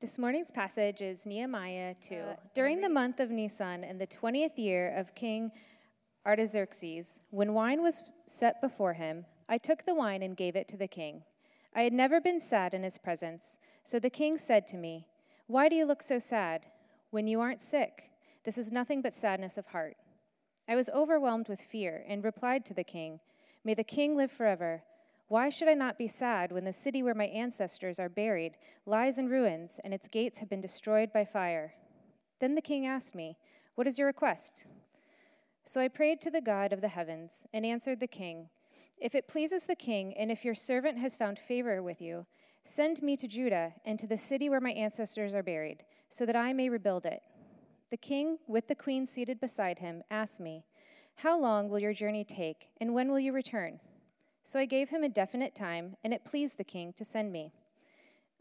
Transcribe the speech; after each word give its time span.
This 0.00 0.18
morning's 0.18 0.50
passage 0.50 1.02
is 1.02 1.26
Nehemiah 1.26 1.94
2. 2.00 2.14
Uh, 2.14 2.36
During 2.54 2.80
the 2.80 2.88
month 2.88 3.20
of 3.20 3.30
Nisan, 3.30 3.84
in 3.84 3.98
the 3.98 4.06
20th 4.06 4.56
year 4.56 4.96
of 4.96 5.14
King 5.14 5.52
Artaxerxes, 6.24 7.20
when 7.28 7.52
wine 7.52 7.82
was 7.82 8.00
set 8.24 8.62
before 8.62 8.94
him, 8.94 9.26
I 9.46 9.58
took 9.58 9.84
the 9.84 9.94
wine 9.94 10.22
and 10.22 10.34
gave 10.34 10.56
it 10.56 10.68
to 10.68 10.78
the 10.78 10.88
king. 10.88 11.24
I 11.76 11.82
had 11.82 11.92
never 11.92 12.18
been 12.18 12.40
sad 12.40 12.72
in 12.72 12.82
his 12.82 12.96
presence, 12.96 13.58
so 13.84 13.98
the 13.98 14.08
king 14.08 14.38
said 14.38 14.66
to 14.68 14.78
me, 14.78 15.06
Why 15.48 15.68
do 15.68 15.76
you 15.76 15.84
look 15.84 16.00
so 16.00 16.18
sad 16.18 16.64
when 17.10 17.26
you 17.26 17.42
aren't 17.42 17.60
sick? 17.60 18.04
This 18.44 18.56
is 18.56 18.72
nothing 18.72 19.02
but 19.02 19.14
sadness 19.14 19.58
of 19.58 19.66
heart. 19.66 19.98
I 20.66 20.76
was 20.76 20.88
overwhelmed 20.94 21.50
with 21.50 21.60
fear 21.60 22.06
and 22.08 22.24
replied 22.24 22.64
to 22.64 22.74
the 22.74 22.84
king, 22.84 23.20
May 23.64 23.74
the 23.74 23.84
king 23.84 24.16
live 24.16 24.32
forever. 24.32 24.82
Why 25.30 25.48
should 25.48 25.68
I 25.68 25.74
not 25.74 25.96
be 25.96 26.08
sad 26.08 26.50
when 26.50 26.64
the 26.64 26.72
city 26.72 27.04
where 27.04 27.14
my 27.14 27.26
ancestors 27.26 28.00
are 28.00 28.08
buried 28.08 28.56
lies 28.84 29.16
in 29.16 29.28
ruins 29.28 29.78
and 29.84 29.94
its 29.94 30.08
gates 30.08 30.40
have 30.40 30.50
been 30.50 30.60
destroyed 30.60 31.12
by 31.12 31.24
fire? 31.24 31.74
Then 32.40 32.56
the 32.56 32.60
king 32.60 32.84
asked 32.84 33.14
me, 33.14 33.36
What 33.76 33.86
is 33.86 33.96
your 33.96 34.08
request? 34.08 34.66
So 35.64 35.80
I 35.80 35.86
prayed 35.86 36.20
to 36.22 36.32
the 36.32 36.40
God 36.40 36.72
of 36.72 36.80
the 36.80 36.88
heavens 36.88 37.46
and 37.54 37.64
answered 37.64 38.00
the 38.00 38.08
king, 38.08 38.48
If 38.98 39.14
it 39.14 39.28
pleases 39.28 39.66
the 39.66 39.76
king, 39.76 40.16
and 40.16 40.32
if 40.32 40.44
your 40.44 40.56
servant 40.56 40.98
has 40.98 41.14
found 41.14 41.38
favor 41.38 41.80
with 41.80 42.02
you, 42.02 42.26
send 42.64 43.00
me 43.00 43.16
to 43.18 43.28
Judah 43.28 43.74
and 43.84 44.00
to 44.00 44.08
the 44.08 44.16
city 44.16 44.50
where 44.50 44.60
my 44.60 44.72
ancestors 44.72 45.32
are 45.32 45.44
buried, 45.44 45.84
so 46.08 46.26
that 46.26 46.34
I 46.34 46.52
may 46.52 46.68
rebuild 46.68 47.06
it. 47.06 47.22
The 47.92 47.96
king, 47.96 48.38
with 48.48 48.66
the 48.66 48.74
queen 48.74 49.06
seated 49.06 49.38
beside 49.38 49.78
him, 49.78 50.02
asked 50.10 50.40
me, 50.40 50.64
How 51.14 51.38
long 51.38 51.68
will 51.68 51.78
your 51.78 51.94
journey 51.94 52.24
take, 52.24 52.70
and 52.80 52.94
when 52.94 53.12
will 53.12 53.20
you 53.20 53.32
return? 53.32 53.78
So 54.42 54.58
I 54.58 54.64
gave 54.64 54.90
him 54.90 55.02
a 55.02 55.08
definite 55.08 55.54
time, 55.54 55.96
and 56.02 56.12
it 56.12 56.24
pleased 56.24 56.58
the 56.58 56.64
king 56.64 56.92
to 56.94 57.04
send 57.04 57.32
me. 57.32 57.52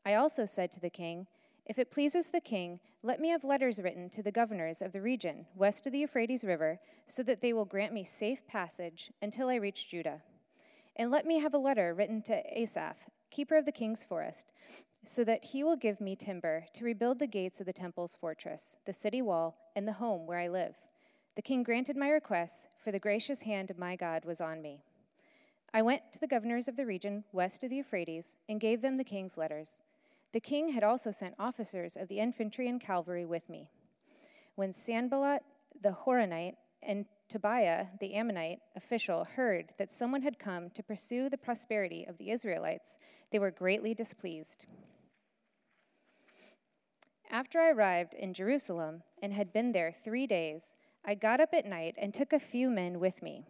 I 0.06 0.16
also 0.16 0.46
said 0.46 0.72
to 0.72 0.80
the 0.80 0.90
king, 0.90 1.28
If 1.66 1.78
it 1.78 1.92
pleases 1.92 2.30
the 2.30 2.40
king, 2.40 2.80
let 3.04 3.20
me 3.20 3.30
have 3.30 3.44
letters 3.44 3.82
written 3.82 4.10
to 4.12 4.24
the 4.24 4.32
governors 4.32 4.82
of 4.82 4.92
the 4.92 5.02
region 5.02 5.46
west 5.56 5.86
of 5.86 5.94
the 5.94 6.00
Euphrates 6.00 6.44
River, 6.44 6.80
so 7.08 7.24
that 7.24 7.42
they 7.42 7.54
will 7.54 7.66
grant 7.66 7.94
me 7.94 8.04
safe 8.04 8.46
passage 8.48 9.12
until 9.22 9.50
I 9.50 9.56
reach 9.56 9.88
Judah. 9.88 10.22
And 10.96 11.12
let 11.12 11.26
me 11.26 11.40
have 11.40 11.54
a 11.54 11.60
letter 11.60 11.94
written 11.94 12.22
to 12.24 12.60
Asaph, 12.60 13.06
keeper 13.30 13.56
of 13.56 13.66
the 13.66 13.72
king's 13.72 14.04
forest, 14.04 14.52
so 15.06 15.24
that 15.24 15.46
he 15.46 15.64
will 15.64 15.78
give 15.78 16.02
me 16.02 16.16
timber 16.16 16.66
to 16.74 16.84
rebuild 16.84 17.20
the 17.20 17.28
gates 17.28 17.60
of 17.60 17.66
the 17.66 17.74
temple's 17.74 18.16
fortress, 18.20 18.78
the 18.86 18.94
city 18.94 19.22
wall, 19.22 19.56
and 19.76 19.88
the 19.88 19.94
home 19.94 20.26
where 20.26 20.40
I 20.40 20.48
live. 20.48 20.76
The 21.36 21.42
king 21.42 21.64
granted 21.64 21.96
my 21.96 22.10
requests, 22.10 22.68
for 22.84 22.92
the 22.92 23.00
gracious 23.00 23.44
hand 23.44 23.72
of 23.72 23.78
my 23.78 23.96
God 23.96 24.26
was 24.26 24.42
on 24.42 24.62
me. 24.62 24.84
I 25.74 25.82
went 25.82 26.12
to 26.14 26.20
the 26.20 26.28
governors 26.28 26.68
of 26.68 26.76
the 26.76 26.86
region 26.86 27.24
west 27.32 27.64
of 27.64 27.70
the 27.70 27.78
Euphrates 27.78 28.38
and 28.48 28.60
gave 28.60 28.82
them 28.82 28.98
the 28.98 29.04
king's 29.04 29.38
letters. 29.38 29.84
The 30.34 30.40
king 30.40 30.70
had 30.70 30.84
also 30.84 31.12
sent 31.12 31.36
officers 31.38 31.96
of 31.96 32.08
the 32.08 32.20
infantry 32.20 32.68
and 32.68 32.82
cavalry 32.82 33.26
with 33.26 33.50
me. 33.50 33.70
When 34.56 34.74
Sanballat 34.74 35.44
the 35.82 35.96
Horonite 36.06 36.56
and 36.82 37.06
Tobiah 37.30 37.88
the 38.00 38.16
Ammonite 38.16 38.60
official 38.76 39.24
heard 39.24 39.74
that 39.78 39.92
someone 39.92 40.24
had 40.24 40.40
come 40.40 40.72
to 40.72 40.84
pursue 40.84 41.30
the 41.30 41.38
prosperity 41.38 42.06
of 42.08 42.18
the 42.18 42.32
Israelites, 42.32 42.98
they 43.32 43.40
were 43.40 43.52
greatly 43.52 43.94
displeased. 43.94 44.66
After 47.30 47.60
I 47.60 47.70
arrived 47.70 48.16
in 48.16 48.34
Jerusalem 48.34 49.04
and 49.22 49.34
had 49.34 49.54
been 49.54 49.72
there 49.72 49.92
three 49.92 50.26
days, 50.26 50.76
I 51.06 51.14
got 51.14 51.40
up 51.40 51.54
at 51.54 51.68
night 51.68 51.94
and 51.98 52.12
took 52.12 52.34
a 52.34 52.40
few 52.40 52.72
men 52.72 53.00
with 53.00 53.22
me. 53.22 53.46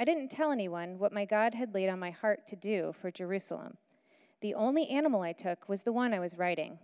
I 0.00 0.04
didn't 0.04 0.30
tell 0.30 0.52
anyone 0.52 0.98
what 0.98 1.12
my 1.12 1.24
God 1.24 1.54
had 1.54 1.74
laid 1.74 1.88
on 1.88 1.98
my 1.98 2.12
heart 2.12 2.46
to 2.46 2.56
do 2.56 2.94
for 3.00 3.10
Jerusalem. 3.10 3.78
The 4.40 4.54
only 4.54 4.88
animal 4.88 5.22
I 5.22 5.32
took 5.32 5.68
was 5.68 5.82
the 5.82 5.92
one 5.92 6.14
I 6.14 6.20
was 6.20 6.38
riding. 6.38 6.78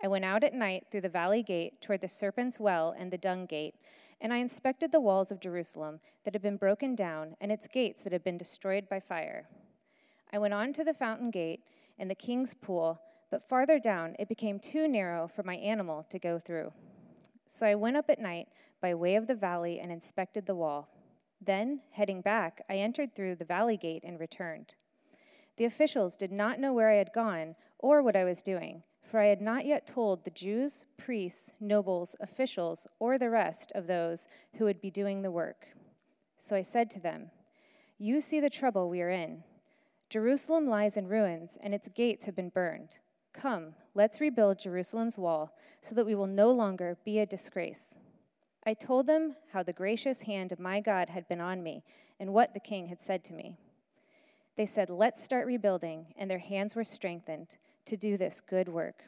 I 0.00 0.06
went 0.06 0.24
out 0.24 0.44
at 0.44 0.54
night 0.54 0.86
through 0.88 1.00
the 1.00 1.08
valley 1.08 1.42
gate 1.42 1.80
toward 1.80 2.00
the 2.00 2.08
serpent's 2.08 2.60
well 2.60 2.94
and 2.96 3.10
the 3.10 3.18
dung 3.18 3.46
gate, 3.46 3.74
and 4.20 4.32
I 4.32 4.36
inspected 4.36 4.92
the 4.92 5.00
walls 5.00 5.32
of 5.32 5.40
Jerusalem 5.40 5.98
that 6.24 6.32
had 6.32 6.42
been 6.42 6.56
broken 6.56 6.94
down 6.94 7.34
and 7.40 7.50
its 7.50 7.66
gates 7.66 8.04
that 8.04 8.12
had 8.12 8.22
been 8.22 8.38
destroyed 8.38 8.88
by 8.88 9.00
fire. 9.00 9.48
I 10.32 10.38
went 10.38 10.54
on 10.54 10.72
to 10.74 10.84
the 10.84 10.94
fountain 10.94 11.32
gate 11.32 11.64
and 11.98 12.08
the 12.08 12.14
king's 12.14 12.54
pool, 12.54 13.00
but 13.32 13.48
farther 13.48 13.80
down 13.80 14.14
it 14.20 14.28
became 14.28 14.60
too 14.60 14.86
narrow 14.86 15.26
for 15.26 15.42
my 15.42 15.56
animal 15.56 16.06
to 16.10 16.20
go 16.20 16.38
through. 16.38 16.72
So 17.48 17.66
I 17.66 17.74
went 17.74 17.96
up 17.96 18.08
at 18.08 18.20
night 18.20 18.46
by 18.80 18.94
way 18.94 19.16
of 19.16 19.26
the 19.26 19.34
valley 19.34 19.80
and 19.80 19.90
inspected 19.90 20.46
the 20.46 20.54
wall. 20.54 20.88
Then, 21.44 21.80
heading 21.90 22.22
back, 22.22 22.62
I 22.70 22.76
entered 22.76 23.14
through 23.14 23.36
the 23.36 23.44
valley 23.44 23.76
gate 23.76 24.02
and 24.04 24.18
returned. 24.18 24.74
The 25.56 25.66
officials 25.66 26.16
did 26.16 26.32
not 26.32 26.58
know 26.58 26.72
where 26.72 26.90
I 26.90 26.96
had 26.96 27.12
gone 27.12 27.56
or 27.78 28.02
what 28.02 28.16
I 28.16 28.24
was 28.24 28.40
doing, 28.40 28.82
for 29.02 29.20
I 29.20 29.26
had 29.26 29.42
not 29.42 29.66
yet 29.66 29.86
told 29.86 30.24
the 30.24 30.30
Jews, 30.30 30.86
priests, 30.96 31.52
nobles, 31.60 32.16
officials, 32.20 32.86
or 32.98 33.18
the 33.18 33.30
rest 33.30 33.72
of 33.74 33.86
those 33.86 34.26
who 34.56 34.64
would 34.64 34.80
be 34.80 34.90
doing 34.90 35.20
the 35.20 35.30
work. 35.30 35.68
So 36.38 36.56
I 36.56 36.62
said 36.62 36.88
to 36.90 37.00
them, 37.00 37.30
You 37.98 38.20
see 38.20 38.40
the 38.40 38.50
trouble 38.50 38.88
we 38.88 39.02
are 39.02 39.10
in. 39.10 39.44
Jerusalem 40.08 40.66
lies 40.66 40.96
in 40.96 41.08
ruins, 41.08 41.58
and 41.62 41.74
its 41.74 41.88
gates 41.88 42.26
have 42.26 42.36
been 42.36 42.48
burned. 42.48 42.98
Come, 43.32 43.74
let's 43.94 44.20
rebuild 44.20 44.60
Jerusalem's 44.60 45.18
wall, 45.18 45.56
so 45.80 45.94
that 45.94 46.06
we 46.06 46.14
will 46.14 46.26
no 46.26 46.50
longer 46.50 46.96
be 47.04 47.18
a 47.18 47.26
disgrace. 47.26 47.98
I 48.66 48.74
told 48.74 49.06
them 49.06 49.36
how 49.52 49.62
the 49.62 49.72
gracious 49.72 50.22
hand 50.22 50.50
of 50.50 50.58
my 50.58 50.80
God 50.80 51.10
had 51.10 51.28
been 51.28 51.40
on 51.40 51.62
me 51.62 51.84
and 52.18 52.32
what 52.32 52.54
the 52.54 52.60
king 52.60 52.86
had 52.86 53.00
said 53.00 53.22
to 53.24 53.34
me. 53.34 53.56
They 54.56 54.66
said, 54.66 54.88
Let's 54.88 55.22
start 55.22 55.46
rebuilding, 55.46 56.14
and 56.16 56.30
their 56.30 56.38
hands 56.38 56.74
were 56.74 56.84
strengthened 56.84 57.56
to 57.86 57.96
do 57.96 58.16
this 58.16 58.40
good 58.40 58.68
work. 58.68 59.04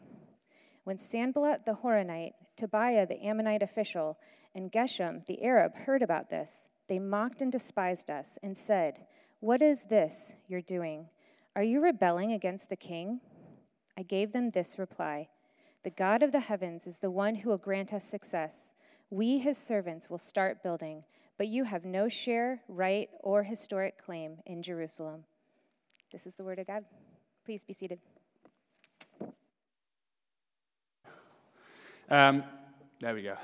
When 0.84 0.98
Sanballat 0.98 1.64
the 1.64 1.78
Horonite, 1.82 2.34
Tobiah 2.56 3.06
the 3.06 3.24
Ammonite 3.24 3.62
official, 3.62 4.18
and 4.54 4.70
Geshem 4.70 5.24
the 5.26 5.42
Arab 5.42 5.74
heard 5.74 6.02
about 6.02 6.30
this, 6.30 6.68
they 6.88 6.98
mocked 6.98 7.42
and 7.42 7.50
despised 7.50 8.10
us 8.10 8.38
and 8.42 8.56
said, 8.56 9.06
What 9.40 9.62
is 9.62 9.84
this 9.84 10.34
you're 10.48 10.60
doing? 10.60 11.08
Are 11.54 11.62
you 11.62 11.80
rebelling 11.80 12.32
against 12.32 12.68
the 12.68 12.76
king? 12.76 13.20
I 13.96 14.02
gave 14.02 14.32
them 14.32 14.50
this 14.50 14.78
reply 14.78 15.28
The 15.82 15.90
God 15.90 16.22
of 16.22 16.32
the 16.32 16.40
heavens 16.40 16.86
is 16.86 16.98
the 16.98 17.10
one 17.10 17.36
who 17.36 17.48
will 17.48 17.58
grant 17.58 17.92
us 17.94 18.04
success. 18.04 18.72
We, 19.10 19.38
his 19.38 19.56
servants, 19.56 20.10
will 20.10 20.18
start 20.18 20.64
building, 20.64 21.04
but 21.38 21.46
you 21.46 21.64
have 21.64 21.84
no 21.84 22.08
share, 22.08 22.62
right, 22.66 23.08
or 23.20 23.44
historic 23.44 24.02
claim 24.02 24.38
in 24.46 24.62
Jerusalem. 24.62 25.24
This 26.10 26.26
is 26.26 26.34
the 26.34 26.42
word 26.42 26.58
of 26.58 26.66
God. 26.66 26.84
Please 27.44 27.62
be 27.62 27.72
seated. 27.72 28.00
Um, 32.10 32.42
there 33.00 33.14
we 33.14 33.22
go. 33.22 33.36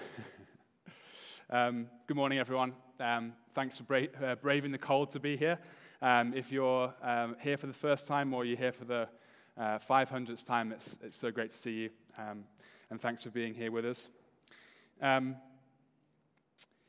um, 1.51 1.87
good 2.09 2.17
morning, 2.17 2.41
everyone. 2.41 2.73
Um, 2.99 3.33
thanks 3.55 3.77
for 3.77 3.85
bra- 3.85 4.07
uh, 4.21 4.35
braving 4.37 4.73
the 4.73 4.79
cold 4.79 5.13
to 5.13 5.21
be 5.21 5.37
here. 5.37 5.59
Um, 6.01 6.35
if 6.35 6.51
you're 6.51 6.93
um, 7.03 7.37
here 7.41 7.57
for 7.57 7.69
the 7.69 7.73
first 7.73 8.09
time 8.09 8.35
or 8.35 8.45
you're 8.45 8.57
here 8.57 8.73
for 8.73 8.85
the 8.85 9.09
uh, 9.57 9.79
500th 9.79 10.45
time, 10.45 10.73
it's, 10.73 10.99
it's 11.05 11.17
so 11.17 11.31
great 11.31 11.53
to 11.53 11.57
see 11.57 11.73
you. 11.73 11.91
Um, 12.19 12.43
and 12.91 13.01
thanks 13.01 13.23
for 13.23 13.31
being 13.31 13.55
here 13.55 13.71
with 13.71 13.85
us. 13.85 14.09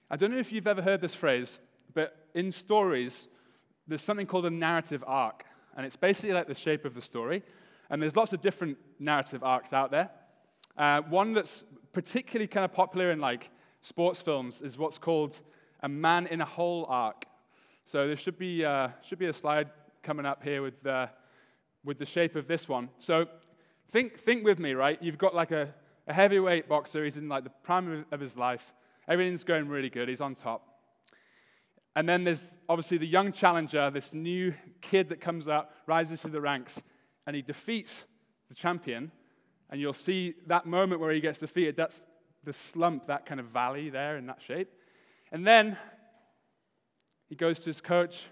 I 0.09 0.15
don't 0.15 0.31
know 0.31 0.37
if 0.37 0.51
you've 0.51 0.67
ever 0.67 0.81
heard 0.81 1.01
this 1.01 1.15
phrase, 1.15 1.59
but 1.93 2.15
in 2.33 2.51
stories, 2.51 3.27
there's 3.87 4.01
something 4.01 4.25
called 4.25 4.45
a 4.45 4.49
narrative 4.49 5.03
arc. 5.07 5.43
And 5.75 5.85
it's 5.85 5.95
basically 5.95 6.33
like 6.33 6.47
the 6.47 6.55
shape 6.55 6.85
of 6.85 6.93
the 6.93 7.01
story. 7.01 7.43
And 7.89 8.01
there's 8.01 8.15
lots 8.15 8.33
of 8.33 8.41
different 8.41 8.77
narrative 8.99 9.43
arcs 9.43 9.73
out 9.73 9.91
there. 9.91 10.09
Uh, 10.77 11.01
one 11.01 11.33
that's 11.33 11.65
particularly 11.91 12.47
kind 12.47 12.65
of 12.65 12.73
popular 12.73 13.11
in 13.11 13.19
like 13.19 13.49
sports 13.81 14.21
films 14.21 14.61
is 14.61 14.77
what's 14.77 14.97
called 14.97 15.39
a 15.81 15.89
man 15.89 16.27
in 16.27 16.41
a 16.41 16.45
hole 16.45 16.85
arc. 16.89 17.25
So 17.85 18.07
there 18.07 18.15
should 18.15 18.37
be, 18.37 18.63
uh, 18.63 18.89
should 19.03 19.19
be 19.19 19.27
a 19.27 19.33
slide 19.33 19.69
coming 20.01 20.25
up 20.25 20.43
here 20.43 20.61
with, 20.61 20.85
uh, 20.85 21.07
with 21.83 21.99
the 21.99 22.05
shape 22.05 22.35
of 22.35 22.47
this 22.47 22.67
one. 22.67 22.89
So 22.97 23.27
think, 23.91 24.17
think 24.17 24.43
with 24.45 24.59
me, 24.59 24.73
right? 24.73 25.01
You've 25.01 25.17
got 25.17 25.35
like 25.35 25.51
a, 25.51 25.73
a 26.07 26.13
heavyweight 26.13 26.69
boxer. 26.69 27.03
He's 27.03 27.17
in 27.17 27.29
like 27.29 27.43
the 27.43 27.51
prime 27.63 28.05
of 28.11 28.19
his 28.19 28.37
life. 28.37 28.73
Everything's 29.07 29.43
going 29.43 29.67
really 29.67 29.89
good. 29.89 30.09
He's 30.09 30.21
on 30.21 30.35
top. 30.35 30.67
And 31.95 32.09
then 32.09 32.23
there's 32.23 32.43
obviously 32.67 32.97
the 32.97 33.07
young 33.07 33.31
challenger, 33.31 33.91
this 33.91 34.13
new 34.13 34.53
kid 34.81 35.09
that 35.09 35.21
comes 35.21 35.47
up, 35.47 35.73
rises 35.85 36.21
to 36.21 36.27
the 36.27 36.41
ranks, 36.41 36.81
and 37.27 37.35
he 37.35 37.41
defeats 37.41 38.05
the 38.49 38.55
champion. 38.55 39.11
And 39.69 39.79
you'll 39.79 39.93
see 39.93 40.33
that 40.47 40.65
moment 40.65 41.01
where 41.01 41.11
he 41.11 41.19
gets 41.19 41.39
defeated. 41.39 41.75
That's 41.75 42.03
the 42.43 42.53
slump, 42.53 43.07
that 43.07 43.25
kind 43.25 43.39
of 43.39 43.47
valley 43.47 43.89
there 43.89 44.17
in 44.17 44.25
that 44.27 44.41
shape. 44.41 44.69
And 45.31 45.45
then 45.45 45.77
he 47.29 47.35
goes 47.35 47.59
to 47.59 47.65
his 47.65 47.81
coach. 47.81 48.25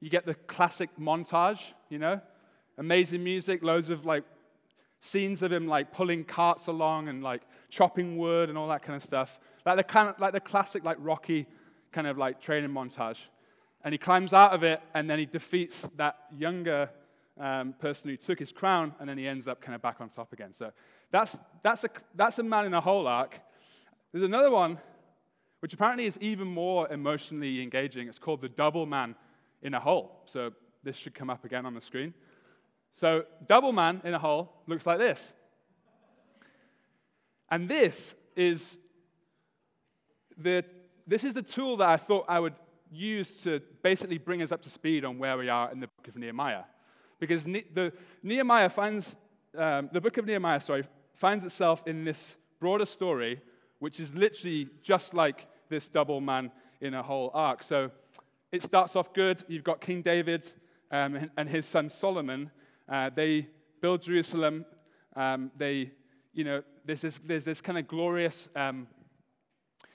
You 0.00 0.10
get 0.10 0.26
the 0.26 0.34
classic 0.34 0.90
montage, 1.00 1.60
you 1.88 1.98
know, 1.98 2.20
amazing 2.78 3.24
music, 3.24 3.62
loads 3.62 3.88
of 3.88 4.04
like 4.04 4.24
scenes 5.04 5.42
of 5.42 5.52
him 5.52 5.66
like 5.66 5.92
pulling 5.92 6.24
carts 6.24 6.66
along 6.66 7.08
and 7.08 7.22
like 7.22 7.42
chopping 7.68 8.16
wood 8.16 8.48
and 8.48 8.56
all 8.56 8.68
that 8.68 8.82
kind 8.82 8.96
of 8.96 9.04
stuff. 9.04 9.38
Like 9.66 9.76
the, 9.76 9.84
kind 9.84 10.08
of, 10.08 10.18
like 10.18 10.32
the 10.32 10.40
classic 10.40 10.82
like 10.82 10.96
Rocky 10.98 11.46
kind 11.92 12.06
of 12.06 12.16
like 12.16 12.40
training 12.40 12.70
montage. 12.70 13.18
And 13.84 13.92
he 13.92 13.98
climbs 13.98 14.32
out 14.32 14.54
of 14.54 14.62
it 14.62 14.80
and 14.94 15.08
then 15.08 15.18
he 15.18 15.26
defeats 15.26 15.86
that 15.96 16.16
younger 16.34 16.88
um, 17.38 17.74
person 17.78 18.08
who 18.08 18.16
took 18.16 18.38
his 18.38 18.52
crown, 18.52 18.94
and 19.00 19.08
then 19.08 19.18
he 19.18 19.26
ends 19.26 19.48
up 19.48 19.60
kind 19.60 19.74
of 19.74 19.82
back 19.82 20.00
on 20.00 20.08
top 20.08 20.32
again. 20.32 20.54
So 20.54 20.70
that's, 21.10 21.38
that's, 21.62 21.84
a, 21.84 21.90
that's 22.14 22.38
a 22.38 22.42
man 22.42 22.64
in 22.64 22.74
a 22.74 22.80
hole 22.80 23.06
arc. 23.06 23.38
There's 24.12 24.24
another 24.24 24.50
one, 24.50 24.78
which 25.60 25.74
apparently 25.74 26.06
is 26.06 26.16
even 26.20 26.46
more 26.46 26.90
emotionally 26.90 27.60
engaging. 27.60 28.08
It's 28.08 28.18
called 28.18 28.40
the 28.40 28.48
double 28.48 28.86
man 28.86 29.16
in 29.62 29.74
a 29.74 29.80
hole. 29.80 30.22
So 30.26 30.52
this 30.82 30.96
should 30.96 31.14
come 31.14 31.28
up 31.28 31.44
again 31.44 31.66
on 31.66 31.74
the 31.74 31.80
screen. 31.80 32.14
So, 32.94 33.24
double 33.48 33.72
man 33.72 34.00
in 34.04 34.14
a 34.14 34.18
hole 34.20 34.52
looks 34.68 34.86
like 34.86 34.98
this. 34.98 35.32
And 37.50 37.68
this 37.68 38.14
is 38.36 38.78
the, 40.38 40.64
this 41.04 41.24
is 41.24 41.34
the 41.34 41.42
tool 41.42 41.76
that 41.78 41.88
I 41.88 41.96
thought 41.96 42.24
I 42.28 42.38
would 42.38 42.54
use 42.92 43.42
to 43.42 43.60
basically 43.82 44.18
bring 44.18 44.42
us 44.42 44.52
up 44.52 44.62
to 44.62 44.70
speed 44.70 45.04
on 45.04 45.18
where 45.18 45.36
we 45.36 45.48
are 45.48 45.72
in 45.72 45.80
the 45.80 45.88
book 45.88 46.06
of 46.06 46.16
Nehemiah. 46.16 46.62
Because 47.18 47.48
ne- 47.48 47.64
the, 47.74 47.92
Nehemiah 48.22 48.68
finds, 48.68 49.16
um, 49.58 49.90
the 49.92 50.00
book 50.00 50.16
of 50.16 50.26
Nehemiah, 50.26 50.60
sorry, 50.60 50.84
finds 51.14 51.44
itself 51.44 51.82
in 51.88 52.04
this 52.04 52.36
broader 52.60 52.86
story, 52.86 53.40
which 53.80 53.98
is 53.98 54.14
literally 54.14 54.68
just 54.82 55.14
like 55.14 55.48
this 55.68 55.88
double 55.88 56.20
man 56.20 56.52
in 56.80 56.94
a 56.94 57.02
hole 57.02 57.32
arc. 57.34 57.64
So 57.64 57.90
it 58.52 58.62
starts 58.62 58.94
off 58.94 59.12
good. 59.12 59.42
You've 59.48 59.64
got 59.64 59.80
King 59.80 60.00
David 60.00 60.52
um, 60.92 61.28
and 61.36 61.48
his 61.48 61.66
son 61.66 61.90
Solomon. 61.90 62.52
Uh, 62.88 63.10
they 63.14 63.48
build 63.80 64.02
Jerusalem. 64.02 64.64
Um, 65.16 65.50
they, 65.56 65.90
you 66.32 66.44
know, 66.44 66.62
there's 66.84 67.00
this, 67.00 67.20
there's 67.24 67.44
this 67.44 67.60
kind 67.60 67.78
of 67.78 67.88
glorious, 67.88 68.48
um, 68.56 68.86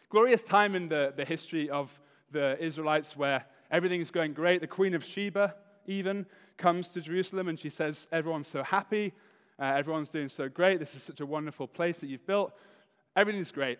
glorious 0.09 0.43
time 0.43 0.75
in 0.75 0.89
the, 0.89 1.13
the 1.15 1.25
history 1.25 1.69
of 1.69 1.99
the 2.31 2.57
Israelites 2.63 3.15
where 3.15 3.45
everything's 3.71 4.11
going 4.11 4.33
great. 4.33 4.61
The 4.61 4.67
Queen 4.67 4.93
of 4.93 5.03
Sheba, 5.03 5.55
even, 5.85 6.25
comes 6.57 6.89
to 6.89 7.01
Jerusalem 7.01 7.47
and 7.47 7.59
she 7.59 7.69
says, 7.69 8.07
Everyone's 8.11 8.47
so 8.47 8.63
happy. 8.63 9.13
Uh, 9.59 9.73
everyone's 9.75 10.09
doing 10.09 10.29
so 10.29 10.47
great. 10.47 10.79
This 10.79 10.95
is 10.95 11.03
such 11.03 11.19
a 11.19 11.25
wonderful 11.25 11.67
place 11.67 11.99
that 11.99 12.07
you've 12.07 12.25
built. 12.25 12.53
Everything's 13.15 13.51
great. 13.51 13.79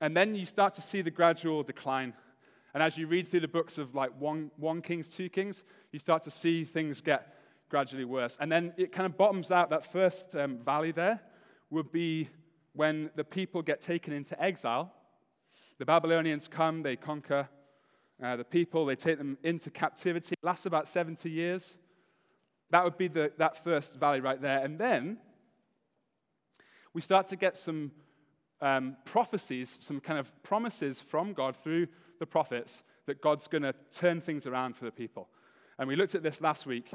And 0.00 0.16
then 0.16 0.34
you 0.34 0.46
start 0.46 0.74
to 0.74 0.82
see 0.82 1.02
the 1.02 1.10
gradual 1.10 1.62
decline. 1.62 2.14
And 2.74 2.82
as 2.82 2.96
you 2.96 3.06
read 3.06 3.28
through 3.28 3.40
the 3.40 3.48
books 3.48 3.78
of 3.78 3.94
like 3.94 4.10
one, 4.18 4.50
one 4.56 4.82
Kings, 4.82 5.08
two 5.08 5.28
Kings, 5.28 5.62
you 5.92 5.98
start 5.98 6.24
to 6.24 6.30
see 6.30 6.64
things 6.64 7.00
get 7.00 7.34
gradually 7.70 8.04
worse. 8.04 8.36
And 8.40 8.52
then 8.52 8.74
it 8.76 8.92
kind 8.92 9.06
of 9.06 9.16
bottoms 9.16 9.50
out. 9.50 9.70
That 9.70 9.90
first 9.90 10.36
um, 10.36 10.58
valley 10.58 10.92
there 10.92 11.20
would 11.70 11.90
be 11.90 12.28
when 12.74 13.10
the 13.16 13.24
people 13.24 13.62
get 13.62 13.80
taken 13.80 14.12
into 14.12 14.40
exile. 14.42 14.92
The 15.78 15.86
Babylonians 15.86 16.48
come, 16.48 16.82
they 16.82 16.96
conquer 16.96 17.48
uh, 18.22 18.36
the 18.36 18.44
people, 18.44 18.84
they 18.84 18.96
take 18.96 19.16
them 19.16 19.38
into 19.42 19.70
captivity. 19.70 20.34
It 20.34 20.46
lasts 20.46 20.66
about 20.66 20.88
70 20.88 21.30
years. 21.30 21.76
That 22.70 22.84
would 22.84 22.98
be 22.98 23.08
the, 23.08 23.32
that 23.38 23.64
first 23.64 23.98
valley 23.98 24.20
right 24.20 24.40
there. 24.40 24.58
And 24.58 24.78
then 24.78 25.18
we 26.92 27.00
start 27.00 27.28
to 27.28 27.36
get 27.36 27.56
some 27.56 27.92
um, 28.60 28.96
prophecies, 29.04 29.78
some 29.80 30.00
kind 30.00 30.18
of 30.18 30.30
promises 30.42 31.00
from 31.00 31.32
God 31.32 31.56
through 31.56 31.86
the 32.18 32.26
prophets 32.26 32.82
that 33.06 33.22
God's 33.22 33.48
going 33.48 33.62
to 33.62 33.74
turn 33.92 34.20
things 34.20 34.46
around 34.46 34.76
for 34.76 34.84
the 34.84 34.90
people. 34.90 35.28
And 35.78 35.88
we 35.88 35.96
looked 35.96 36.14
at 36.14 36.22
this 36.22 36.40
last 36.40 36.66
week. 36.66 36.90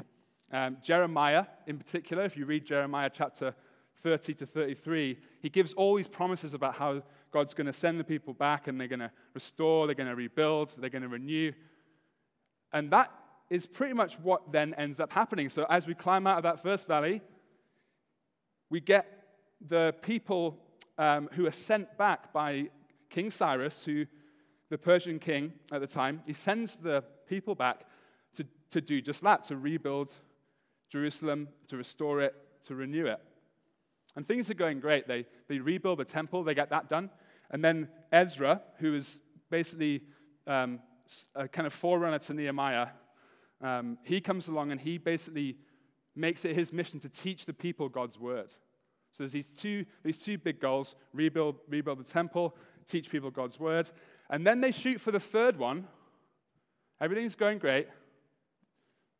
Um, 0.52 0.76
Jeremiah, 0.82 1.46
in 1.66 1.78
particular, 1.78 2.24
if 2.24 2.36
you 2.36 2.46
read 2.46 2.64
Jeremiah 2.64 3.10
chapter 3.12 3.54
30 4.02 4.34
to 4.34 4.46
33, 4.46 5.18
he 5.42 5.48
gives 5.48 5.72
all 5.72 5.96
these 5.96 6.08
promises 6.08 6.54
about 6.54 6.76
how 6.76 7.02
God's 7.32 7.54
going 7.54 7.66
to 7.66 7.72
send 7.72 7.98
the 7.98 8.04
people 8.04 8.32
back 8.32 8.68
and 8.68 8.80
they're 8.80 8.88
going 8.88 9.00
to 9.00 9.10
restore, 9.34 9.86
they're 9.86 9.94
going 9.94 10.08
to 10.08 10.14
rebuild, 10.14 10.72
they're 10.78 10.90
going 10.90 11.02
to 11.02 11.08
renew. 11.08 11.52
And 12.72 12.90
that 12.92 13.10
is 13.50 13.66
pretty 13.66 13.94
much 13.94 14.18
what 14.20 14.52
then 14.52 14.74
ends 14.74 15.00
up 15.00 15.12
happening. 15.12 15.48
So 15.48 15.66
as 15.68 15.86
we 15.86 15.94
climb 15.94 16.26
out 16.26 16.36
of 16.38 16.42
that 16.44 16.62
first 16.62 16.86
valley, 16.86 17.22
we 18.70 18.80
get 18.80 19.06
the 19.66 19.94
people 20.02 20.58
um, 20.98 21.28
who 21.32 21.46
are 21.46 21.52
sent 21.52 21.96
back 21.98 22.32
by 22.32 22.68
King 23.10 23.30
Cyrus, 23.30 23.84
who 23.84 24.06
the 24.70 24.78
Persian 24.78 25.18
king 25.18 25.52
at 25.72 25.80
the 25.80 25.86
time, 25.86 26.22
he 26.26 26.32
sends 26.32 26.76
the 26.76 27.04
people 27.28 27.54
back 27.54 27.86
to, 28.36 28.44
to 28.70 28.80
do 28.80 29.00
just 29.00 29.22
that, 29.22 29.44
to 29.44 29.56
rebuild 29.56 30.14
Jerusalem, 30.90 31.48
to 31.68 31.76
restore 31.76 32.20
it, 32.20 32.34
to 32.66 32.74
renew 32.74 33.06
it. 33.06 33.20
And 34.14 34.26
things 34.26 34.50
are 34.50 34.54
going 34.54 34.80
great. 34.80 35.06
They, 35.06 35.26
they 35.48 35.58
rebuild 35.58 35.98
the 35.98 36.04
temple, 36.04 36.42
they 36.42 36.54
get 36.54 36.70
that 36.70 36.88
done. 36.88 37.10
And 37.50 37.62
then 37.62 37.88
Ezra, 38.10 38.62
who 38.78 38.94
is 38.94 39.20
basically 39.50 40.02
um, 40.46 40.80
a 41.34 41.46
kind 41.46 41.66
of 41.66 41.72
forerunner 41.72 42.18
to 42.20 42.34
Nehemiah, 42.34 42.88
um, 43.60 43.98
he 44.02 44.20
comes 44.20 44.48
along 44.48 44.72
and 44.72 44.80
he 44.80 44.98
basically 44.98 45.56
makes 46.14 46.44
it 46.44 46.56
his 46.56 46.72
mission 46.72 46.98
to 47.00 47.08
teach 47.08 47.44
the 47.44 47.52
people 47.52 47.88
God's 47.88 48.18
word. 48.18 48.54
So 49.12 49.22
there's 49.22 49.32
these 49.32 49.48
two, 49.48 49.84
these 50.02 50.18
two 50.18 50.38
big 50.38 50.60
goals 50.60 50.94
rebuild, 51.12 51.56
rebuild 51.68 51.98
the 51.98 52.04
temple, 52.04 52.56
teach 52.86 53.10
people 53.10 53.30
God's 53.30 53.58
word. 53.58 53.90
And 54.28 54.46
then 54.46 54.60
they 54.60 54.72
shoot 54.72 55.00
for 55.00 55.10
the 55.10 55.20
third 55.20 55.58
one. 55.58 55.86
Everything's 57.00 57.34
going 57.34 57.58
great. 57.58 57.88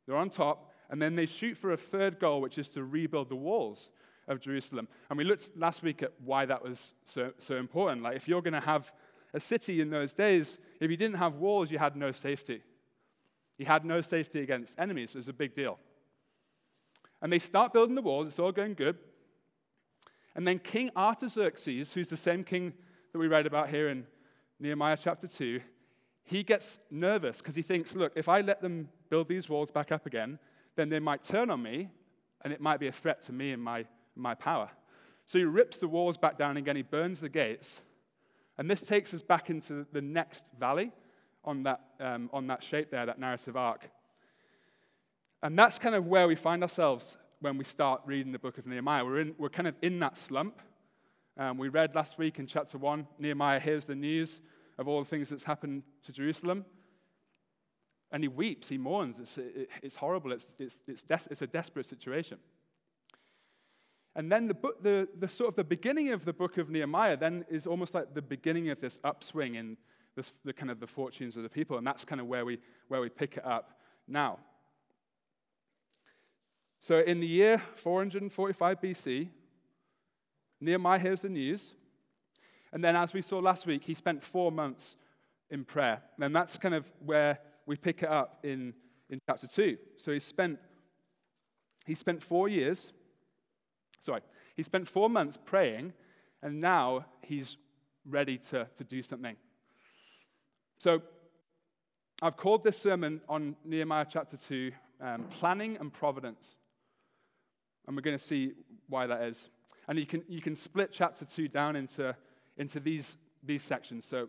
They're 0.06 0.16
on 0.16 0.30
top. 0.30 0.72
And 0.90 1.00
then 1.00 1.16
they 1.16 1.26
shoot 1.26 1.56
for 1.56 1.72
a 1.72 1.76
third 1.76 2.18
goal, 2.18 2.40
which 2.40 2.58
is 2.58 2.68
to 2.70 2.84
rebuild 2.84 3.28
the 3.28 3.36
walls 3.36 3.90
of 4.28 4.40
Jerusalem. 4.40 4.88
And 5.08 5.18
we 5.18 5.24
looked 5.24 5.56
last 5.56 5.82
week 5.82 6.02
at 6.02 6.12
why 6.24 6.46
that 6.46 6.62
was 6.62 6.94
so, 7.04 7.32
so 7.38 7.56
important. 7.56 8.02
Like, 8.02 8.16
if 8.16 8.28
you're 8.28 8.42
going 8.42 8.54
to 8.54 8.60
have 8.60 8.92
a 9.34 9.40
city 9.40 9.80
in 9.80 9.90
those 9.90 10.12
days, 10.12 10.58
if 10.80 10.90
you 10.90 10.96
didn't 10.96 11.16
have 11.16 11.34
walls, 11.34 11.70
you 11.70 11.78
had 11.78 11.96
no 11.96 12.12
safety. 12.12 12.62
You 13.58 13.66
had 13.66 13.84
no 13.84 14.00
safety 14.00 14.40
against 14.40 14.78
enemies. 14.78 15.14
It 15.14 15.18
was 15.18 15.28
a 15.28 15.32
big 15.32 15.54
deal. 15.54 15.78
And 17.22 17.32
they 17.32 17.38
start 17.38 17.72
building 17.72 17.94
the 17.94 18.02
walls, 18.02 18.26
it's 18.26 18.38
all 18.38 18.52
going 18.52 18.74
good. 18.74 18.98
And 20.34 20.46
then 20.46 20.58
King 20.58 20.90
Artaxerxes, 20.96 21.94
who's 21.94 22.08
the 22.08 22.16
same 22.16 22.44
king 22.44 22.74
that 23.12 23.18
we 23.18 23.26
read 23.26 23.46
about 23.46 23.70
here 23.70 23.88
in 23.88 24.06
Nehemiah 24.60 24.98
chapter 25.00 25.26
2, 25.26 25.60
he 26.24 26.42
gets 26.42 26.78
nervous 26.90 27.38
because 27.38 27.54
he 27.54 27.62
thinks, 27.62 27.94
look, 27.94 28.12
if 28.16 28.28
I 28.28 28.42
let 28.42 28.60
them 28.60 28.88
build 29.08 29.28
these 29.28 29.48
walls 29.48 29.70
back 29.70 29.92
up 29.92 30.04
again, 30.04 30.38
then 30.76 30.88
they 30.88 31.00
might 31.00 31.22
turn 31.22 31.50
on 31.50 31.62
me 31.62 31.88
and 32.42 32.52
it 32.52 32.60
might 32.60 32.78
be 32.78 32.86
a 32.86 32.92
threat 32.92 33.22
to 33.22 33.32
me 33.32 33.52
and 33.52 33.62
my 33.62 33.84
my 34.16 34.34
power. 34.34 34.70
So 35.26 35.38
he 35.38 35.44
rips 35.44 35.78
the 35.78 35.88
walls 35.88 36.16
back 36.16 36.38
down 36.38 36.56
again, 36.56 36.76
he 36.76 36.82
burns 36.82 37.20
the 37.20 37.28
gates. 37.28 37.80
And 38.58 38.70
this 38.70 38.80
takes 38.80 39.12
us 39.12 39.22
back 39.22 39.50
into 39.50 39.86
the 39.92 40.00
next 40.00 40.50
valley 40.58 40.92
on 41.44 41.64
that, 41.64 41.80
um, 42.00 42.30
on 42.32 42.46
that 42.46 42.62
shape 42.62 42.90
there, 42.90 43.04
that 43.04 43.18
narrative 43.18 43.56
arc. 43.56 43.88
And 45.42 45.58
that's 45.58 45.78
kind 45.78 45.94
of 45.94 46.06
where 46.06 46.26
we 46.26 46.36
find 46.36 46.62
ourselves 46.62 47.16
when 47.40 47.58
we 47.58 47.64
start 47.64 48.00
reading 48.06 48.32
the 48.32 48.38
book 48.38 48.56
of 48.56 48.66
Nehemiah. 48.66 49.04
We're, 49.04 49.20
in, 49.20 49.34
we're 49.36 49.50
kind 49.50 49.68
of 49.68 49.74
in 49.82 49.98
that 49.98 50.16
slump. 50.16 50.60
Um, 51.36 51.58
we 51.58 51.68
read 51.68 51.94
last 51.94 52.16
week 52.16 52.38
in 52.38 52.46
chapter 52.46 52.78
1, 52.78 53.06
Nehemiah 53.18 53.60
hears 53.60 53.84
the 53.84 53.94
news 53.94 54.40
of 54.78 54.88
all 54.88 55.00
the 55.00 55.08
things 55.08 55.28
that's 55.28 55.44
happened 55.44 55.82
to 56.06 56.12
Jerusalem. 56.12 56.64
And 58.12 58.22
he 58.22 58.28
weeps, 58.28 58.68
he 58.68 58.78
mourns. 58.78 59.18
It's, 59.18 59.38
it, 59.38 59.68
it's 59.82 59.96
horrible, 59.96 60.32
it's, 60.32 60.48
it's, 60.58 60.78
it's, 60.86 61.02
des- 61.02 61.28
it's 61.30 61.42
a 61.42 61.46
desperate 61.46 61.86
situation. 61.86 62.38
And 64.14 64.32
then 64.32 64.46
the, 64.48 64.54
book, 64.54 64.82
the, 64.82 65.08
the 65.18 65.28
sort 65.28 65.50
of 65.50 65.56
the 65.56 65.64
beginning 65.64 66.08
of 66.10 66.24
the 66.24 66.32
book 66.32 66.56
of 66.56 66.70
Nehemiah 66.70 67.18
then 67.18 67.44
is 67.50 67.66
almost 67.66 67.94
like 67.94 68.14
the 68.14 68.22
beginning 68.22 68.70
of 68.70 68.80
this 68.80 68.98
upswing 69.04 69.56
in 69.56 69.76
this, 70.16 70.32
the 70.44 70.54
kind 70.54 70.70
of 70.70 70.80
the 70.80 70.86
fortunes 70.86 71.36
of 71.36 71.42
the 71.42 71.50
people. 71.50 71.76
And 71.76 71.86
that's 71.86 72.04
kind 72.04 72.20
of 72.20 72.26
where 72.26 72.46
we, 72.46 72.58
where 72.88 73.02
we 73.02 73.10
pick 73.10 73.36
it 73.36 73.44
up 73.44 73.78
now. 74.08 74.38
So 76.80 77.00
in 77.00 77.20
the 77.20 77.26
year 77.26 77.62
445 77.74 78.80
BC, 78.80 79.28
Nehemiah 80.60 80.98
hears 80.98 81.20
the 81.20 81.28
news. 81.28 81.74
And 82.72 82.82
then, 82.82 82.96
as 82.96 83.12
we 83.12 83.22
saw 83.22 83.38
last 83.38 83.66
week, 83.66 83.82
he 83.84 83.94
spent 83.94 84.22
four 84.22 84.50
months 84.50 84.96
in 85.50 85.64
prayer. 85.64 86.02
And 86.20 86.34
that's 86.34 86.58
kind 86.58 86.74
of 86.74 86.90
where 87.04 87.38
we 87.66 87.76
pick 87.76 88.02
it 88.02 88.08
up 88.08 88.40
in, 88.42 88.72
in 89.10 89.20
chapter 89.28 89.46
2. 89.46 89.76
So 89.96 90.12
he 90.12 90.20
spent, 90.20 90.58
he 91.84 91.94
spent 91.94 92.22
four 92.22 92.48
years 92.48 92.92
Sorry. 94.06 94.20
He 94.54 94.62
spent 94.62 94.86
four 94.86 95.10
months 95.10 95.36
praying, 95.44 95.92
and 96.40 96.60
now 96.60 97.06
he's 97.22 97.56
ready 98.08 98.38
to, 98.38 98.68
to 98.76 98.84
do 98.84 99.02
something. 99.02 99.34
So 100.78 101.02
I've 102.22 102.36
called 102.36 102.62
this 102.62 102.78
sermon 102.78 103.20
on 103.28 103.56
Nehemiah 103.64 104.06
chapter 104.08 104.36
2 104.36 104.70
um, 105.00 105.24
Planning 105.24 105.76
and 105.78 105.92
Providence. 105.92 106.56
And 107.86 107.96
we're 107.96 108.02
going 108.02 108.16
to 108.16 108.22
see 108.22 108.52
why 108.88 109.08
that 109.08 109.22
is. 109.22 109.50
And 109.88 109.98
you 109.98 110.06
can, 110.06 110.22
you 110.28 110.40
can 110.40 110.54
split 110.54 110.90
chapter 110.92 111.24
2 111.24 111.48
down 111.48 111.74
into, 111.74 112.14
into 112.58 112.78
these, 112.78 113.16
these 113.42 113.64
sections. 113.64 114.04
So, 114.04 114.28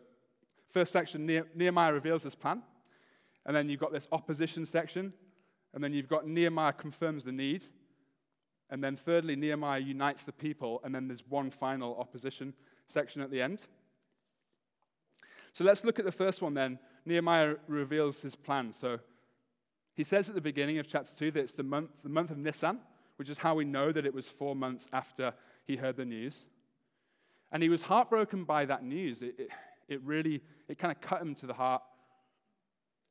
first 0.72 0.92
section, 0.92 1.28
Nehemiah 1.56 1.94
reveals 1.94 2.24
his 2.24 2.34
plan. 2.34 2.64
And 3.48 3.56
then 3.56 3.70
you've 3.70 3.80
got 3.80 3.92
this 3.92 4.08
opposition 4.12 4.66
section. 4.66 5.14
And 5.74 5.84
then 5.84 5.94
you've 5.94 6.08
got 6.08 6.28
Nehemiah 6.28 6.74
confirms 6.74 7.24
the 7.24 7.32
need. 7.32 7.64
And 8.70 8.84
then, 8.84 8.96
thirdly, 8.96 9.36
Nehemiah 9.36 9.80
unites 9.80 10.26
the 10.26 10.34
people, 10.34 10.82
and 10.84 10.94
then 10.94 11.08
there's 11.08 11.24
one 11.30 11.50
final 11.50 11.98
opposition 11.98 12.54
section 12.88 13.22
at 13.22 13.32
the 13.32 13.42
end. 13.42 13.64
So 15.54 15.64
let's 15.64 15.84
look 15.84 16.00
at 16.00 16.06
the 16.06 16.12
first 16.12 16.42
one 16.42 16.54
then. 16.54 16.78
Nehemiah 17.06 17.56
reveals 17.68 18.22
his 18.22 18.36
plan. 18.36 18.74
So 18.74 19.00
He 19.94 20.04
says 20.04 20.30
at 20.30 20.36
the 20.36 20.42
beginning 20.42 20.78
of 20.78 20.88
chapter 20.88 21.12
2 21.18 21.32
that 21.32 21.40
it's 21.40 21.54
the 21.54 21.64
month, 21.64 22.04
the 22.04 22.10
month 22.10 22.30
of 22.30 22.38
Nisan, 22.38 22.80
which 23.16 23.30
is 23.30 23.40
how 23.40 23.56
we 23.56 23.66
know 23.66 23.92
that 23.92 24.06
it 24.06 24.14
was 24.14 24.28
four 24.28 24.56
months 24.56 24.88
after 24.94 25.34
he 25.66 25.76
heard 25.76 25.98
the 25.98 26.06
news. 26.06 26.46
And 27.52 27.64
he 27.64 27.70
was 27.70 27.82
heartbroken 27.82 28.44
by 28.44 28.66
that 28.66 28.84
news. 28.84 29.22
It, 29.24 29.36
it, 29.40 29.50
it 29.88 30.02
really, 30.04 30.44
it 30.68 30.78
kind 30.78 30.96
of 30.96 31.02
cut 31.02 31.22
him 31.22 31.34
to 31.36 31.48
the 31.48 31.54
heart. 31.54 31.82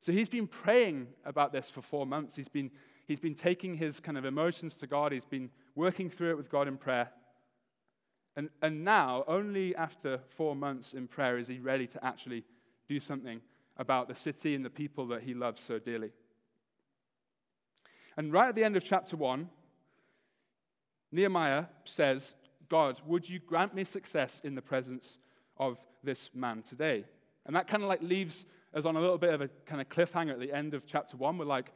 So 0.01 0.11
he's 0.11 0.29
been 0.29 0.47
praying 0.47 1.07
about 1.25 1.51
this 1.51 1.69
for 1.69 1.81
four 1.81 2.05
months. 2.05 2.35
He's 2.35 2.49
been, 2.49 2.71
he's 3.07 3.19
been 3.19 3.35
taking 3.35 3.75
his 3.75 3.99
kind 3.99 4.17
of 4.17 4.25
emotions 4.25 4.75
to 4.77 4.87
God. 4.87 5.11
He's 5.11 5.25
been 5.25 5.49
working 5.75 6.09
through 6.09 6.31
it 6.31 6.37
with 6.37 6.49
God 6.49 6.67
in 6.67 6.77
prayer. 6.77 7.09
And, 8.35 8.49
and 8.61 8.85
now, 8.85 9.23
only 9.27 9.75
after 9.75 10.19
four 10.29 10.55
months 10.55 10.93
in 10.93 11.07
prayer, 11.07 11.37
is 11.39 11.47
he 11.47 11.57
ready 11.57 11.87
to 11.87 12.05
actually 12.05 12.43
do 12.87 12.99
something 12.99 13.41
about 13.77 14.07
the 14.07 14.15
city 14.15 14.55
and 14.55 14.63
the 14.63 14.69
people 14.69 15.07
that 15.07 15.23
he 15.23 15.33
loves 15.33 15.59
so 15.59 15.79
dearly. 15.79 16.11
And 18.15 18.33
right 18.33 18.49
at 18.49 18.55
the 18.55 18.63
end 18.63 18.75
of 18.75 18.83
chapter 18.83 19.15
1, 19.15 19.49
Nehemiah 21.11 21.65
says, 21.85 22.35
God, 22.69 22.99
would 23.05 23.27
you 23.27 23.39
grant 23.39 23.73
me 23.73 23.83
success 23.83 24.41
in 24.43 24.55
the 24.55 24.61
presence 24.61 25.17
of 25.57 25.77
this 26.03 26.29
man 26.33 26.61
today? 26.63 27.05
And 27.45 27.55
that 27.55 27.67
kind 27.67 27.83
of 27.83 27.89
like 27.89 28.01
leaves 28.01 28.45
us 28.77 28.85
on 28.85 28.95
a 28.95 29.01
little 29.01 29.17
bit 29.17 29.33
of 29.33 29.41
a 29.41 29.49
kind 29.65 29.81
of 29.81 29.89
cliffhanger 29.89 30.31
at 30.31 30.39
the 30.39 30.53
end 30.53 30.73
of 30.73 30.85
chapter 30.85 31.17
1. 31.17 31.37
We're 31.37 31.45
like, 31.45 31.71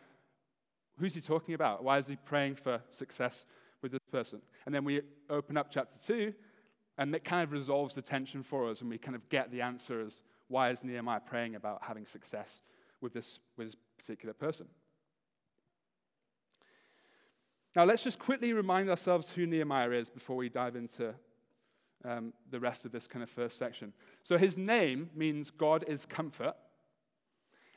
who's 0.99 1.13
he 1.13 1.21
talking 1.21 1.55
about? 1.55 1.83
Why 1.83 1.97
is 1.97 2.07
he 2.07 2.15
praying 2.15 2.55
for 2.55 2.81
success 2.89 3.45
with 3.81 3.91
this 3.91 4.01
person? 4.11 4.41
And 4.65 4.73
then 4.73 4.85
we 4.85 5.01
open 5.29 5.57
up 5.57 5.67
chapter 5.71 5.97
2, 6.05 6.33
and 6.97 7.15
it 7.15 7.23
kind 7.23 7.43
of 7.43 7.51
resolves 7.51 7.95
the 7.95 8.01
tension 8.01 8.43
for 8.43 8.69
us, 8.69 8.81
and 8.81 8.89
we 8.89 8.97
kind 8.97 9.15
of 9.15 9.27
get 9.29 9.51
the 9.51 9.61
answer 9.61 10.01
as 10.01 10.21
why 10.47 10.69
is 10.69 10.83
Nehemiah 10.83 11.21
praying 11.25 11.55
about 11.55 11.81
having 11.81 12.05
success 12.05 12.61
with 12.99 13.13
this, 13.13 13.39
with 13.57 13.67
this 13.67 13.75
particular 13.97 14.33
person? 14.33 14.67
Now, 17.75 17.85
let's 17.85 18.03
just 18.03 18.19
quickly 18.19 18.51
remind 18.51 18.89
ourselves 18.89 19.29
who 19.29 19.45
Nehemiah 19.45 19.91
is 19.91 20.09
before 20.09 20.35
we 20.35 20.49
dive 20.49 20.75
into 20.75 21.13
um, 22.03 22.33
the 22.49 22.59
rest 22.59 22.83
of 22.83 22.91
this 22.91 23.07
kind 23.07 23.23
of 23.23 23.29
first 23.29 23.57
section. 23.57 23.93
So, 24.23 24.37
his 24.37 24.57
name 24.57 25.09
means 25.15 25.51
God 25.51 25.85
is 25.87 26.05
comfort. 26.05 26.55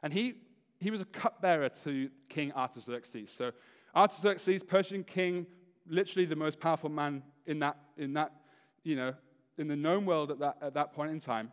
And 0.04 0.12
he, 0.12 0.34
he 0.78 0.90
was 0.90 1.00
a 1.00 1.06
cupbearer 1.06 1.70
to 1.82 2.10
King 2.28 2.52
Artaxerxes. 2.52 3.30
So, 3.30 3.52
Artaxerxes, 3.96 4.62
Persian 4.62 5.02
king, 5.02 5.46
literally 5.88 6.26
the 6.26 6.36
most 6.36 6.60
powerful 6.60 6.90
man 6.90 7.22
in 7.46 7.58
that, 7.60 7.78
in 7.96 8.12
that 8.12 8.32
you 8.82 8.96
know, 8.96 9.14
in 9.56 9.66
the 9.66 9.76
known 9.76 10.04
world 10.04 10.30
at 10.30 10.38
that, 10.40 10.58
at 10.60 10.74
that 10.74 10.92
point 10.92 11.10
in 11.10 11.20
time. 11.20 11.52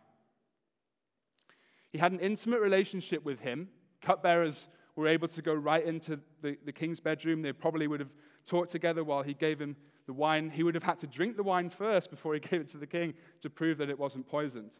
He 1.92 1.98
had 1.98 2.12
an 2.12 2.20
intimate 2.20 2.60
relationship 2.60 3.24
with 3.24 3.40
him. 3.40 3.68
Cupbearers 4.02 4.68
were 4.96 5.08
able 5.08 5.28
to 5.28 5.40
go 5.40 5.54
right 5.54 5.84
into 5.84 6.20
the, 6.42 6.58
the 6.66 6.72
king's 6.72 7.00
bedroom. 7.00 7.40
They 7.40 7.54
probably 7.54 7.86
would 7.86 8.00
have 8.00 8.12
talked 8.44 8.70
together 8.70 9.02
while 9.02 9.22
he 9.22 9.32
gave 9.32 9.58
him 9.58 9.76
the 10.06 10.12
wine. 10.12 10.50
He 10.50 10.62
would 10.62 10.74
have 10.74 10.84
had 10.84 10.98
to 10.98 11.06
drink 11.06 11.38
the 11.38 11.42
wine 11.42 11.70
first 11.70 12.10
before 12.10 12.34
he 12.34 12.40
gave 12.50 12.60
it 12.60 12.68
to 12.70 12.78
the 12.78 12.86
king 12.86 13.14
to 13.40 13.48
prove 13.48 13.78
that 13.78 13.88
it 13.88 13.98
wasn't 13.98 14.26
poisoned. 14.26 14.72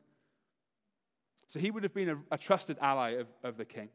So 1.52 1.60
he 1.60 1.70
would 1.70 1.82
have 1.82 1.92
been 1.92 2.08
a, 2.08 2.16
a 2.30 2.38
trusted 2.38 2.78
ally 2.80 3.10
of, 3.10 3.26
of 3.44 3.58
the 3.58 3.66
king. 3.66 3.90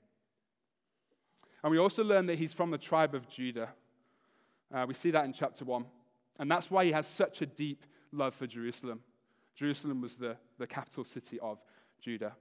And 1.64 1.72
we 1.72 1.80
also 1.80 2.04
learn 2.04 2.28
that 2.28 2.38
he's 2.38 2.54
from 2.54 2.70
the 2.70 2.78
tribe 2.78 3.16
of 3.16 3.28
Judah. 3.28 3.70
Uh, 4.72 4.86
we 4.88 4.94
see 4.94 5.10
that 5.10 5.26
in 5.26 5.34
chapter 5.34 5.66
1. 5.66 5.84
And 6.38 6.52
that's 6.52 6.70
why 6.70 6.86
he 6.86 6.92
has 6.92 7.08
such 7.08 7.42
a 7.42 7.48
deep 7.48 7.84
love 8.12 8.36
for 8.36 8.46
Jerusalem. 8.46 9.00
Jerusalem 9.56 10.02
was 10.02 10.18
the, 10.18 10.38
the 10.60 10.68
capital 10.68 11.04
city 11.04 11.40
of 11.40 11.58
Judah. 12.00 12.36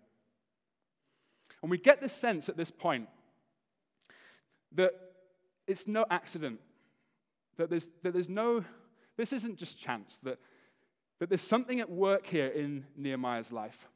And 1.62 1.70
we 1.70 1.78
get 1.78 2.02
this 2.02 2.12
sense 2.12 2.50
at 2.50 2.58
this 2.58 2.70
point 2.70 3.08
that 4.72 4.92
it's 5.66 5.86
no 5.86 6.04
accident, 6.10 6.60
that 7.56 7.70
there's, 7.70 7.88
that 8.02 8.12
there's 8.12 8.28
no, 8.28 8.62
this 9.16 9.32
isn't 9.32 9.56
just 9.56 9.78
chance, 9.78 10.20
that, 10.24 10.38
that 11.20 11.30
there's 11.30 11.40
something 11.40 11.80
at 11.80 11.88
work 11.90 12.26
here 12.26 12.48
in 12.48 12.84
Nehemiah's 12.98 13.50
life. 13.50 13.88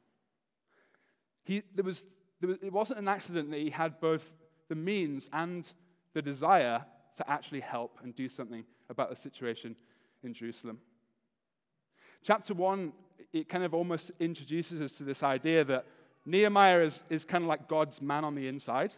He, 1.43 1.63
there 1.75 1.83
was, 1.83 2.03
there 2.39 2.49
was, 2.49 2.57
it 2.61 2.71
wasn't 2.71 2.99
an 2.99 3.07
accident 3.07 3.51
that 3.51 3.59
he 3.59 3.69
had 3.69 3.99
both 3.99 4.33
the 4.69 4.75
means 4.75 5.29
and 5.33 5.69
the 6.13 6.21
desire 6.21 6.85
to 7.17 7.29
actually 7.29 7.59
help 7.59 7.97
and 8.03 8.15
do 8.15 8.29
something 8.29 8.63
about 8.89 9.09
the 9.09 9.15
situation 9.15 9.75
in 10.23 10.33
Jerusalem. 10.33 10.79
Chapter 12.23 12.53
1, 12.53 12.93
it 13.33 13.49
kind 13.49 13.63
of 13.63 13.73
almost 13.73 14.11
introduces 14.19 14.81
us 14.81 14.97
to 14.97 15.03
this 15.03 15.23
idea 15.23 15.63
that 15.63 15.85
Nehemiah 16.25 16.81
is, 16.81 17.03
is 17.09 17.25
kind 17.25 17.43
of 17.43 17.47
like 17.47 17.67
God's 17.67 18.01
man 18.01 18.23
on 18.23 18.35
the 18.35 18.47
inside, 18.47 18.93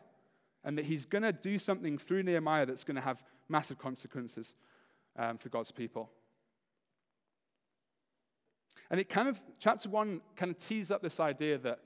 and 0.63 0.77
that 0.77 0.85
he's 0.85 1.05
going 1.05 1.21
to 1.21 1.31
do 1.31 1.57
something 1.57 1.97
through 1.97 2.23
Nehemiah 2.23 2.65
that's 2.65 2.83
going 2.83 2.95
to 2.95 3.01
have 3.01 3.23
massive 3.49 3.77
consequences 3.77 4.53
um, 5.17 5.37
for 5.37 5.49
God's 5.49 5.71
people. 5.71 6.09
And 8.89 8.99
it 8.99 9.09
kind 9.09 9.27
of, 9.27 9.41
chapter 9.59 9.89
one 9.89 10.21
kind 10.35 10.51
of 10.51 10.57
tees 10.57 10.91
up 10.91 11.01
this 11.01 11.19
idea 11.19 11.57
that, 11.59 11.79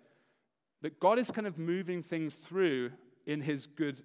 that 0.81 0.99
God 0.99 1.19
is 1.19 1.31
kind 1.31 1.47
of 1.47 1.57
moving 1.57 2.03
things 2.03 2.35
through 2.35 2.91
in 3.25 3.41
his 3.41 3.65
good 3.65 4.03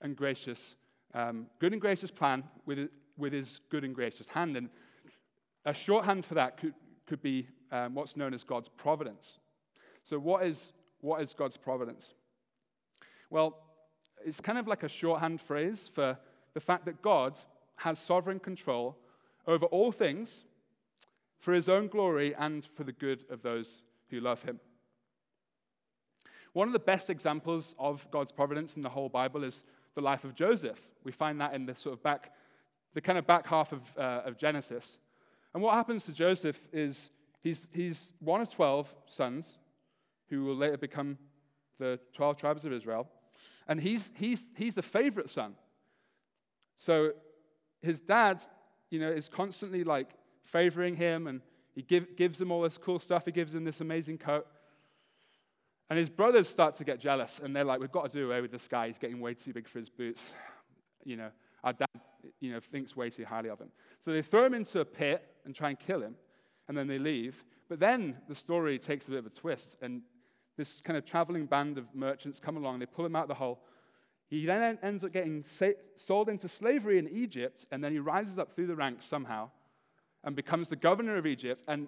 and 0.00 0.16
gracious, 0.16 0.74
um, 1.14 1.46
good 1.58 1.72
and 1.72 1.80
gracious 1.80 2.10
plan 2.10 2.44
with, 2.64 2.88
with 3.16 3.32
his 3.32 3.60
good 3.70 3.84
and 3.84 3.94
gracious 3.94 4.28
hand. 4.28 4.56
And 4.56 4.68
a 5.64 5.74
shorthand 5.74 6.24
for 6.24 6.34
that 6.34 6.56
could, 6.56 6.74
could 7.06 7.22
be 7.22 7.48
um, 7.70 7.94
what's 7.94 8.16
known 8.16 8.34
as 8.34 8.44
God's 8.44 8.68
providence. 8.68 9.38
So, 10.04 10.18
what 10.18 10.46
is, 10.46 10.72
what 11.00 11.20
is 11.20 11.34
God's 11.34 11.56
providence? 11.56 12.14
Well, 13.30 13.58
it's 14.24 14.40
kind 14.40 14.58
of 14.58 14.66
like 14.66 14.82
a 14.82 14.88
shorthand 14.88 15.40
phrase 15.40 15.90
for 15.92 16.18
the 16.54 16.60
fact 16.60 16.86
that 16.86 17.02
God 17.02 17.38
has 17.76 17.98
sovereign 17.98 18.38
control 18.38 18.96
over 19.46 19.66
all 19.66 19.92
things 19.92 20.44
for 21.38 21.52
his 21.52 21.68
own 21.68 21.88
glory 21.88 22.34
and 22.34 22.64
for 22.64 22.84
the 22.84 22.92
good 22.92 23.24
of 23.30 23.42
those 23.42 23.82
who 24.08 24.20
love 24.20 24.42
him. 24.42 24.58
One 26.56 26.68
of 26.68 26.72
the 26.72 26.78
best 26.78 27.10
examples 27.10 27.74
of 27.78 28.10
God's 28.10 28.32
providence 28.32 28.76
in 28.76 28.80
the 28.80 28.88
whole 28.88 29.10
Bible 29.10 29.44
is 29.44 29.62
the 29.94 30.00
life 30.00 30.24
of 30.24 30.34
Joseph. 30.34 30.80
We 31.04 31.12
find 31.12 31.38
that 31.38 31.52
in 31.52 31.66
the 31.66 31.74
sort 31.74 31.92
of 31.92 32.02
back, 32.02 32.32
the 32.94 33.02
kind 33.02 33.18
of 33.18 33.26
back 33.26 33.46
half 33.46 33.74
of, 33.74 33.82
uh, 33.98 34.22
of 34.24 34.38
Genesis. 34.38 34.96
And 35.52 35.62
what 35.62 35.74
happens 35.74 36.06
to 36.06 36.12
Joseph 36.12 36.58
is 36.72 37.10
he's, 37.42 37.68
he's 37.74 38.14
one 38.20 38.40
of 38.40 38.50
12 38.50 38.94
sons 39.04 39.58
who 40.30 40.44
will 40.44 40.56
later 40.56 40.78
become 40.78 41.18
the 41.78 42.00
12 42.14 42.38
tribes 42.38 42.64
of 42.64 42.72
Israel. 42.72 43.06
And 43.68 43.78
he's, 43.78 44.10
he's, 44.14 44.46
he's 44.56 44.74
the 44.74 44.80
favorite 44.80 45.28
son. 45.28 45.56
So 46.78 47.10
his 47.82 48.00
dad, 48.00 48.40
you 48.88 48.98
know, 48.98 49.10
is 49.10 49.28
constantly 49.28 49.84
like 49.84 50.08
favoring 50.42 50.96
him 50.96 51.26
and 51.26 51.42
he 51.74 51.82
give, 51.82 52.16
gives 52.16 52.40
him 52.40 52.50
all 52.50 52.62
this 52.62 52.78
cool 52.78 52.98
stuff. 52.98 53.26
He 53.26 53.30
gives 53.30 53.54
him 53.54 53.64
this 53.64 53.82
amazing 53.82 54.16
coat. 54.16 54.46
And 55.88 55.98
his 55.98 56.08
brothers 56.08 56.48
start 56.48 56.74
to 56.74 56.84
get 56.84 56.98
jealous 56.98 57.40
and 57.42 57.54
they're 57.54 57.64
like, 57.64 57.80
we've 57.80 57.92
got 57.92 58.10
to 58.10 58.18
do 58.18 58.26
away 58.26 58.40
with 58.40 58.50
this 58.50 58.66
guy. 58.66 58.88
He's 58.88 58.98
getting 58.98 59.20
way 59.20 59.34
too 59.34 59.52
big 59.52 59.68
for 59.68 59.78
his 59.78 59.88
boots. 59.88 60.32
You 61.04 61.16
know, 61.16 61.30
our 61.62 61.72
dad, 61.72 61.88
you 62.40 62.52
know, 62.52 62.60
thinks 62.60 62.96
way 62.96 63.10
too 63.10 63.24
highly 63.24 63.48
of 63.50 63.60
him. 63.60 63.70
So 64.00 64.12
they 64.12 64.22
throw 64.22 64.44
him 64.44 64.54
into 64.54 64.80
a 64.80 64.84
pit 64.84 65.24
and 65.44 65.54
try 65.54 65.68
and 65.68 65.78
kill 65.78 66.02
him. 66.02 66.16
And 66.68 66.76
then 66.76 66.88
they 66.88 66.98
leave. 66.98 67.44
But 67.68 67.78
then 67.78 68.16
the 68.28 68.34
story 68.34 68.78
takes 68.78 69.06
a 69.06 69.10
bit 69.10 69.20
of 69.20 69.26
a 69.26 69.30
twist. 69.30 69.76
And 69.80 70.02
this 70.56 70.80
kind 70.80 70.96
of 70.96 71.04
traveling 71.04 71.46
band 71.46 71.78
of 71.78 71.86
merchants 71.94 72.40
come 72.40 72.56
along, 72.56 72.80
they 72.80 72.86
pull 72.86 73.06
him 73.06 73.14
out 73.14 73.24
of 73.24 73.28
the 73.28 73.34
hole. 73.34 73.60
He 74.28 74.44
then 74.44 74.78
ends 74.82 75.04
up 75.04 75.12
getting 75.12 75.44
sold 75.44 76.28
into 76.28 76.48
slavery 76.48 76.98
in 76.98 77.06
Egypt, 77.08 77.64
and 77.70 77.84
then 77.84 77.92
he 77.92 78.00
rises 78.00 78.40
up 78.40 78.52
through 78.52 78.66
the 78.66 78.74
ranks 78.74 79.06
somehow 79.06 79.50
and 80.24 80.34
becomes 80.34 80.66
the 80.66 80.74
governor 80.74 81.16
of 81.16 81.26
Egypt. 81.26 81.62
And 81.68 81.86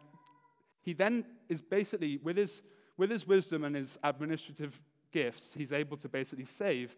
he 0.83 0.93
then 0.93 1.25
is 1.49 1.63
basically, 1.63 2.19
with 2.23 2.37
his, 2.37 2.63
with 2.99 3.11
his 3.11 3.27
wisdom 3.27 3.65
and 3.65 3.75
his 3.75 3.97
administrative 4.03 4.79
gifts, 5.13 5.55
he's 5.55 5.73
able 5.73 5.97
to 5.97 6.09
basically 6.09 6.45
save 6.45 6.95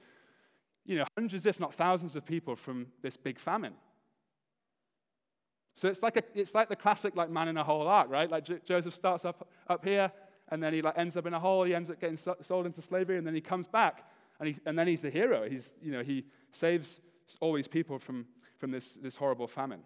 you 0.87 0.97
know, 0.97 1.05
hundreds, 1.17 1.47
if 1.47 1.61
not 1.61 1.75
thousands, 1.75 2.17
of 2.17 2.25
people 2.25 2.57
from 2.57 2.87
this 3.03 3.17
big 3.17 3.39
famine. 3.39 3.75
So 5.75 5.89
it's 5.89 6.03
like, 6.03 6.17
a, 6.17 6.23
it's 6.35 6.55
like 6.55 6.69
the 6.69 6.77
classic 6.77 7.15
like 7.15 7.31
man 7.31 7.49
in 7.49 7.57
a 7.57 7.65
hole 7.65 7.87
arc, 7.87 8.11
right? 8.11 8.31
Like 8.31 8.45
J- 8.45 8.61
Joseph 8.65 8.95
starts 8.95 9.25
up, 9.25 9.49
up 9.69 9.85
here, 9.85 10.11
and 10.49 10.63
then 10.63 10.73
he 10.73 10.83
like, 10.83 10.99
ends 10.99 11.17
up 11.17 11.27
in 11.27 11.35
a 11.35 11.39
hole. 11.39 11.65
He 11.65 11.75
ends 11.75 11.91
up 11.91 12.01
getting 12.01 12.17
sold 12.17 12.67
into 12.67 12.83
slavery, 12.83 13.19
and 13.19 13.27
then 13.27 13.35
he 13.35 13.41
comes 13.41 13.69
back, 13.69 14.05
and, 14.41 14.49
he, 14.49 14.57
and 14.67 14.79
then 14.79 14.89
he's 14.89 15.03
the 15.03 15.11
hero. 15.11 15.49
He's, 15.49 15.75
you 15.81 15.93
know, 15.93 16.03
he 16.03 16.25
saves 16.53 17.01
all 17.41 17.53
these 17.53 17.69
people 17.69 17.99
from, 17.99 18.27
from 18.59 18.71
this, 18.71 18.95
this 18.95 19.17
horrible 19.17 19.47
famine. 19.47 19.83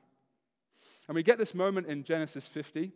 And 1.06 1.14
we 1.14 1.22
get 1.22 1.38
this 1.38 1.54
moment 1.54 1.86
in 1.86 2.02
Genesis 2.02 2.46
50, 2.46 2.92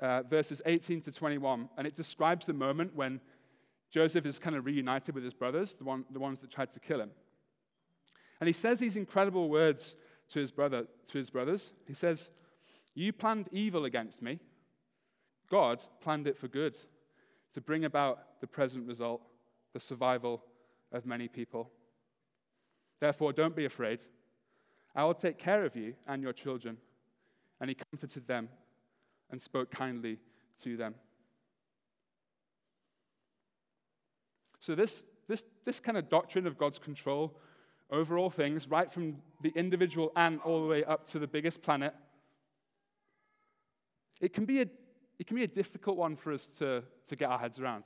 uh, 0.00 0.22
verses 0.22 0.62
18 0.66 1.02
to 1.02 1.12
21, 1.12 1.68
and 1.76 1.86
it 1.86 1.94
describes 1.94 2.46
the 2.46 2.52
moment 2.52 2.94
when 2.94 3.20
Joseph 3.90 4.26
is 4.26 4.38
kind 4.38 4.56
of 4.56 4.66
reunited 4.66 5.14
with 5.14 5.24
his 5.24 5.34
brothers, 5.34 5.74
the, 5.74 5.84
one, 5.84 6.04
the 6.10 6.18
ones 6.18 6.40
that 6.40 6.50
tried 6.50 6.70
to 6.72 6.80
kill 6.80 7.00
him. 7.00 7.10
And 8.40 8.46
he 8.46 8.52
says 8.52 8.78
these 8.78 8.96
incredible 8.96 9.48
words 9.48 9.96
to 10.30 10.40
his, 10.40 10.52
brother, 10.52 10.86
to 11.08 11.18
his 11.18 11.30
brothers. 11.30 11.72
He 11.86 11.94
says, 11.94 12.30
You 12.94 13.12
planned 13.12 13.48
evil 13.50 13.84
against 13.84 14.22
me, 14.22 14.38
God 15.50 15.82
planned 16.00 16.26
it 16.26 16.36
for 16.36 16.48
good, 16.48 16.78
to 17.54 17.60
bring 17.60 17.84
about 17.84 18.40
the 18.40 18.46
present 18.46 18.86
result, 18.86 19.22
the 19.72 19.80
survival 19.80 20.44
of 20.92 21.06
many 21.06 21.28
people. 21.28 21.70
Therefore, 23.00 23.32
don't 23.32 23.56
be 23.56 23.64
afraid. 23.64 24.02
I 24.94 25.04
will 25.04 25.14
take 25.14 25.38
care 25.38 25.64
of 25.64 25.76
you 25.76 25.94
and 26.06 26.22
your 26.22 26.32
children. 26.32 26.76
And 27.60 27.70
he 27.70 27.76
comforted 27.90 28.26
them 28.26 28.48
and 29.30 29.40
spoke 29.40 29.70
kindly 29.70 30.18
to 30.62 30.76
them. 30.76 30.94
So, 34.60 34.74
this, 34.74 35.04
this, 35.28 35.44
this 35.64 35.80
kind 35.80 35.96
of 35.96 36.08
doctrine 36.08 36.46
of 36.46 36.58
God's 36.58 36.78
control 36.78 37.36
over 37.90 38.18
all 38.18 38.30
things, 38.30 38.68
right 38.68 38.90
from 38.90 39.16
the 39.42 39.52
individual 39.54 40.12
ant 40.16 40.40
all 40.44 40.60
the 40.60 40.66
way 40.66 40.84
up 40.84 41.06
to 41.06 41.18
the 41.18 41.26
biggest 41.26 41.62
planet, 41.62 41.94
it 44.20 44.32
can 44.32 44.44
be 44.44 44.60
a, 44.62 44.66
it 45.18 45.26
can 45.26 45.36
be 45.36 45.44
a 45.44 45.48
difficult 45.48 45.96
one 45.96 46.16
for 46.16 46.32
us 46.32 46.48
to, 46.58 46.82
to 47.06 47.16
get 47.16 47.30
our 47.30 47.38
heads 47.38 47.58
around. 47.58 47.84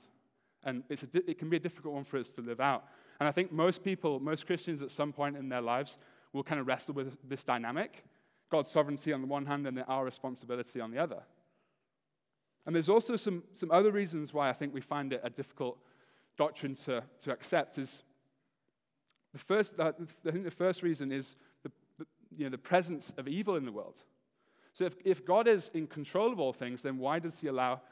And 0.64 0.82
it's 0.88 1.02
a, 1.02 1.30
it 1.30 1.38
can 1.38 1.50
be 1.50 1.56
a 1.56 1.60
difficult 1.60 1.94
one 1.94 2.04
for 2.04 2.18
us 2.18 2.30
to 2.30 2.40
live 2.40 2.60
out. 2.60 2.84
And 3.20 3.28
I 3.28 3.32
think 3.32 3.52
most 3.52 3.84
people, 3.84 4.18
most 4.18 4.46
Christians 4.46 4.82
at 4.82 4.90
some 4.90 5.12
point 5.12 5.36
in 5.36 5.48
their 5.48 5.60
lives, 5.60 5.98
will 6.32 6.42
kind 6.42 6.60
of 6.60 6.66
wrestle 6.66 6.94
with 6.94 7.16
this 7.28 7.44
dynamic 7.44 8.04
God's 8.50 8.70
sovereignty 8.70 9.12
on 9.12 9.22
the 9.22 9.26
one 9.26 9.46
hand 9.46 9.66
and 9.66 9.82
our 9.88 10.04
responsibility 10.04 10.80
on 10.80 10.90
the 10.90 10.98
other. 10.98 11.22
And 12.64 12.74
there's 12.74 12.88
also 12.88 13.16
some, 13.16 13.42
some 13.54 13.70
other 13.70 13.90
reasons 13.90 14.32
why 14.32 14.48
I 14.48 14.52
think 14.52 14.72
we 14.72 14.80
find 14.80 15.12
it 15.12 15.20
a 15.24 15.30
difficult 15.30 15.78
doctrine 16.36 16.74
to, 16.76 17.02
to 17.22 17.32
accept. 17.32 17.78
Is 17.78 18.04
the 19.32 19.38
first, 19.38 19.78
uh, 19.78 19.92
I 20.26 20.30
think 20.30 20.44
the 20.44 20.50
first 20.50 20.82
reason 20.82 21.10
is 21.10 21.36
the, 21.62 21.72
the, 21.98 22.06
you 22.36 22.44
know, 22.44 22.50
the 22.50 22.58
presence 22.58 23.12
of 23.16 23.26
evil 23.26 23.56
in 23.56 23.64
the 23.64 23.72
world. 23.72 24.02
So 24.74 24.84
if, 24.84 24.94
if 25.04 25.24
God 25.24 25.48
is 25.48 25.70
in 25.74 25.86
control 25.86 26.32
of 26.32 26.40
all 26.40 26.52
things, 26.52 26.82
then 26.82 26.98
why 26.98 27.18
does 27.18 27.40
he 27.40 27.48
allow 27.48 27.82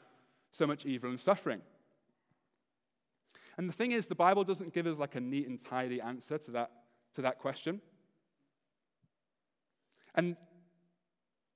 so 0.51 0.65
much 0.65 0.85
evil 0.85 1.09
and 1.09 1.19
suffering? 1.19 1.61
And 3.57 3.67
the 3.67 3.73
thing 3.73 3.91
is, 3.91 4.07
the 4.07 4.15
Bible 4.15 4.43
doesn't 4.43 4.73
give 4.73 4.87
us 4.87 4.97
like 4.97 5.15
a 5.15 5.19
neat 5.19 5.47
and 5.47 5.63
tidy 5.63 6.01
answer 6.01 6.37
to 6.37 6.51
that, 6.51 6.71
to 7.15 7.21
that 7.21 7.39
question. 7.39 7.81
And 10.15 10.35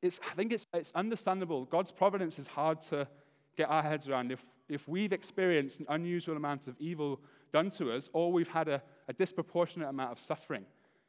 it's, 0.02 0.20
I 0.30 0.36
think 0.36 0.52
it's, 0.52 0.68
it's 0.74 0.92
understandable. 0.94 1.66
God's 1.66 1.92
providence 1.92 2.40
is 2.40 2.48
hard 2.48 2.82
to 2.84 3.08
get 3.56 3.70
our 3.70 3.82
heads 3.82 4.08
around. 4.08 4.32
If, 4.32 4.46
if 4.70 4.88
we've 4.88 5.14
experienced 5.14 5.80
an 5.80 5.86
unusual 5.90 6.36
amount 6.36 6.68
of 6.68 6.76
evil 6.80 7.22
done 7.52 7.70
to 7.72 7.92
us, 7.92 8.10
or 8.14 8.32
we've 8.32 8.50
had 8.50 8.68
a, 8.68 8.82
a 9.08 9.14
disproportionate 9.14 9.90
amount 9.90 10.12
of 10.12 10.20
suffering 10.20 10.66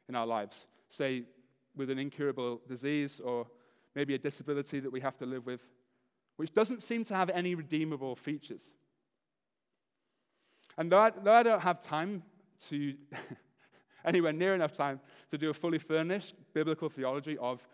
in 0.07 0.15
our 0.15 0.25
lives, 0.25 0.67
say 0.89 1.23
with 1.75 1.89
an 1.89 1.99
incurable 1.99 2.61
disease 2.67 3.19
or 3.19 3.47
maybe 3.95 4.15
a 4.15 4.17
disability 4.17 4.79
that 4.79 4.91
we 4.91 4.99
have 4.99 5.17
to 5.17 5.25
live 5.25 5.45
with, 5.45 5.61
which 6.37 6.53
doesn't 6.53 6.81
seem 6.81 7.03
to 7.03 7.15
have 7.15 7.29
any 7.29 7.55
redeemable 7.55 8.15
features. 8.15 8.75
And 10.77 10.91
though 10.91 10.99
I, 10.99 11.09
though 11.09 11.33
I 11.33 11.43
don't 11.43 11.61
have 11.61 11.81
time 11.81 12.23
to, 12.69 12.93
anywhere 14.05 14.33
near 14.33 14.53
enough 14.53 14.73
time 14.73 14.99
to 15.29 15.37
do 15.37 15.49
a 15.49 15.53
fully 15.53 15.79
furnished 15.79 16.35
biblical 16.53 16.89
theology 16.89 17.37
of 17.39 17.67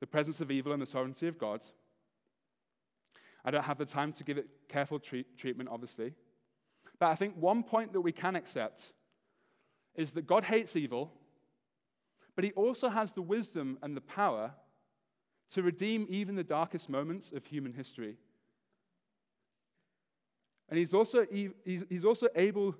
the 0.00 0.06
presence 0.06 0.40
of 0.40 0.50
evil 0.50 0.72
and 0.72 0.82
the 0.82 0.86
sovereignty 0.86 1.28
of 1.28 1.38
God. 1.38 1.64
I 3.44 3.50
don't 3.50 3.64
have 3.64 3.78
the 3.78 3.86
time 3.86 4.12
to 4.14 4.24
give 4.24 4.38
it 4.38 4.48
careful 4.68 4.98
treat, 4.98 5.38
treatment, 5.38 5.68
obviously. 5.70 6.12
But 6.98 7.06
I 7.06 7.14
think 7.14 7.34
one 7.36 7.62
point 7.62 7.92
that 7.92 8.00
we 8.00 8.12
can 8.12 8.36
accept 8.36 8.92
is 9.94 10.12
that 10.12 10.26
God 10.26 10.44
hates 10.44 10.76
evil, 10.76 11.12
but 12.34 12.44
he 12.44 12.52
also 12.52 12.88
has 12.88 13.12
the 13.12 13.22
wisdom 13.22 13.78
and 13.82 13.96
the 13.96 14.00
power 14.00 14.52
to 15.52 15.62
redeem 15.62 16.06
even 16.08 16.34
the 16.34 16.44
darkest 16.44 16.88
moments 16.88 17.32
of 17.32 17.44
human 17.44 17.72
history. 17.72 18.16
And 20.68 20.78
he's 20.78 20.92
also, 20.92 21.24
he's, 21.30 22.04
also 22.04 22.28
able, 22.34 22.74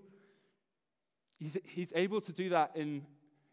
he's, 1.38 1.56
he's 1.64 1.92
able 1.94 2.20
to 2.20 2.32
do 2.32 2.48
that 2.48 2.72
in, 2.74 3.02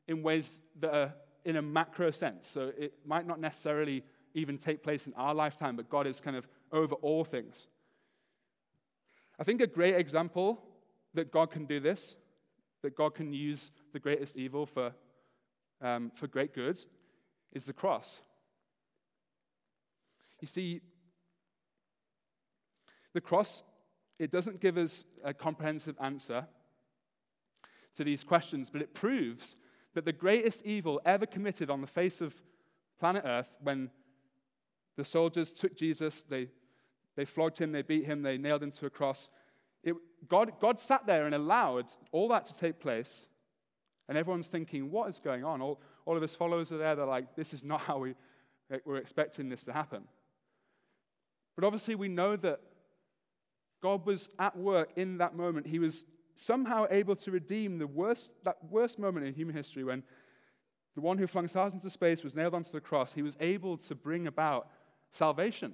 in 0.07 0.23
ways 0.23 0.61
that 0.79 0.93
are 0.93 1.13
in 1.45 1.57
a 1.57 1.61
macro 1.61 2.11
sense. 2.11 2.47
So 2.47 2.71
it 2.77 2.93
might 3.05 3.27
not 3.27 3.39
necessarily 3.39 4.03
even 4.33 4.57
take 4.57 4.83
place 4.83 5.07
in 5.07 5.13
our 5.15 5.35
lifetime, 5.35 5.75
but 5.75 5.89
God 5.89 6.07
is 6.07 6.19
kind 6.19 6.35
of 6.35 6.47
over 6.71 6.95
all 6.95 7.23
things. 7.23 7.67
I 9.39 9.43
think 9.43 9.61
a 9.61 9.67
great 9.67 9.95
example 9.95 10.61
that 11.13 11.31
God 11.31 11.51
can 11.51 11.65
do 11.65 11.79
this, 11.79 12.15
that 12.81 12.95
God 12.95 13.13
can 13.13 13.33
use 13.33 13.71
the 13.91 13.99
greatest 13.99 14.35
evil 14.35 14.65
for, 14.65 14.93
um, 15.81 16.11
for 16.15 16.27
great 16.27 16.53
good, 16.53 16.79
is 17.51 17.65
the 17.65 17.73
cross. 17.73 18.19
You 20.39 20.47
see, 20.47 20.81
the 23.13 23.21
cross, 23.21 23.63
it 24.19 24.31
doesn't 24.31 24.59
give 24.59 24.77
us 24.77 25.05
a 25.23 25.33
comprehensive 25.33 25.95
answer 26.01 26.47
to 27.95 28.03
these 28.03 28.23
questions, 28.23 28.69
but 28.69 28.81
it 28.81 28.93
proves 28.93 29.55
that 29.93 30.05
the 30.05 30.13
greatest 30.13 30.65
evil 30.65 31.01
ever 31.05 31.25
committed 31.25 31.69
on 31.69 31.81
the 31.81 31.87
face 31.87 32.21
of 32.21 32.35
planet 32.99 33.23
Earth, 33.25 33.49
when 33.61 33.89
the 34.95 35.05
soldiers 35.05 35.53
took 35.53 35.75
Jesus, 35.75 36.23
they, 36.23 36.47
they 37.15 37.25
flogged 37.25 37.57
him, 37.57 37.71
they 37.71 37.81
beat 37.81 38.05
him, 38.05 38.21
they 38.21 38.37
nailed 38.37 38.63
him 38.63 38.71
to 38.71 38.85
a 38.85 38.89
cross, 38.89 39.29
it, 39.83 39.95
God, 40.27 40.53
God 40.59 40.79
sat 40.79 41.05
there 41.05 41.25
and 41.25 41.35
allowed 41.35 41.85
all 42.11 42.29
that 42.29 42.45
to 42.45 42.55
take 42.55 42.79
place. 42.79 43.27
And 44.07 44.17
everyone's 44.17 44.47
thinking, 44.47 44.91
what 44.91 45.09
is 45.09 45.19
going 45.19 45.43
on? 45.43 45.61
All, 45.61 45.81
all 46.05 46.15
of 46.15 46.21
his 46.21 46.35
followers 46.35 46.71
are 46.71 46.77
there, 46.77 46.95
they're 46.95 47.05
like, 47.05 47.35
this 47.35 47.53
is 47.53 47.63
not 47.63 47.81
how 47.87 47.99
we, 47.99 48.15
we're 48.85 48.97
expecting 48.97 49.49
this 49.49 49.63
to 49.63 49.73
happen. 49.73 50.03
But 51.55 51.65
obviously, 51.65 51.95
we 51.95 52.07
know 52.07 52.35
that 52.37 52.59
God 53.81 54.05
was 54.05 54.29
at 54.39 54.57
work 54.57 54.91
in 54.95 55.17
that 55.17 55.35
moment. 55.35 55.67
He 55.67 55.77
was 55.77 56.05
somehow 56.35 56.85
able 56.89 57.15
to 57.15 57.31
redeem 57.31 57.77
the 57.77 57.87
worst, 57.87 58.31
that 58.43 58.57
worst 58.69 58.99
moment 58.99 59.25
in 59.25 59.33
human 59.33 59.55
history 59.55 59.83
when 59.83 60.03
the 60.95 61.01
one 61.01 61.17
who 61.17 61.27
flung 61.27 61.47
stars 61.47 61.73
into 61.73 61.89
space 61.89 62.23
was 62.23 62.35
nailed 62.35 62.53
onto 62.53 62.71
the 62.71 62.81
cross. 62.81 63.13
He 63.13 63.21
was 63.21 63.35
able 63.39 63.77
to 63.77 63.95
bring 63.95 64.27
about 64.27 64.67
salvation. 65.09 65.73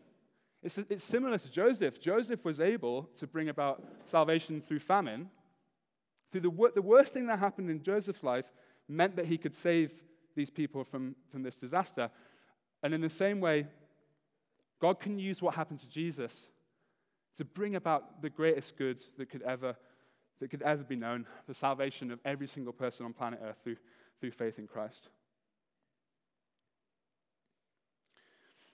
It's, 0.63 0.77
it's 0.77 1.03
similar 1.03 1.37
to 1.37 1.51
Joseph. 1.51 1.99
Joseph 2.01 2.43
was 2.45 2.59
able 2.59 3.03
to 3.15 3.27
bring 3.27 3.49
about 3.49 3.83
salvation 4.05 4.61
through 4.61 4.79
famine. 4.79 5.29
Through 6.31 6.41
the, 6.41 6.71
the 6.75 6.81
worst 6.81 7.13
thing 7.13 7.27
that 7.27 7.39
happened 7.39 7.69
in 7.69 7.81
Joseph's 7.81 8.23
life 8.23 8.51
meant 8.87 9.15
that 9.15 9.25
he 9.25 9.37
could 9.37 9.53
save 9.53 9.93
these 10.35 10.49
people 10.49 10.83
from, 10.83 11.15
from 11.31 11.43
this 11.43 11.55
disaster. 11.55 12.09
And 12.83 12.93
in 12.93 13.01
the 13.01 13.09
same 13.09 13.39
way, 13.39 13.67
God 14.79 14.99
can 14.99 15.19
use 15.19 15.41
what 15.41 15.55
happened 15.55 15.79
to 15.81 15.89
Jesus 15.89 16.47
to 17.37 17.45
bring 17.45 17.75
about 17.75 18.21
the 18.21 18.29
greatest 18.29 18.77
good 18.77 19.01
that 19.17 19.29
could 19.29 19.41
ever 19.41 19.75
that 20.39 20.49
could 20.49 20.61
ever 20.61 20.83
be 20.83 20.95
known 20.95 21.25
the 21.47 21.53
salvation 21.53 22.11
of 22.11 22.19
every 22.25 22.47
single 22.47 22.73
person 22.73 23.05
on 23.05 23.13
planet 23.13 23.39
Earth 23.43 23.57
through, 23.63 23.77
through 24.19 24.31
faith 24.31 24.57
in 24.57 24.67
Christ. 24.67 25.09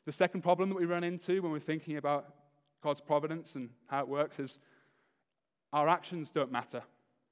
The 0.06 0.12
second 0.12 0.42
problem 0.42 0.70
that 0.70 0.76
we 0.76 0.86
run 0.86 1.04
into 1.04 1.42
when 1.42 1.52
we're 1.52 1.60
thinking 1.60 1.98
about 1.98 2.34
God's 2.84 3.02
providence 3.02 3.56
and 3.56 3.70
how 3.88 4.02
it 4.02 4.08
works 4.08 4.40
is 4.40 4.60
our 5.74 5.90
actions 5.90 6.30
don't 6.30 6.52
matter. 6.52 6.84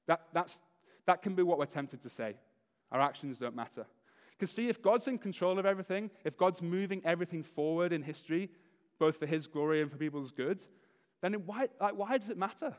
That, 0.07 0.21
that's, 0.33 0.59
that 1.05 1.21
can 1.21 1.35
be 1.35 1.43
what 1.43 1.59
we're 1.59 1.65
tempted 1.65 2.01
to 2.01 2.09
say. 2.09 2.35
Our 2.91 2.99
actions 2.99 3.37
don't 3.37 3.55
matter. 3.55 3.85
Because, 4.31 4.51
see, 4.51 4.67
if 4.67 4.81
God's 4.81 5.07
in 5.07 5.19
control 5.19 5.59
of 5.59 5.65
everything, 5.65 6.09
if 6.25 6.37
God's 6.37 6.61
moving 6.61 7.01
everything 7.05 7.43
forward 7.43 7.93
in 7.93 8.01
history, 8.01 8.49
both 8.99 9.17
for 9.17 9.27
His 9.27 9.45
glory 9.45 9.81
and 9.81 9.91
for 9.91 9.97
people's 9.97 10.31
good, 10.31 10.61
then 11.21 11.33
why, 11.45 11.67
like, 11.79 11.95
why 11.95 12.17
does 12.17 12.29
it 12.29 12.37
matter? 12.37 12.75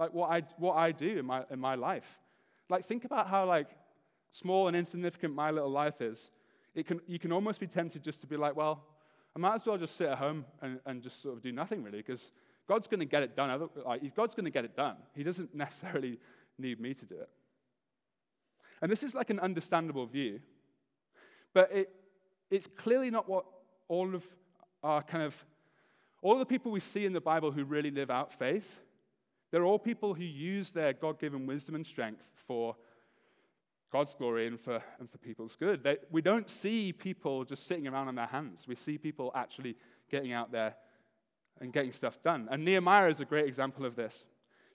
Like 0.00 0.14
what 0.14 0.30
I, 0.30 0.42
what 0.56 0.76
I 0.76 0.92
do 0.92 1.18
in 1.18 1.26
my, 1.26 1.44
in 1.50 1.60
my 1.60 1.74
life. 1.74 2.18
Like, 2.70 2.86
think 2.86 3.04
about 3.04 3.28
how, 3.28 3.44
like, 3.44 3.68
small 4.30 4.66
and 4.66 4.74
insignificant 4.76 5.34
my 5.34 5.50
little 5.50 5.70
life 5.70 6.00
is. 6.00 6.30
It 6.74 6.86
can, 6.86 7.00
you 7.06 7.18
can 7.18 7.32
almost 7.32 7.60
be 7.60 7.66
tempted 7.66 8.02
just 8.02 8.22
to 8.22 8.26
be 8.26 8.38
like, 8.38 8.56
well, 8.56 8.82
I 9.36 9.38
might 9.38 9.56
as 9.56 9.66
well 9.66 9.76
just 9.76 9.96
sit 9.96 10.08
at 10.08 10.16
home 10.16 10.46
and, 10.62 10.80
and 10.86 11.02
just 11.02 11.20
sort 11.20 11.36
of 11.36 11.42
do 11.42 11.52
nothing 11.52 11.82
really, 11.82 11.98
because 11.98 12.32
God's 12.66 12.88
going 12.88 13.00
to 13.00 13.06
get 13.06 13.22
it 13.22 13.36
done. 13.36 13.68
Like, 13.84 14.14
God's 14.16 14.34
going 14.34 14.46
to 14.46 14.50
get 14.50 14.64
it 14.64 14.74
done. 14.74 14.96
He 15.14 15.22
doesn't 15.22 15.54
necessarily 15.66 16.18
need 16.58 16.80
me 16.80 16.94
to 16.94 17.04
do 17.04 17.16
it. 17.16 17.28
And 18.80 18.90
this 18.90 19.02
is 19.02 19.14
like 19.14 19.28
an 19.28 19.38
understandable 19.38 20.06
view, 20.06 20.40
but 21.52 21.70
it, 21.70 21.90
it's 22.50 22.66
clearly 22.66 23.10
not 23.10 23.28
what 23.28 23.44
all 23.88 24.14
of 24.14 24.24
our 24.82 25.02
kind 25.02 25.22
of, 25.22 25.44
all 26.22 26.38
the 26.38 26.46
people 26.46 26.72
we 26.72 26.80
see 26.80 27.04
in 27.04 27.12
the 27.12 27.20
Bible 27.20 27.50
who 27.50 27.64
really 27.64 27.90
live 27.90 28.10
out 28.10 28.32
faith, 28.32 28.80
they're 29.50 29.64
all 29.64 29.78
people 29.78 30.14
who 30.14 30.24
use 30.24 30.70
their 30.70 30.92
God 30.92 31.18
given 31.18 31.46
wisdom 31.46 31.74
and 31.74 31.86
strength 31.86 32.22
for 32.34 32.76
God's 33.92 34.14
glory 34.14 34.46
and 34.46 34.60
for, 34.60 34.82
and 35.00 35.10
for 35.10 35.18
people's 35.18 35.56
good. 35.56 35.82
They, 35.82 35.96
we 36.10 36.22
don't 36.22 36.48
see 36.48 36.92
people 36.92 37.44
just 37.44 37.66
sitting 37.66 37.88
around 37.88 38.06
on 38.08 38.14
their 38.14 38.26
hands. 38.26 38.66
We 38.68 38.76
see 38.76 38.98
people 38.98 39.32
actually 39.34 39.76
getting 40.08 40.32
out 40.32 40.52
there 40.52 40.76
and 41.60 41.72
getting 41.72 41.92
stuff 41.92 42.22
done. 42.22 42.48
And 42.50 42.64
Nehemiah 42.64 43.08
is 43.08 43.20
a 43.20 43.24
great 43.24 43.46
example 43.46 43.84
of 43.84 43.96
this. 43.96 44.26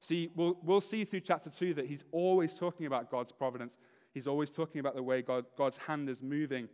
See, 0.01 0.29
we'll, 0.35 0.57
we'll 0.61 0.81
see 0.81 1.05
through 1.05 1.21
chapter 1.21 1.49
2 1.49 1.75
that 1.75 1.85
he's 1.87 2.03
always 2.11 2.53
talking 2.53 2.85
about 2.85 3.09
God's 3.09 3.31
providence. 3.31 3.77
He's 4.13 4.27
always 4.27 4.49
talking 4.49 4.79
about 4.79 4.95
the 4.95 5.03
way 5.03 5.21
God, 5.21 5.45
God's 5.57 5.77
hand 5.77 6.09
is 6.09 6.21
moving 6.21 6.67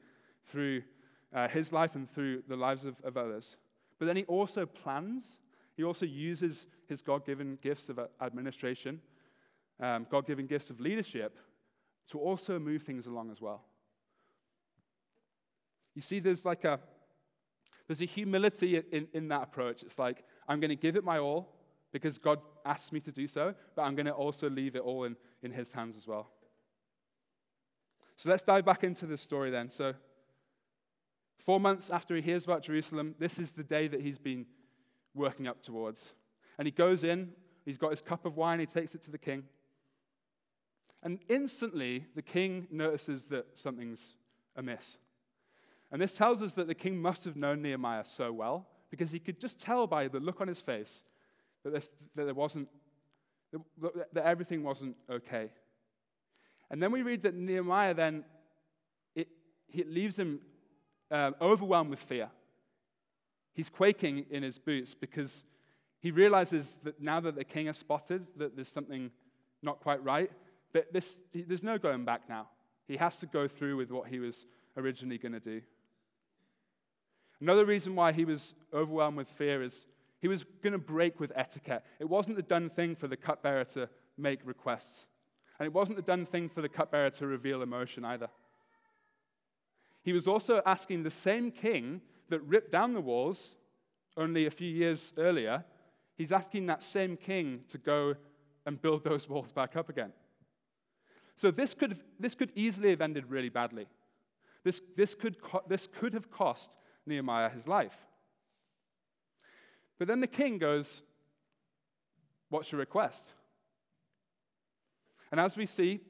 through 0.48 0.82
uh, 1.34 1.48
his 1.48 1.72
life 1.72 1.96
and 1.96 2.10
through 2.10 2.44
the 2.48 2.56
lives 2.56 2.84
of, 2.84 3.00
of 3.04 3.16
others. 3.16 3.58
But 4.00 4.08
then 4.08 4.18
he 4.18 4.24
also 4.24 4.66
plans 4.66 5.38
he 5.82 5.84
also 5.84 6.06
uses 6.06 6.68
his 6.92 7.02
God 7.02 7.26
given 7.26 7.58
gifts 7.62 7.90
of 7.90 8.00
administration, 8.22 9.02
um, 9.80 10.06
God 10.12 10.28
given 10.28 10.46
gifts 10.46 10.70
of 10.70 10.80
leadership 10.80 11.40
to 12.12 12.20
also 12.20 12.60
move 12.60 12.84
things 12.84 13.08
along 13.08 13.32
as 13.32 13.42
well. 13.42 13.64
You 15.96 16.02
see, 16.02 16.20
there's 16.20 16.46
like 16.46 16.64
a 16.66 16.80
there's 17.88 18.02
a 18.02 18.06
humility 18.06 18.82
in, 18.92 19.08
in 19.14 19.28
that 19.30 19.44
approach. 19.44 19.84
It's 19.84 20.00
like, 20.00 20.24
I'm 20.48 20.60
going 20.60 20.70
to 20.70 20.78
give 20.78 20.96
it 20.96 21.04
my 21.04 21.18
all 21.18 21.50
because 21.92 22.18
God 22.18 22.40
asked 22.66 22.94
me 22.94 23.02
to 23.02 23.12
do 23.12 23.28
so, 23.28 23.54
but 23.76 23.82
I'm 23.82 23.96
going 23.96 24.06
to 24.06 24.14
also 24.14 24.50
leave 24.50 24.76
it 24.76 24.82
all 24.82 25.04
in, 25.04 25.18
in 25.44 25.52
His 25.52 25.74
hands 25.74 25.98
as 25.98 26.08
well. 26.08 26.30
So 28.16 28.30
let's 28.30 28.44
dive 28.44 28.66
back 28.66 28.84
into 28.84 29.06
the 29.06 29.18
story 29.18 29.52
then. 29.52 29.70
So, 29.70 29.94
four 31.40 31.60
months 31.60 31.90
after 31.90 32.16
he 32.16 32.22
hears 32.22 32.46
about 32.46 32.64
Jerusalem, 32.64 33.16
this 33.20 33.40
is 33.40 33.54
the 33.54 33.64
day 33.64 33.88
that 33.88 34.00
he's 34.00 34.20
been 34.20 34.46
working 35.16 35.48
up 35.48 35.62
towards. 35.62 36.14
And 36.62 36.68
he 36.68 36.72
goes 36.72 37.04
in, 37.04 37.30
he's 37.66 37.80
got 37.80 37.90
his 37.90 38.02
cup 38.04 38.24
of 38.24 38.38
wine, 38.38 38.60
he 38.60 38.68
takes 38.68 38.94
it 38.94 39.02
to 39.02 39.10
the 39.10 39.18
king. 39.18 39.46
And 41.02 41.18
instantly, 41.28 42.06
the 42.14 42.22
king 42.22 42.68
notices 42.70 43.24
that 43.32 43.48
something's 43.56 44.16
amiss. 44.56 44.98
And 45.92 46.00
this 46.00 46.14
tells 46.14 46.44
us 46.44 46.54
that 46.54 46.68
the 46.68 46.76
king 46.76 47.02
must 47.02 47.26
have 47.26 47.36
known 47.36 47.64
Nehemiah 47.64 48.06
so 48.06 48.32
well 48.32 48.68
because 48.92 49.12
he 49.12 49.18
could 49.18 49.40
just 49.40 49.60
tell 49.60 49.88
by 49.88 50.08
the 50.08 50.20
look 50.20 50.40
on 50.40 50.48
his 50.48 50.62
face 50.62 51.04
that, 51.64 51.74
this, 51.74 51.90
that 52.14 52.26
there 52.26 52.36
wasn't, 52.36 52.68
that, 54.14 54.24
everything 54.24 54.62
wasn't 54.62 54.96
okay. 55.10 55.50
And 56.70 56.80
then 56.80 56.92
we 56.92 57.02
read 57.02 57.24
that 57.24 57.34
Nehemiah 57.34 57.96
then, 57.96 58.24
it, 59.16 59.30
it 59.74 59.90
leaves 59.90 60.16
him 60.16 60.42
um, 61.10 61.34
overwhelmed 61.42 61.90
with 61.90 62.02
fear. 62.02 62.30
He's 63.52 63.68
quaking 63.68 64.28
in 64.30 64.44
his 64.44 64.60
boots 64.60 64.94
because 64.94 65.44
he 66.02 66.12
realizes 66.12 66.76
that 66.84 67.02
now 67.02 67.20
that 67.20 67.36
the 67.36 67.44
king 67.44 67.68
has 67.68 67.78
spotted 67.78 68.26
that 68.38 68.56
there's 68.56 68.68
something 68.68 69.12
not 69.62 69.80
quite 69.80 70.04
right, 70.04 70.32
that 70.74 70.92
this, 70.92 71.20
there's 71.34 71.64
no 71.64 71.78
going 71.78 72.06
back 72.06 72.22
now. 72.28 72.48
He 72.88 72.98
has 72.98 73.20
to 73.20 73.28
go 73.28 73.48
through 73.48 73.78
with 73.78 73.92
what 73.92 74.08
he 74.08 74.20
was 74.20 74.48
originally 74.76 75.20
going 75.20 75.34
to 75.34 75.40
do. 75.40 75.62
Another 77.40 77.66
reason 77.66 77.96
why 77.96 78.12
he 78.12 78.26
was 78.26 78.54
overwhelmed 78.74 79.18
with 79.18 79.30
fear 79.30 79.62
is 79.62 79.86
he 80.20 80.28
was 80.28 80.44
going 80.64 80.74
to 80.74 80.80
break 80.80 81.20
with 81.20 81.32
etiquette. 81.36 81.84
It 82.00 82.10
wasn't 82.10 82.36
the 82.36 82.44
done 82.44 82.70
thing 82.70 82.96
for 82.96 83.08
the 83.08 83.18
cupbearer 83.18 83.64
to 83.66 83.88
make 84.18 84.40
requests, 84.44 85.06
and 85.60 85.66
it 85.66 85.74
wasn't 85.74 85.98
the 85.98 86.04
done 86.04 86.26
thing 86.26 86.50
for 86.50 86.62
the 86.62 86.70
cupbearer 86.70 87.10
to 87.12 87.28
reveal 87.28 87.62
emotion 87.62 88.06
either. 88.06 88.30
He 90.04 90.14
was 90.14 90.28
also 90.28 90.62
asking 90.66 91.04
the 91.04 91.12
same 91.12 91.52
king 91.52 92.02
that 92.30 92.42
ripped 92.42 92.72
down 92.72 92.94
the 92.94 93.02
walls 93.02 93.56
only 94.18 94.46
a 94.46 94.52
few 94.52 94.70
years 94.70 95.14
earlier, 95.18 95.64
he's 96.18 96.32
asking 96.32 96.68
that 96.68 96.84
same 96.84 97.18
king 97.18 97.62
to 97.70 97.78
go 97.78 98.16
and 98.66 98.82
build 98.82 99.04
those 99.04 99.28
walls 99.28 99.52
back 99.52 99.76
up 99.76 99.90
again. 99.90 100.12
So 101.36 101.52
this 101.52 101.74
could, 101.74 101.98
this 102.20 102.36
could 102.36 102.52
easily 102.56 102.92
have 102.92 103.02
ended 103.02 103.26
really 103.30 103.50
badly. 103.50 103.88
This, 104.64 104.82
this, 104.96 105.16
could, 105.16 105.38
this 105.68 105.88
could 105.88 106.14
have 106.14 106.30
cost 106.30 106.76
Nehemiah 107.06 107.50
his 107.50 107.68
life. 107.68 108.06
But 109.98 110.08
then 110.08 110.20
the 110.20 110.28
king 110.28 110.58
goes, 110.58 111.02
What's 112.50 112.70
your 112.72 112.80
request? 112.80 113.32
And 115.32 115.40
as 115.40 115.56
we 115.56 115.66
see, 115.66 116.02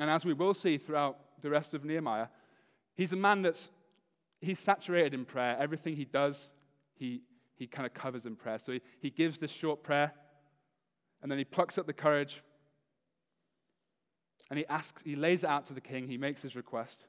and 0.00 0.10
as 0.10 0.24
we 0.24 0.32
will 0.32 0.54
see 0.54 0.76
throughout 0.76 1.18
the 1.40 1.48
rest 1.48 1.72
of 1.72 1.84
Nehemiah, 1.84 2.26
he's 2.96 3.12
a 3.12 3.16
man 3.16 3.42
that's 3.42 3.70
he's 4.40 4.58
saturated 4.58 5.14
in 5.14 5.24
prayer. 5.24 5.56
Everything 5.58 5.94
he 5.94 6.04
does, 6.04 6.50
he, 6.94 7.22
he 7.60 7.66
kind 7.66 7.84
of 7.86 7.92
covers 7.92 8.24
in 8.24 8.36
prayer. 8.36 8.58
So 8.58 8.72
he, 8.72 8.80
he 9.00 9.10
gives 9.10 9.38
this 9.38 9.50
short 9.50 9.82
prayer, 9.82 10.12
and 11.22 11.30
then 11.30 11.38
he 11.38 11.44
plucks 11.44 11.76
up 11.76 11.86
the 11.86 11.92
courage, 11.92 12.42
and 14.48 14.58
he 14.58 14.64
asks, 14.66 15.02
he 15.04 15.14
lays 15.14 15.44
it 15.44 15.50
out 15.50 15.66
to 15.66 15.74
the 15.74 15.80
king, 15.80 16.08
he 16.08 16.16
makes 16.16 16.40
his 16.40 16.56
request. 16.56 17.04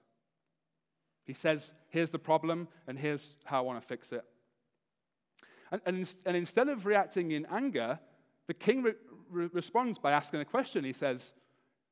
He 1.24 1.34
says, 1.34 1.74
Here's 1.88 2.12
the 2.12 2.20
problem, 2.20 2.68
and 2.86 3.00
here's 3.00 3.38
how 3.46 3.60
I 3.60 3.62
want 3.62 3.82
to 3.82 3.88
fix 3.88 4.12
it. 4.12 4.26
And, 5.72 5.82
and, 5.86 6.16
and 6.26 6.36
instead 6.36 6.68
of 6.68 6.86
reacting 6.86 7.32
in 7.32 7.46
anger, 7.50 7.98
the 8.48 8.54
king 8.54 8.84
re- 8.84 8.94
re- 9.30 9.50
responds 9.54 10.00
by 10.00 10.12
asking 10.12 10.42
a 10.42 10.46
question. 10.46 10.84
He 10.84 10.92
says, 10.92 11.34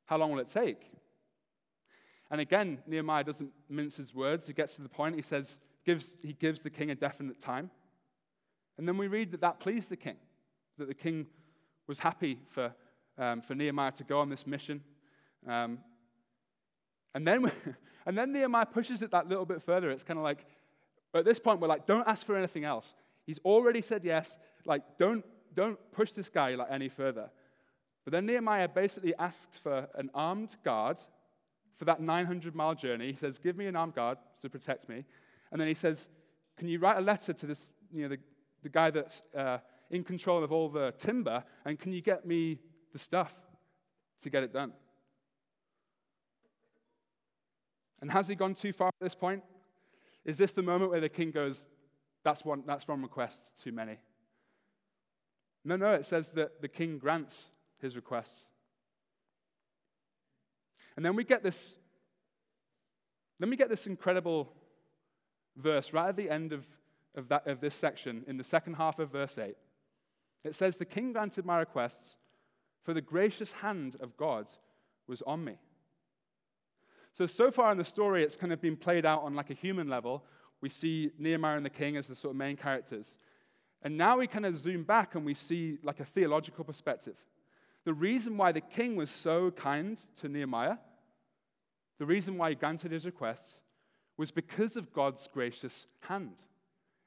How 0.06 0.18
long 0.18 0.34
will 0.34 0.40
it 0.40 0.50
take? 0.50 0.92
And 2.30 2.42
again, 2.42 2.80
Nehemiah 2.86 3.24
doesn't 3.24 3.52
mince 3.70 3.96
his 3.96 4.14
words. 4.14 4.48
He 4.48 4.54
gets 4.54 4.76
to 4.76 4.82
the 4.82 4.90
point. 4.90 5.16
He 5.16 5.22
says, 5.22 5.60
gives, 5.86 6.16
he 6.22 6.34
gives 6.34 6.62
the 6.62 6.70
king 6.70 6.92
a 6.92 6.96
definite 6.96 7.40
time. 7.40 7.72
And 8.80 8.88
then 8.88 8.98
we 8.98 9.10
read 9.10 9.32
that 9.32 9.42
that 9.42 9.60
pleased 9.60 9.90
the 9.90 9.98
king, 9.98 10.16
that 10.78 10.88
the 10.88 10.94
king 10.94 11.28
was 11.86 12.00
happy 12.00 12.40
for, 12.48 12.74
um, 13.18 13.42
for 13.42 13.54
Nehemiah 13.54 13.92
to 13.92 14.06
go 14.06 14.20
on 14.20 14.30
this 14.30 14.48
mission. 14.48 14.82
Um, 15.46 15.80
and 17.14 17.28
then, 17.28 17.52
and 18.06 18.18
then 18.18 18.32
Nehemiah 18.32 18.68
pushes 18.68 19.02
it 19.02 19.12
that 19.12 19.28
little 19.28 19.46
bit 19.46 19.62
further. 19.62 19.92
It's 19.92 20.06
kind 20.06 20.18
of 20.18 20.24
like, 20.24 20.46
at 21.14 21.26
this 21.26 21.40
point, 21.40 21.60
we're 21.60 21.68
like, 21.68 21.88
don't 21.88 22.08
ask 22.08 22.26
for 22.26 22.38
anything 22.38 22.64
else. 22.64 22.94
He's 23.26 23.40
already 23.40 23.82
said 23.82 24.06
yes. 24.06 24.40
Like, 24.66 24.84
don't, 24.98 25.26
don't 25.54 25.78
push 25.92 26.14
this 26.14 26.30
guy 26.30 26.56
like 26.56 26.70
any 26.72 26.88
further. 26.88 27.30
But 28.06 28.14
then 28.14 28.28
Nehemiah 28.28 28.70
basically 28.70 29.14
asks 29.20 29.58
for 29.58 29.90
an 29.96 30.10
armed 30.14 30.56
guard 30.64 31.00
for 31.76 31.84
that 31.84 32.00
900 32.00 32.56
mile 32.56 32.76
journey. 32.76 33.08
He 33.08 33.18
says, 33.18 33.40
Give 33.40 33.58
me 33.58 33.66
an 33.66 33.76
armed 33.76 33.96
guard 33.96 34.20
to 34.42 34.50
protect 34.50 34.88
me. 34.88 35.04
And 35.52 35.60
then 35.60 35.68
he 35.68 35.74
says, 35.74 36.08
Can 36.56 36.70
you 36.70 36.80
write 36.80 36.98
a 36.98 37.02
letter 37.02 37.34
to 37.34 37.46
this, 37.46 37.72
you 37.92 38.04
know, 38.04 38.08
the, 38.08 38.20
the 38.64 38.70
guy 38.70 38.92
that's 38.92 39.22
uh, 39.36 39.60
in 39.90 40.04
control 40.04 40.44
of 40.44 40.52
all 40.52 40.70
the 40.70 40.94
timber, 40.98 41.44
and 41.66 41.80
can 41.80 41.92
you 41.92 42.02
get 42.02 42.26
me 42.26 42.60
the 42.94 43.00
stuff 43.00 43.36
to 44.22 44.30
get 44.30 44.44
it 44.44 44.54
done? 44.54 44.74
And 48.02 48.12
has 48.12 48.28
he 48.28 48.36
gone 48.36 48.54
too 48.54 48.74
far 48.74 48.88
at 48.88 48.94
this 49.02 49.16
point? 49.16 49.44
Is 50.26 50.38
this 50.38 50.54
the 50.54 50.62
moment 50.62 50.92
where 50.92 51.02
the 51.02 51.10
king 51.10 51.32
goes, 51.32 51.66
that's 52.24 52.46
one, 52.46 52.64
that's 52.66 52.88
one 52.88 53.02
request 53.02 53.52
too 53.62 53.72
many? 53.72 53.98
No, 55.66 55.76
no, 55.76 55.94
it 55.94 56.06
says 56.06 56.30
that 56.32 56.62
the 56.62 56.68
king 56.68 56.98
grants 56.98 57.52
his 57.82 57.96
requests. 57.96 58.50
And 60.96 61.06
then 61.06 61.16
we 61.16 61.24
get 61.24 61.44
this, 61.44 61.78
then 63.40 63.50
we 63.50 63.56
get 63.56 63.70
this 63.70 63.88
incredible 63.88 64.52
verse 65.56 65.94
right 65.94 66.10
at 66.10 66.18
the 66.18 66.30
end 66.30 66.54
of, 66.54 66.66
of, 67.16 67.28
that, 67.30 67.48
of 67.48 67.62
this 67.62 67.76
section, 67.76 68.24
in 68.28 68.38
the 68.38 68.44
second 68.44 68.76
half 68.76 69.00
of 69.00 69.12
verse 69.12 69.38
8. 69.38 69.56
It 70.44 70.56
says, 70.56 70.78
The 70.78 70.86
king 70.86 71.12
granted 71.14 71.46
my 71.46 71.60
requests, 71.60 72.16
for 72.84 72.94
the 72.94 73.02
gracious 73.02 73.52
hand 73.52 73.98
of 74.00 74.16
God 74.16 74.50
was 75.08 75.22
on 75.24 75.44
me. 75.44 75.56
So, 77.14 77.26
so 77.26 77.52
far 77.52 77.72
in 77.72 77.78
the 77.78 77.84
story, 77.84 78.24
it's 78.24 78.38
kind 78.38 78.54
of 78.54 78.62
been 78.62 78.78
played 78.78 79.06
out 79.06 79.24
on 79.24 79.36
like 79.36 79.50
a 79.50 79.56
human 79.56 79.88
level. 79.90 80.24
We 80.62 80.70
see 80.70 81.12
Nehemiah 81.18 81.58
and 81.58 81.66
the 81.66 81.70
king 81.70 81.98
as 81.98 82.08
the 82.08 82.16
sort 82.16 82.32
of 82.32 82.38
main 82.38 82.56
characters. 82.56 83.18
And 83.82 83.98
now 83.98 84.18
we 84.18 84.28
kind 84.28 84.46
of 84.46 84.58
zoom 84.58 84.84
back 84.84 85.16
and 85.16 85.26
we 85.26 85.34
see 85.34 85.78
like 85.84 86.00
a 86.00 86.06
theological 86.06 86.64
perspective. 86.64 87.16
The 87.86 87.94
reason 87.94 88.38
why 88.38 88.52
the 88.52 88.62
king 88.62 88.96
was 88.96 89.10
so 89.10 89.52
kind 89.52 89.98
to 90.18 90.28
Nehemiah, 90.28 90.78
the 91.98 92.06
reason 92.06 92.38
why 92.38 92.50
he 92.50 92.56
granted 92.56 92.92
his 92.92 93.06
requests, 93.06 93.62
was 94.18 94.32
because 94.32 94.76
of 94.76 94.94
God's 94.94 95.28
gracious 95.32 95.86
hand. 96.02 96.36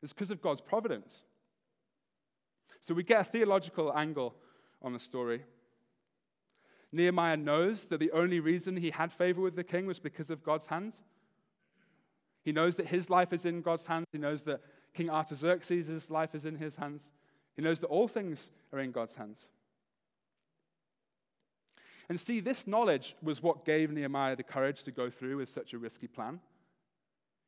It's 0.02 0.12
because 0.12 0.30
of 0.30 0.42
God's 0.42 0.60
providence. 0.60 1.24
So 2.80 2.94
we 2.94 3.04
get 3.04 3.20
a 3.20 3.24
theological 3.24 3.92
angle 3.96 4.34
on 4.82 4.92
the 4.92 4.98
story. 4.98 5.44
Nehemiah 6.90 7.36
knows 7.36 7.86
that 7.86 8.00
the 8.00 8.10
only 8.10 8.40
reason 8.40 8.76
he 8.76 8.90
had 8.90 9.12
favor 9.12 9.40
with 9.40 9.56
the 9.56 9.64
king 9.64 9.86
was 9.86 10.00
because 10.00 10.28
of 10.28 10.42
God's 10.42 10.66
hand. 10.66 10.94
He 12.44 12.52
knows 12.52 12.76
that 12.76 12.88
his 12.88 13.08
life 13.08 13.32
is 13.32 13.46
in 13.46 13.62
God's 13.62 13.86
hands. 13.86 14.06
He 14.12 14.18
knows 14.18 14.42
that 14.42 14.60
King 14.94 15.08
Artaxerxes' 15.08 16.10
life 16.10 16.34
is 16.34 16.44
in 16.44 16.56
his 16.56 16.76
hands. 16.76 17.12
He 17.56 17.62
knows 17.62 17.80
that 17.80 17.86
all 17.86 18.08
things 18.08 18.50
are 18.72 18.80
in 18.80 18.90
God's 18.92 19.14
hands. 19.14 19.48
And 22.08 22.20
see, 22.20 22.40
this 22.40 22.66
knowledge 22.66 23.16
was 23.22 23.42
what 23.42 23.64
gave 23.64 23.90
Nehemiah 23.90 24.36
the 24.36 24.42
courage 24.42 24.82
to 24.82 24.90
go 24.90 25.08
through 25.08 25.38
with 25.38 25.48
such 25.48 25.72
a 25.72 25.78
risky 25.78 26.08
plan. 26.08 26.40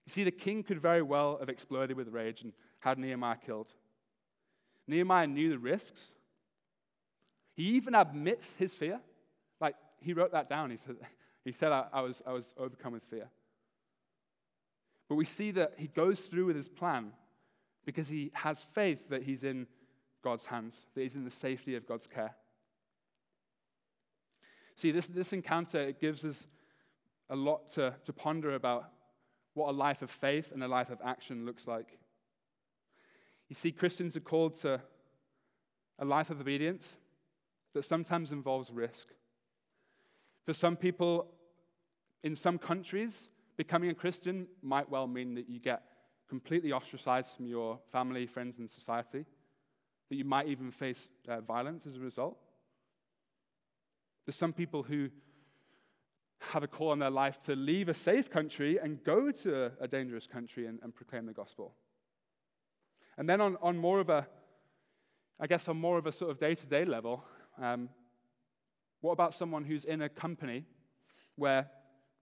You 0.07 0.11
see, 0.11 0.25
the 0.25 0.31
king 0.31 0.63
could 0.63 0.81
very 0.81 1.03
well 1.03 1.39
have 1.39 1.49
exploded 1.49 1.97
with 1.97 2.09
rage 2.09 2.43
and 2.43 2.53
had 2.81 2.99
Nehemiah 2.99 3.37
killed. 3.45 3.75
Nehemiah 4.87 5.27
knew 5.27 5.49
the 5.49 5.59
risks. 5.59 6.13
He 7.55 7.63
even 7.71 7.95
admits 7.95 8.57
his 8.57 8.75
fear 8.75 9.01
Like, 9.61 9.77
he 10.01 10.13
wrote 10.13 10.33
that 10.33 10.49
down. 10.49 10.71
He 10.71 10.77
said, 10.77 10.97
he 11.45 11.53
said 11.53 11.73
I, 11.73 11.87
I, 11.93 12.01
was, 12.03 12.23
I 12.27 12.33
was 12.33 12.53
overcome 12.59 12.93
with 12.93 13.05
fear. 13.05 13.29
But 15.09 15.17
we 15.17 15.25
see 15.25 15.51
that 15.53 15.75
he 15.77 15.89
goes 15.89 16.21
through 16.21 16.47
with 16.47 16.57
his 16.57 16.69
plan 16.69 17.13
because 17.85 18.09
he 18.09 18.31
has 18.35 18.61
faith 18.61 19.09
that 19.11 19.23
he's 19.23 19.45
in 19.45 19.67
God's 20.23 20.47
hands, 20.47 20.87
that 20.95 21.03
he's 21.03 21.17
in 21.17 21.25
the 21.25 21.31
safety 21.31 21.77
of 21.77 21.87
God's 21.87 22.07
care. 22.07 22.35
See, 24.77 24.91
this, 24.91 25.07
this 25.07 25.33
encounter, 25.33 25.81
it 25.81 26.01
gives 26.01 26.25
us 26.25 26.47
a 27.31 27.37
lot 27.37 27.71
to, 27.73 27.95
to 28.05 28.13
ponder 28.13 28.55
about 28.55 28.91
what 29.55 29.71
a 29.71 29.73
life 29.73 30.03
of 30.03 30.11
faith 30.11 30.53
and 30.53 30.63
a 30.63 30.69
life 30.69 30.91
of 30.91 30.99
action 31.05 31.47
looks 31.47 31.67
like. 31.67 31.99
You 33.49 33.55
see, 33.55 33.73
Christians 33.73 34.17
are 34.17 34.21
called 34.21 34.57
to 34.61 34.81
a 35.99 36.05
life 36.05 36.31
of 36.31 36.41
obedience 36.41 36.97
that 37.73 37.85
sometimes 37.85 38.33
involves 38.33 38.71
risk. 38.71 39.09
For 40.45 40.53
some 40.53 40.77
people, 40.77 41.27
in 42.23 42.35
some 42.35 42.59
countries, 42.59 43.29
becoming 43.57 43.91
a 43.91 43.95
Christian 43.95 44.47
might 44.63 44.89
well 44.89 45.07
mean 45.07 45.35
that 45.35 45.49
you 45.49 45.61
get 45.61 45.83
completely 46.29 46.73
ostracized 46.73 47.37
from 47.37 47.47
your 47.47 47.79
family, 47.93 48.27
friends, 48.27 48.59
and 48.59 48.71
society, 48.71 49.25
that 50.09 50.17
you 50.17 50.25
might 50.25 50.49
even 50.49 50.71
face 50.71 51.11
uh, 51.29 51.41
violence 51.41 51.87
as 51.87 51.97
a 51.97 52.01
result. 52.01 52.37
There's 54.25 54.37
some 54.37 54.53
people 54.53 54.83
who 54.83 55.11
have 56.55 56.63
a 56.63 56.69
call 56.69 56.91
on 56.91 57.01
their 57.01 57.11
life 57.11 57.41
to 57.43 57.57
leave 57.57 57.89
a 57.89 57.95
safe 57.95 58.31
country 58.31 58.79
and 58.79 59.03
go 59.03 59.33
to 59.33 59.73
a, 59.81 59.89
dangerous 59.89 60.29
country 60.29 60.67
and, 60.67 60.79
and, 60.85 60.95
proclaim 60.95 61.27
the 61.27 61.33
gospel. 61.33 61.75
And 63.19 63.29
then 63.29 63.41
on, 63.41 63.57
on 63.61 63.77
more 63.77 63.99
of 63.99 64.09
a, 64.09 64.27
I 65.41 65.49
guess 65.49 65.69
on 65.69 65.77
more 65.77 65.99
of 65.99 66.07
a 66.07 66.13
sort 66.13 66.31
of 66.31 66.39
day 66.39 66.55
to 66.55 66.67
day 66.69 66.85
level, 66.85 67.25
um, 67.61 67.89
what 69.01 69.13
about 69.13 69.35
someone 69.35 69.65
who's 69.65 69.85
in 69.85 70.03
a 70.03 70.09
company 70.09 70.65
where 71.35 71.69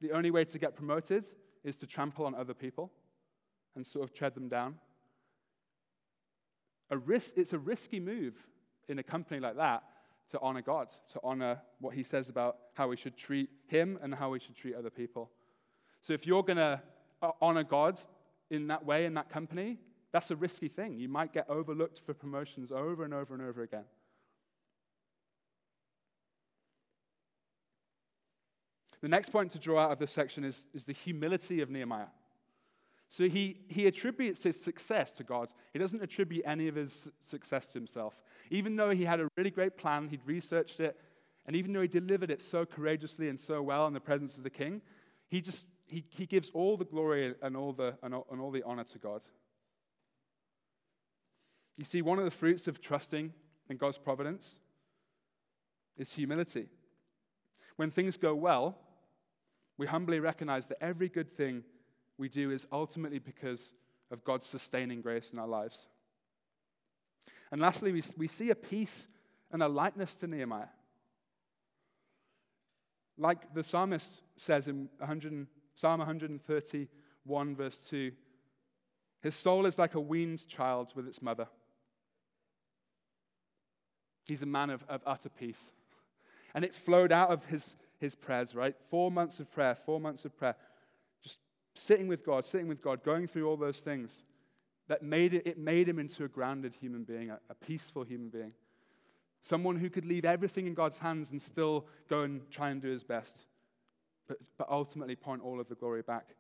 the 0.00 0.12
only 0.12 0.30
way 0.30 0.46
to 0.46 0.58
get 0.58 0.74
promoted 0.74 1.26
is 1.62 1.76
to 1.76 1.86
trample 1.86 2.24
on 2.24 2.34
other 2.34 2.54
people 2.54 2.90
and 3.76 3.86
sort 3.86 4.02
of 4.02 4.14
tread 4.14 4.34
them 4.34 4.48
down? 4.48 4.76
A 6.88 6.96
risk, 6.96 7.34
it's 7.36 7.52
a 7.52 7.58
risky 7.58 8.00
move 8.00 8.34
in 8.88 8.98
a 8.98 9.02
company 9.02 9.40
like 9.40 9.56
that 9.56 9.82
to 10.30 10.40
honor 10.40 10.62
God, 10.62 10.88
to 11.12 11.20
honor 11.22 11.60
what 11.80 11.94
he 11.94 12.02
says 12.02 12.28
about 12.28 12.56
how 12.74 12.88
we 12.88 12.96
should 12.96 13.16
treat 13.16 13.50
him 13.66 13.98
and 14.02 14.14
how 14.14 14.30
we 14.30 14.38
should 14.38 14.56
treat 14.56 14.74
other 14.74 14.90
people. 14.90 15.30
So 16.00 16.12
if 16.12 16.26
you're 16.26 16.42
going 16.42 16.56
to 16.56 16.80
uh, 17.22 17.30
honor 17.40 17.64
God 17.64 18.00
in 18.50 18.66
that 18.68 18.84
way 18.84 19.04
in 19.04 19.14
that 19.14 19.28
company, 19.28 19.78
that's 20.12 20.30
a 20.30 20.36
risky 20.36 20.68
thing. 20.68 20.98
You 20.98 21.08
might 21.08 21.32
get 21.32 21.48
overlooked 21.48 22.00
for 22.04 22.14
promotions 22.14 22.70
over 22.72 23.04
and 23.04 23.14
over 23.14 23.34
and 23.34 23.42
over 23.42 23.62
again. 23.62 23.84
The 29.00 29.08
next 29.08 29.30
point 29.30 29.50
to 29.52 29.58
draw 29.58 29.84
out 29.84 29.90
of 29.90 29.98
this 29.98 30.12
section 30.12 30.44
is, 30.44 30.66
is 30.72 30.84
the 30.84 30.92
humility 30.92 31.60
of 31.60 31.70
Nehemiah. 31.70 32.06
So 33.12 33.28
he, 33.28 33.58
he 33.68 33.86
attributes 33.86 34.42
his 34.42 34.58
success 34.58 35.12
to 35.12 35.22
God. 35.22 35.50
He 35.74 35.78
doesn't 35.78 36.02
attribute 36.02 36.44
any 36.46 36.66
of 36.66 36.74
his 36.74 37.10
success 37.20 37.66
to 37.68 37.74
himself. 37.74 38.14
Even 38.50 38.74
though 38.74 38.90
he 38.90 39.04
had 39.04 39.20
a 39.20 39.28
really 39.36 39.50
great 39.50 39.76
plan, 39.76 40.08
he'd 40.08 40.26
researched 40.26 40.80
it, 40.80 40.98
and 41.46 41.54
even 41.54 41.72
though 41.72 41.82
he 41.82 41.88
delivered 41.88 42.30
it 42.30 42.40
so 42.40 42.64
courageously 42.64 43.28
and 43.28 43.38
so 43.38 43.60
well 43.62 43.86
in 43.86 43.92
the 43.92 44.00
presence 44.00 44.38
of 44.38 44.44
the 44.44 44.50
king, 44.50 44.80
he 45.28 45.42
just 45.42 45.66
he, 45.86 46.04
he 46.08 46.24
gives 46.24 46.50
all 46.54 46.78
the 46.78 46.86
glory 46.86 47.34
and 47.42 47.54
all 47.54 47.74
the, 47.74 47.94
and 48.02 48.14
all, 48.14 48.26
and 48.30 48.40
all 48.40 48.50
the 48.50 48.62
honor 48.62 48.84
to 48.84 48.98
God. 48.98 49.20
You 51.76 51.84
see, 51.84 52.00
one 52.00 52.18
of 52.18 52.24
the 52.24 52.30
fruits 52.30 52.66
of 52.66 52.80
trusting 52.80 53.32
in 53.68 53.76
God's 53.76 53.98
providence 53.98 54.56
is 55.98 56.14
humility. 56.14 56.68
When 57.76 57.90
things 57.90 58.16
go 58.16 58.34
well, 58.34 58.78
we 59.76 59.86
humbly 59.86 60.18
recognize 60.18 60.66
that 60.68 60.82
every 60.82 61.10
good 61.10 61.30
thing 61.30 61.62
we 62.18 62.28
do 62.28 62.50
is 62.50 62.66
ultimately 62.72 63.18
because 63.18 63.72
of 64.10 64.24
God's 64.24 64.46
sustaining 64.46 65.00
grace 65.00 65.30
in 65.32 65.38
our 65.38 65.46
lives. 65.46 65.88
And 67.50 67.60
lastly, 67.60 67.92
we, 67.92 68.02
we 68.16 68.28
see 68.28 68.50
a 68.50 68.54
peace 68.54 69.08
and 69.50 69.62
a 69.62 69.68
lightness 69.68 70.14
to 70.16 70.26
Nehemiah. 70.26 70.68
Like 73.18 73.54
the 73.54 73.62
psalmist 73.62 74.22
says 74.36 74.68
in 74.68 74.88
100, 74.98 75.46
Psalm 75.74 75.98
131, 75.98 77.56
verse 77.56 77.76
2, 77.88 78.12
his 79.22 79.36
soul 79.36 79.66
is 79.66 79.78
like 79.78 79.94
a 79.94 80.00
weaned 80.00 80.46
child 80.48 80.92
with 80.96 81.06
its 81.06 81.22
mother. 81.22 81.46
He's 84.26 84.42
a 84.42 84.46
man 84.46 84.70
of, 84.70 84.84
of 84.88 85.02
utter 85.06 85.28
peace. 85.28 85.72
And 86.54 86.64
it 86.64 86.74
flowed 86.74 87.12
out 87.12 87.30
of 87.30 87.44
his, 87.46 87.76
his 87.98 88.14
prayers, 88.14 88.54
right? 88.54 88.74
Four 88.90 89.10
months 89.10 89.40
of 89.40 89.50
prayer, 89.50 89.74
four 89.74 90.00
months 90.00 90.24
of 90.24 90.36
prayer 90.36 90.56
sitting 91.74 92.08
with 92.08 92.24
God, 92.24 92.44
sitting 92.44 92.68
with 92.68 92.82
God, 92.82 93.02
going 93.02 93.26
through 93.26 93.48
all 93.48 93.56
those 93.56 93.78
things, 93.78 94.24
that 94.88 95.02
made 95.02 95.34
it, 95.34 95.46
it 95.46 95.58
made 95.58 95.88
him 95.88 95.98
into 95.98 96.24
a 96.24 96.28
grounded 96.28 96.74
human 96.74 97.04
being, 97.04 97.30
a, 97.30 97.38
a 97.48 97.54
peaceful 97.54 98.02
human 98.02 98.28
being. 98.28 98.52
Someone 99.40 99.76
who 99.76 99.90
could 99.90 100.04
leave 100.04 100.24
everything 100.24 100.66
in 100.66 100.74
God's 100.74 100.98
hands 100.98 101.32
and 101.32 101.40
still 101.40 101.86
go 102.08 102.22
and 102.22 102.48
try 102.50 102.70
and 102.70 102.80
do 102.80 102.88
his 102.88 103.02
best, 103.02 103.38
but, 104.28 104.38
but 104.58 104.68
ultimately 104.68 105.16
point 105.16 105.42
all 105.42 105.60
of 105.60 105.68
the 105.68 105.74
glory 105.74 106.02
back. 106.02 106.34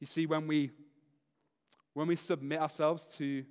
You 0.00 0.06
see, 0.06 0.26
when 0.26 0.46
we, 0.46 0.70
when 1.94 2.06
we 2.08 2.16
submit 2.16 2.60
ourselves 2.60 3.06
to 3.18 3.44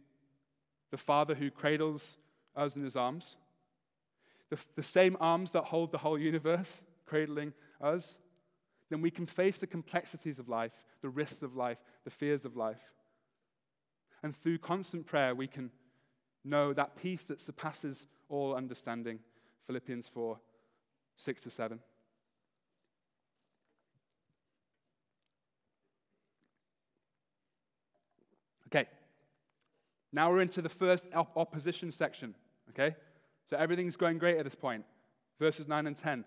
the 0.91 0.97
Father 0.97 1.36
who 1.36 1.52
cradles 1.52 2.17
us 2.56 2.75
in 2.75 2.84
his 2.84 2.95
arms, 2.95 3.38
the, 4.49 4.58
the 4.75 4.84
same 4.84 5.15
arms 5.19 5.52
that 5.52 5.65
hold 5.65 5.91
the 5.91 5.97
whole 5.97 6.17
universe 6.17 6.84
cradling 7.06 7.54
us, 7.82 8.17
then 8.89 9.02
we 9.02 9.12
can 9.12 9.25
face 9.25 9.60
the 9.60 9.67
complexities 9.67 10.39
of 10.39 10.49
life, 10.49 10.84
the 11.02 11.10
risks 11.10 11.41
of 11.41 11.56
life, 11.56 11.78
the 12.04 12.10
fears 12.10 12.45
of 12.45 12.56
life. 12.56 12.93
And 14.23 14.36
through 14.36 14.58
constant 14.58 15.06
prayer, 15.06 15.36
we 15.36 15.47
can 15.47 15.71
know 16.43 16.73
that 16.73 16.95
peace 16.95 17.23
that 17.25 17.39
surpasses 17.39 18.08
all 18.28 18.56
understanding. 18.56 19.19
Philippians 19.67 20.08
4 20.08 20.39
6 21.15 21.41
to 21.43 21.49
7. 21.49 21.80
Okay, 28.67 28.88
now 30.13 30.32
we're 30.32 30.41
into 30.41 30.62
the 30.62 30.69
first 30.69 31.08
op- 31.13 31.36
opposition 31.36 31.91
section. 31.91 32.36
Okay, 32.69 32.95
so 33.49 33.58
everything's 33.58 33.95
going 33.95 34.17
great 34.17 34.38
at 34.38 34.45
this 34.45 34.56
point. 34.56 34.86
Verses 35.39 35.67
9 35.67 35.88
and 35.88 35.95
10. 35.95 36.23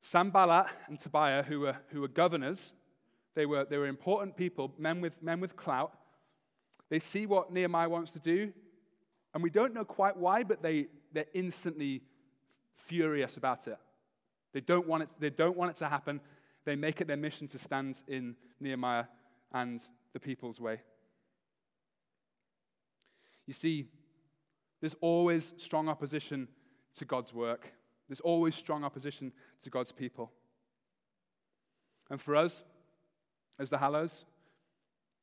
Sanballat 0.00 0.66
and 0.88 0.98
Tobiah, 0.98 1.42
who 1.42 1.60
were, 1.60 1.76
who 1.88 2.00
were 2.00 2.08
governors, 2.08 2.72
they 3.34 3.46
were, 3.46 3.64
they 3.64 3.76
were 3.76 3.86
important 3.86 4.36
people, 4.36 4.72
men 4.78 5.00
with, 5.00 5.22
men 5.22 5.40
with 5.40 5.56
clout. 5.56 5.92
They 6.88 6.98
see 6.98 7.26
what 7.26 7.52
Nehemiah 7.52 7.88
wants 7.88 8.12
to 8.12 8.18
do, 8.18 8.52
and 9.34 9.42
we 9.42 9.50
don't 9.50 9.74
know 9.74 9.84
quite 9.84 10.16
why, 10.16 10.42
but 10.42 10.62
they, 10.62 10.86
they're 11.12 11.26
instantly 11.34 12.02
furious 12.74 13.36
about 13.36 13.68
it. 13.68 13.78
They 14.52 14.60
don't, 14.60 14.88
want 14.88 15.04
it, 15.04 15.10
they 15.20 15.30
don't 15.30 15.56
want 15.56 15.70
it 15.70 15.76
to 15.76 15.88
happen. 15.88 16.20
They 16.64 16.74
make 16.74 17.00
it 17.00 17.06
their 17.06 17.16
mission 17.16 17.46
to 17.48 17.58
stand 17.58 18.02
in 18.08 18.34
Nehemiah 18.58 19.04
and 19.52 19.80
the 20.12 20.20
people's 20.20 20.60
way. 20.60 20.80
You 23.46 23.54
see, 23.54 23.86
there's 24.80 24.96
always 25.00 25.52
strong 25.56 25.88
opposition 25.88 26.48
to 26.96 27.04
God's 27.04 27.32
work. 27.32 27.72
There's 28.10 28.18
always 28.18 28.56
strong 28.56 28.82
opposition 28.82 29.30
to 29.62 29.70
God's 29.70 29.92
people. 29.92 30.32
And 32.10 32.20
for 32.20 32.34
us, 32.34 32.64
as 33.56 33.70
the 33.70 33.78
Hallows, 33.78 34.24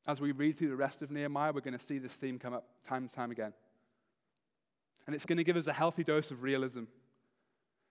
as 0.08 0.22
we 0.22 0.32
read 0.32 0.58
through 0.58 0.70
the 0.70 0.78
rest 0.78 1.02
of 1.02 1.12
Nehemiah, 1.12 1.52
we're 1.52 1.60
going 1.60 1.78
to 1.78 1.86
see 1.86 1.98
this 1.98 2.14
theme 2.14 2.40
come 2.40 2.54
up 2.54 2.64
time 2.88 3.04
and 3.04 3.12
time 3.12 3.30
again. 3.30 3.52
And 5.06 5.14
it's 5.14 5.26
going 5.26 5.38
to 5.38 5.44
give 5.44 5.58
us 5.58 5.68
a 5.68 5.74
healthy 5.74 6.06
dose 6.06 6.32
of 6.32 6.44
realism. 6.44 6.84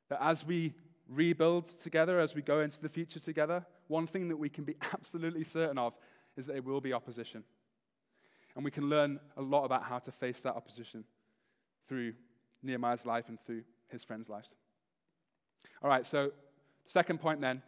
That 0.09 0.23
as 0.23 0.47
we 0.47 0.73
rebuild 1.11 1.67
together, 1.83 2.19
as 2.19 2.35
we 2.35 2.41
go 2.41 2.61
into 2.61 2.81
the 2.81 2.89
future 2.89 3.21
together, 3.21 3.67
one 3.89 4.07
thing 4.07 4.29
that 4.29 4.39
we 4.39 4.49
can 4.49 4.65
be 4.65 4.77
absolutely 4.95 5.45
certain 5.45 5.77
of 5.77 5.95
is 6.39 6.47
that 6.47 6.55
there 6.55 6.63
will 6.63 6.81
be 6.81 6.95
opposition. 6.95 7.45
And 8.55 8.65
we 8.65 8.71
can 8.71 8.89
learn 8.89 9.21
a 9.37 9.43
lot 9.43 9.67
about 9.67 9.83
how 9.83 9.99
to 9.99 10.11
face 10.11 10.41
that 10.41 10.57
opposition 10.57 11.05
through 11.87 12.15
Nehemiah's 12.63 13.05
life 13.05 13.29
and 13.29 13.39
through 13.45 13.65
his 13.91 14.03
friends' 14.03 14.31
lives. 14.31 14.55
All 15.83 15.89
right, 15.91 16.07
so 16.07 16.31
second 16.85 17.21
point 17.21 17.41
then 17.41 17.63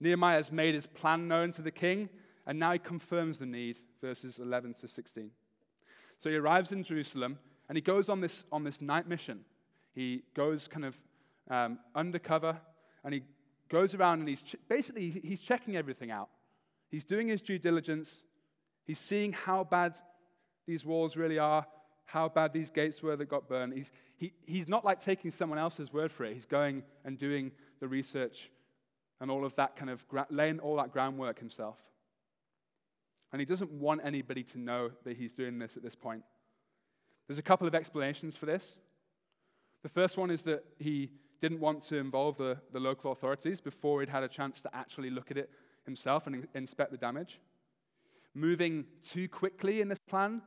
Nehemiah 0.00 0.36
has 0.36 0.50
made 0.50 0.74
his 0.74 0.86
plan 0.86 1.28
known 1.28 1.52
to 1.52 1.62
the 1.62 1.70
king, 1.70 2.08
and 2.46 2.58
now 2.58 2.72
he 2.72 2.78
confirms 2.78 3.38
the 3.38 3.46
need, 3.46 3.78
verses 4.00 4.40
11 4.40 4.74
to 4.74 4.88
16. 4.88 5.30
So 6.18 6.28
he 6.28 6.36
arrives 6.36 6.72
in 6.72 6.82
Jerusalem, 6.82 7.38
and 7.68 7.76
he 7.76 7.82
goes 7.82 8.08
on 8.08 8.20
this, 8.20 8.44
on 8.50 8.64
this 8.64 8.80
night 8.80 9.08
mission. 9.08 9.44
He 9.94 10.22
goes 10.34 10.66
kind 10.66 10.84
of 10.84 11.00
um, 11.50 11.78
undercover, 11.94 12.58
and 13.04 13.14
he 13.14 13.22
goes 13.68 13.94
around 13.94 14.20
and 14.20 14.28
he's 14.28 14.42
ch- 14.42 14.56
basically 14.68 15.10
he's 15.24 15.40
checking 15.40 15.76
everything 15.76 16.10
out. 16.10 16.28
He's 16.90 17.04
doing 17.04 17.28
his 17.28 17.40
due 17.40 17.58
diligence. 17.58 18.24
He's 18.84 18.98
seeing 18.98 19.32
how 19.32 19.64
bad 19.64 19.96
these 20.66 20.84
walls 20.84 21.16
really 21.16 21.38
are, 21.38 21.66
how 22.04 22.28
bad 22.28 22.52
these 22.52 22.70
gates 22.70 23.02
were 23.02 23.16
that 23.16 23.28
got 23.28 23.48
burned. 23.48 23.72
He's, 23.72 23.90
he, 24.16 24.32
he's 24.44 24.68
not 24.68 24.84
like 24.84 25.00
taking 25.00 25.30
someone 25.30 25.58
else's 25.58 25.92
word 25.92 26.12
for 26.12 26.24
it. 26.24 26.34
He's 26.34 26.46
going 26.46 26.82
and 27.04 27.18
doing 27.18 27.52
the 27.80 27.88
research 27.88 28.50
and 29.20 29.30
all 29.30 29.44
of 29.44 29.54
that 29.56 29.76
kind 29.76 29.90
of 29.90 30.06
gra- 30.08 30.26
laying 30.30 30.58
all 30.60 30.76
that 30.76 30.92
groundwork 30.92 31.38
himself. 31.38 31.82
And 33.32 33.40
he 33.40 33.46
doesn't 33.46 33.70
want 33.70 34.02
anybody 34.04 34.42
to 34.42 34.58
know 34.58 34.90
that 35.04 35.16
he's 35.16 35.32
doing 35.32 35.58
this 35.58 35.76
at 35.76 35.82
this 35.82 35.94
point. 35.94 36.22
There's 37.26 37.38
a 37.38 37.42
couple 37.42 37.66
of 37.66 37.74
explanations 37.74 38.36
for 38.36 38.46
this. 38.46 38.78
The 39.82 39.88
first 39.88 40.16
one 40.16 40.30
is 40.30 40.42
that 40.42 40.64
he 40.78 41.10
didn't 41.40 41.60
want 41.60 41.82
to 41.84 41.96
involve 41.96 42.36
the, 42.36 42.58
the 42.72 42.80
local 42.80 43.10
authorities 43.12 43.60
before 43.60 44.00
he'd 44.00 44.08
had 44.08 44.22
a 44.22 44.28
chance 44.28 44.60
to 44.62 44.74
actually 44.74 45.10
look 45.10 45.30
at 45.30 45.38
it 45.38 45.50
himself 45.84 46.26
and 46.26 46.36
in- 46.36 46.48
inspect 46.54 46.90
the 46.90 46.98
damage. 46.98 47.40
Moving 48.34 48.84
too 49.02 49.28
quickly 49.28 49.80
in 49.80 49.88
this 49.88 49.98
plan 50.08 50.42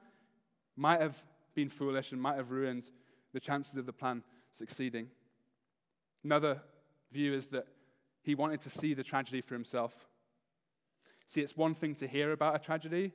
might 0.75 1.01
have 1.01 1.21
been 1.55 1.69
foolish 1.69 2.11
and 2.11 2.21
might 2.21 2.35
have 2.35 2.51
ruined 2.51 2.89
the 3.33 3.39
chances 3.39 3.77
of 3.77 3.85
the 3.85 3.93
plan 3.93 4.23
succeeding. 4.51 5.07
Another 6.23 6.61
view 7.11 7.33
is 7.33 7.47
that 7.47 7.67
he 8.21 8.35
wanted 8.35 8.61
to 8.61 8.69
see 8.69 8.93
the 8.93 9.03
tragedy 9.03 9.41
for 9.41 9.53
himself. 9.53 10.07
See, 11.27 11.41
it's 11.41 11.57
one 11.57 11.75
thing 11.75 11.95
to 11.95 12.07
hear 12.07 12.31
about 12.31 12.55
a 12.55 12.59
tragedy, 12.59 13.13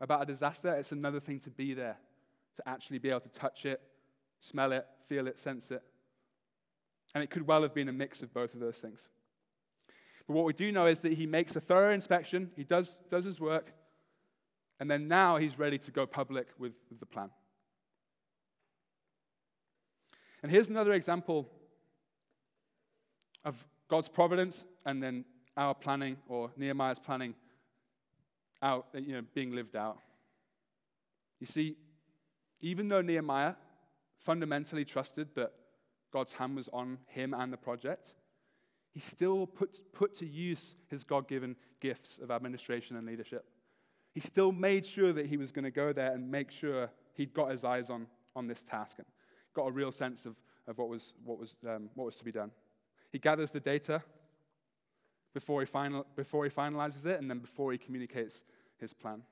about 0.00 0.22
a 0.22 0.26
disaster, 0.26 0.74
it's 0.74 0.92
another 0.92 1.20
thing 1.20 1.40
to 1.40 1.50
be 1.50 1.74
there, 1.74 1.96
to 2.56 2.68
actually 2.68 2.98
be 2.98 3.10
able 3.10 3.20
to 3.20 3.28
touch 3.28 3.64
it, 3.64 3.80
smell 4.40 4.72
it, 4.72 4.86
feel 5.06 5.26
it, 5.26 5.38
sense 5.38 5.70
it. 5.70 5.82
And 7.14 7.24
it 7.24 7.30
could 7.30 7.46
well 7.46 7.62
have 7.62 7.74
been 7.74 7.88
a 7.88 7.92
mix 7.92 8.22
of 8.22 8.32
both 8.32 8.54
of 8.54 8.60
those 8.60 8.78
things. 8.78 9.08
But 10.26 10.34
what 10.34 10.44
we 10.44 10.52
do 10.52 10.70
know 10.72 10.86
is 10.86 11.00
that 11.00 11.12
he 11.12 11.26
makes 11.26 11.56
a 11.56 11.60
thorough 11.60 11.94
inspection, 11.94 12.50
he 12.54 12.64
does, 12.64 12.98
does 13.10 13.24
his 13.24 13.40
work, 13.40 13.72
and 14.78 14.90
then 14.90 15.08
now 15.08 15.38
he's 15.38 15.58
ready 15.58 15.78
to 15.78 15.90
go 15.90 16.06
public 16.06 16.48
with, 16.58 16.74
with 16.90 17.00
the 17.00 17.06
plan. 17.06 17.30
And 20.42 20.52
here's 20.52 20.68
another 20.68 20.92
example 20.92 21.48
of 23.44 23.64
God's 23.88 24.08
providence 24.08 24.64
and 24.86 25.02
then 25.02 25.24
our 25.56 25.74
planning 25.74 26.16
or 26.28 26.50
Nehemiah's 26.56 26.98
planning 26.98 27.34
out, 28.62 28.86
you 28.94 29.14
know, 29.14 29.22
being 29.34 29.52
lived 29.52 29.76
out. 29.76 29.98
You 31.40 31.46
see, 31.46 31.76
even 32.60 32.88
though 32.88 33.00
Nehemiah 33.00 33.54
fundamentally 34.18 34.84
trusted 34.84 35.28
that 35.34 35.52
God's 36.12 36.32
hand 36.32 36.56
was 36.56 36.68
on 36.72 36.98
him 37.06 37.34
and 37.34 37.52
the 37.52 37.56
project, 37.56 38.14
he 38.92 39.00
still 39.00 39.46
put, 39.46 39.80
put 39.92 40.14
to 40.16 40.26
use 40.26 40.76
his 40.88 41.04
God 41.04 41.28
given 41.28 41.56
gifts 41.80 42.18
of 42.22 42.30
administration 42.30 42.96
and 42.96 43.06
leadership. 43.06 43.44
He 44.14 44.20
still 44.20 44.50
made 44.50 44.84
sure 44.84 45.12
that 45.12 45.26
he 45.26 45.36
was 45.36 45.52
going 45.52 45.64
to 45.64 45.70
go 45.70 45.92
there 45.92 46.12
and 46.12 46.30
make 46.30 46.50
sure 46.50 46.90
he'd 47.14 47.34
got 47.34 47.50
his 47.50 47.64
eyes 47.64 47.90
on, 47.90 48.06
on 48.34 48.46
this 48.46 48.62
task 48.62 48.96
and 48.98 49.06
got 49.58 49.66
a 49.66 49.72
real 49.72 49.90
sense 49.90 50.24
of, 50.24 50.36
of 50.68 50.78
what, 50.78 50.88
was, 50.88 51.14
what, 51.24 51.36
was, 51.36 51.56
um, 51.68 51.90
what 51.96 52.04
was 52.04 52.14
to 52.14 52.24
be 52.24 52.30
done. 52.30 52.52
He 53.10 53.18
gathers 53.18 53.50
the 53.50 53.58
data 53.58 54.04
before 55.34 55.60
he, 55.60 55.66
final, 55.66 56.06
before 56.14 56.44
he 56.44 56.50
finalizes 56.50 57.06
it 57.06 57.20
and 57.20 57.28
then 57.28 57.40
before 57.40 57.72
he 57.72 57.78
communicates 57.78 58.44
his 58.76 58.94
plan. 58.94 59.22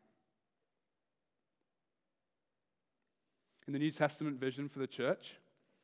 In 3.68 3.72
the 3.72 3.78
New 3.78 3.92
Testament 3.92 4.40
vision 4.40 4.68
for 4.68 4.80
the 4.80 4.86
church, 4.88 5.34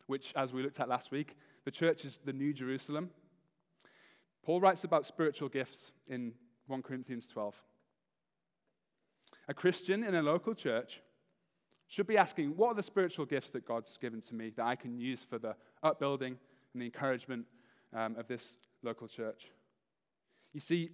which, 0.08 0.32
as 0.34 0.52
we 0.52 0.60
looked 0.60 0.80
at 0.80 0.88
last 0.88 1.12
week, 1.12 1.36
the 1.64 1.70
church 1.70 2.04
is 2.04 2.18
the 2.24 2.32
New 2.32 2.52
Jerusalem. 2.52 3.10
Paul 4.44 4.60
writes 4.60 4.82
about 4.82 5.06
spiritual 5.06 5.48
gifts 5.48 5.92
in 6.08 6.32
1 6.66 6.82
Corinthians 6.82 7.28
12. 7.28 7.54
A 9.46 9.54
Christian 9.54 10.02
in 10.02 10.16
a 10.16 10.22
local 10.22 10.54
church 10.54 11.00
should 11.92 12.06
be 12.06 12.16
asking, 12.16 12.56
What 12.56 12.68
are 12.68 12.74
the 12.74 12.82
spiritual 12.82 13.26
gifts 13.26 13.50
that 13.50 13.66
God's 13.66 13.98
given 13.98 14.22
to 14.22 14.34
me 14.34 14.50
that 14.56 14.64
I 14.64 14.76
can 14.76 14.98
use 14.98 15.26
for 15.28 15.38
the 15.38 15.54
upbuilding 15.82 16.38
and 16.72 16.80
the 16.80 16.86
encouragement 16.86 17.44
um, 17.94 18.16
of 18.18 18.26
this 18.26 18.56
local 18.82 19.06
church? 19.06 19.50
You 20.54 20.60
see, 20.60 20.88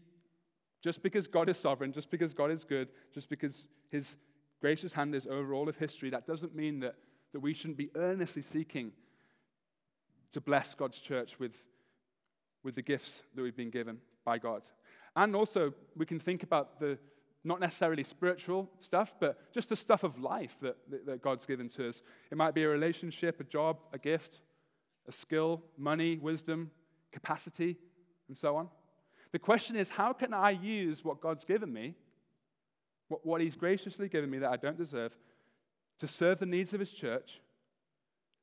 just 0.83 1.01
because 1.05 1.29
God 1.29 1.49
is 1.49 1.57
sovereign, 1.57 1.93
just 1.93 2.11
because 2.11 2.35
God 2.35 2.51
is 2.51 2.65
good, 2.65 2.89
just 3.15 3.29
because 3.29 3.69
his 3.91 4.17
gracious 4.61 4.93
hand 4.93 5.15
is 5.15 5.29
over 5.29 5.55
all 5.55 5.69
of 5.69 5.77
history, 5.77 6.11
that 6.11 6.27
doesn't 6.27 6.57
mean 6.57 6.81
that, 6.81 6.97
that 7.33 7.39
we 7.39 7.55
shouldn't 7.55 7.79
be 7.79 7.91
earnestly 7.95 8.43
seeking 8.43 8.91
to 10.33 10.41
bless 10.41 10.75
God's 10.75 10.99
church 10.99 11.39
with, 11.39 11.55
with 12.65 12.75
the 12.75 12.83
gifts 12.83 13.23
that 13.37 13.43
we've 13.43 13.57
been 13.57 13.71
given 13.71 13.99
by 14.25 14.37
God. 14.39 14.63
And 15.15 15.37
also, 15.37 15.73
we 15.97 16.07
can 16.07 16.19
think 16.19 16.43
about 16.43 16.81
the 16.81 16.99
not 17.45 17.61
necessarily 17.61 18.03
spiritual 18.03 18.71
stuff, 18.79 19.15
but 19.21 19.53
just 19.53 19.69
the 19.69 19.77
stuff 19.77 20.03
of 20.03 20.19
life 20.21 20.57
that, 20.61 20.77
that, 20.91 21.07
that 21.07 21.23
God's 21.23 21.47
given 21.47 21.69
to 21.71 21.89
us. 21.89 22.03
It 22.31 22.37
might 22.37 22.55
be 22.55 22.65
a 22.65 22.69
relationship, 22.69 23.41
a 23.41 23.45
job, 23.45 23.79
a 23.93 23.99
gift, 23.99 24.41
a 25.07 25.13
skill, 25.13 25.63
money, 25.77 26.19
wisdom, 26.19 26.71
capacity, 27.13 27.79
and 28.29 28.37
so 28.37 28.57
on. 28.57 28.69
The 29.33 29.39
question 29.39 29.77
is, 29.77 29.91
how 29.91 30.13
can 30.13 30.35
I 30.35 30.51
use 30.51 31.05
what 31.05 31.21
God's 31.21 31.45
given 31.45 31.73
me, 31.73 31.95
what, 33.09 33.25
what 33.25 33.41
He's 33.41 33.57
graciously 33.57 34.09
given 34.09 34.31
me 34.31 34.39
that 34.39 34.51
I 34.51 34.57
don't 34.57 34.77
deserve, 34.77 35.13
to 36.01 36.09
serve 36.09 36.39
the 36.39 36.47
needs 36.47 36.75
of 36.75 36.81
His 36.81 36.93
church 36.93 37.41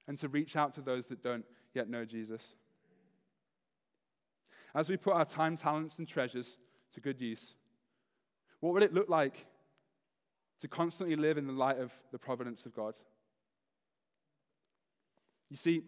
and 0.08 0.17
to 0.19 0.27
reach 0.27 0.55
out 0.55 0.73
to 0.73 0.81
those 0.81 1.08
that 1.08 1.23
don't 1.23 1.45
yet 1.73 1.89
know 1.89 2.05
Jesus? 2.05 2.55
As 4.73 4.89
we 4.89 4.97
put 4.97 5.13
our 5.13 5.25
time, 5.25 5.58
talents, 5.58 5.99
and 5.99 6.08
treasures 6.08 6.58
to 6.93 6.99
good 6.99 7.21
use, 7.21 7.55
what 8.60 8.74
would 8.74 8.84
it 8.84 8.94
look 8.94 9.10
like 9.10 9.46
to 10.62 10.68
constantly 10.68 11.15
live 11.15 11.38
in 11.38 11.48
the 11.48 11.54
light 11.54 11.80
of 11.80 11.94
the 12.12 12.18
providence 12.18 12.65
of 12.65 12.76
God? 12.76 12.96
You 15.50 15.58
see, 15.58 15.84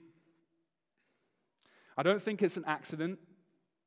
I 1.97 2.03
don't 2.03 2.21
think 2.21 2.41
it's 2.41 2.57
an 2.57 2.65
accident 2.65 3.19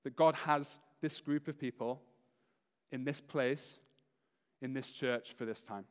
that 0.04 0.16
God 0.16 0.34
has 0.34 0.78
this 1.00 1.20
group 1.20 1.48
of 1.48 1.58
people 1.58 2.02
in 2.90 3.04
this 3.04 3.20
place, 3.20 3.78
in 4.60 4.72
this 4.72 4.90
church 4.90 5.32
for 5.36 5.44
this 5.44 5.60
time. 5.60 5.84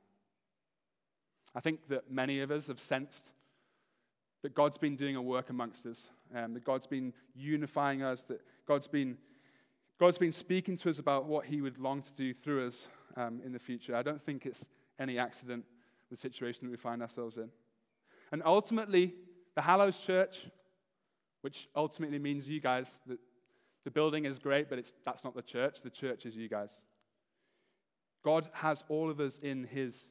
I 1.56 1.62
think 1.62 1.88
that 1.88 2.12
many 2.12 2.42
of 2.42 2.52
us 2.52 2.68
have 2.68 2.80
sensed 2.80 3.32
that 4.42 4.54
God's 4.54 4.78
been 4.78 4.96
doing 4.96 5.16
a 5.16 5.22
work 5.22 5.50
amongst 5.50 5.86
us, 5.86 6.10
um, 6.36 6.54
that 6.54 6.64
God's 6.64 6.88
been 6.88 7.14
unifying 7.36 8.04
us, 8.04 8.24
that 8.24 8.42
God's 8.68 8.88
been, 8.88 9.18
God's 10.00 10.18
been 10.18 10.32
speaking 10.32 10.78
to 10.78 10.90
us 10.90 11.00
about 11.00 11.26
what 11.26 11.46
He 11.46 11.62
would 11.62 11.78
long 11.78 12.02
to 12.02 12.14
do 12.14 12.34
through 12.34 12.68
us 12.68 12.88
um, 13.18 13.42
in 13.46 13.52
the 13.52 13.60
future. 13.60 13.96
I 13.96 14.02
don't 14.02 14.22
think 14.22 14.46
it's 14.46 14.66
any 14.98 15.18
accident, 15.18 15.66
the 16.10 16.18
situation 16.18 16.62
that 16.64 16.72
we 16.72 16.78
find 16.78 17.02
ourselves 17.02 17.38
in. 17.38 17.50
And 18.32 18.42
ultimately, 18.46 19.14
the 19.56 19.62
Hallows 19.62 20.00
Church, 20.00 20.46
which 21.42 21.68
ultimately 21.76 22.20
means 22.20 22.48
you 22.48 22.62
guys, 22.62 23.02
the 23.86 23.92
building 23.92 24.26
is 24.26 24.40
great, 24.40 24.70
but 24.70 24.80
that's 25.06 25.24
not 25.24 25.36
the 25.36 25.42
church. 25.42 25.82
The 25.82 25.90
church 25.90 26.26
is 26.26 26.36
you 26.36 26.48
guys. 26.48 26.82
God 28.24 28.50
has 28.54 28.84
all 28.90 29.10
of 29.10 29.20
us 29.20 29.40
in 29.42 29.64
his 29.64 30.10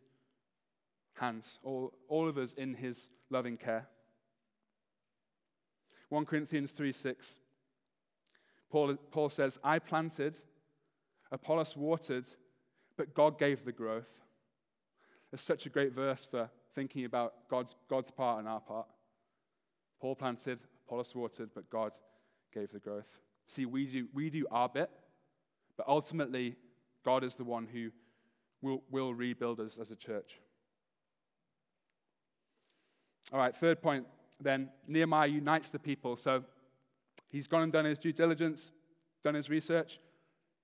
hands, 1.14 1.58
all, 1.62 1.92
all 2.08 2.28
of 2.28 2.38
us 2.38 2.54
in 2.54 2.74
his 2.74 3.08
loving 3.30 3.56
care. 3.56 3.86
1 6.08 6.24
Corinthians 6.24 6.72
3 6.72 6.92
6. 6.92 7.38
Paul, 8.70 8.96
Paul 9.10 9.30
says, 9.30 9.58
I 9.64 9.78
planted, 9.78 10.38
Apollos 11.32 11.76
watered, 11.76 12.28
but 12.96 13.14
God 13.14 13.38
gave 13.38 13.64
the 13.64 13.72
growth. 13.72 14.08
It's 15.32 15.42
such 15.42 15.66
a 15.66 15.70
great 15.70 15.92
verse 15.92 16.26
for 16.30 16.50
thinking 16.74 17.04
about 17.04 17.34
God's, 17.50 17.74
God's 17.88 18.10
part 18.10 18.38
and 18.38 18.48
our 18.48 18.60
part. 18.60 18.86
Paul 20.00 20.14
planted, 20.14 20.60
Apollos 20.86 21.14
watered, 21.14 21.50
but 21.54 21.70
God 21.70 21.92
gave 22.52 22.70
the 22.72 22.78
growth. 22.78 23.08
See, 23.46 23.66
we 23.66 23.86
do, 23.86 24.08
we 24.14 24.30
do 24.30 24.46
our 24.50 24.68
bit, 24.68 24.90
but 25.76 25.88
ultimately, 25.88 26.56
God 27.04 27.24
is 27.24 27.34
the 27.34 27.44
one 27.44 27.66
who 27.66 27.90
will, 28.62 28.82
will 28.90 29.14
rebuild 29.14 29.60
us 29.60 29.78
as 29.80 29.90
a 29.90 29.96
church. 29.96 30.40
All 33.32 33.38
right, 33.38 33.54
third 33.54 33.82
point 33.82 34.06
then 34.40 34.70
Nehemiah 34.86 35.28
unites 35.28 35.70
the 35.70 35.78
people. 35.78 36.16
So 36.16 36.44
he's 37.28 37.46
gone 37.46 37.62
and 37.62 37.72
done 37.72 37.84
his 37.84 37.98
due 37.98 38.12
diligence, 38.12 38.72
done 39.22 39.34
his 39.34 39.50
research, 39.50 40.00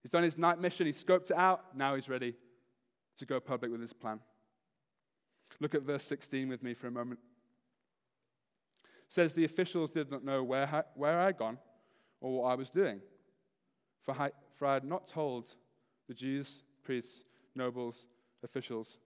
he's 0.02 0.10
done 0.10 0.22
his 0.22 0.38
night 0.38 0.60
mission, 0.60 0.86
he's 0.86 1.02
scoped 1.02 1.30
it 1.30 1.36
out. 1.36 1.76
Now 1.76 1.94
he's 1.94 2.08
ready 2.08 2.34
to 3.18 3.26
go 3.26 3.40
public 3.40 3.70
with 3.70 3.80
his 3.80 3.92
plan. 3.92 4.20
Look 5.60 5.74
at 5.74 5.82
verse 5.82 6.04
16 6.04 6.48
with 6.48 6.62
me 6.62 6.74
for 6.74 6.88
a 6.88 6.90
moment. 6.90 7.20
It 8.82 9.14
says 9.14 9.34
the 9.34 9.44
officials 9.44 9.90
did 9.90 10.10
not 10.10 10.24
know 10.24 10.42
where, 10.42 10.84
where 10.94 11.20
I 11.20 11.26
had 11.26 11.38
gone 11.38 11.58
or 12.20 12.42
what 12.42 12.48
I 12.50 12.54
was 12.54 12.70
doing. 12.70 13.00
For 14.02 14.12
I, 14.20 14.30
for 14.52 14.66
I 14.66 14.74
had 14.74 14.84
not 14.84 15.06
told 15.06 15.54
the 16.08 16.14
Jews, 16.14 16.62
priests, 16.82 17.24
nobles, 17.54 18.06
officials, 18.42 18.98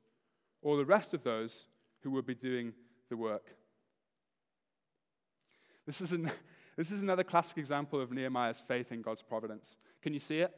or 0.62 0.77
the 0.77 0.85
rest 0.85 1.14
of 1.14 1.23
those 1.23 1.66
who 2.03 2.11
would 2.12 2.27
be 2.27 2.35
doing 2.35 2.73
the 3.09 3.16
work. 3.16 3.55
This 5.87 6.01
is, 6.01 6.12
an, 6.12 6.31
this 6.78 6.90
is 6.90 7.02
another 7.02 7.24
classic 7.24 7.58
example 7.58 8.00
of 8.00 8.10
Nehemiah's 8.10 8.62
faith 8.66 8.90
in 8.90 9.02
God's 9.02 9.20
providence. 9.20 9.76
Can 10.00 10.14
you 10.14 10.20
see 10.20 10.38
it? 10.38 10.54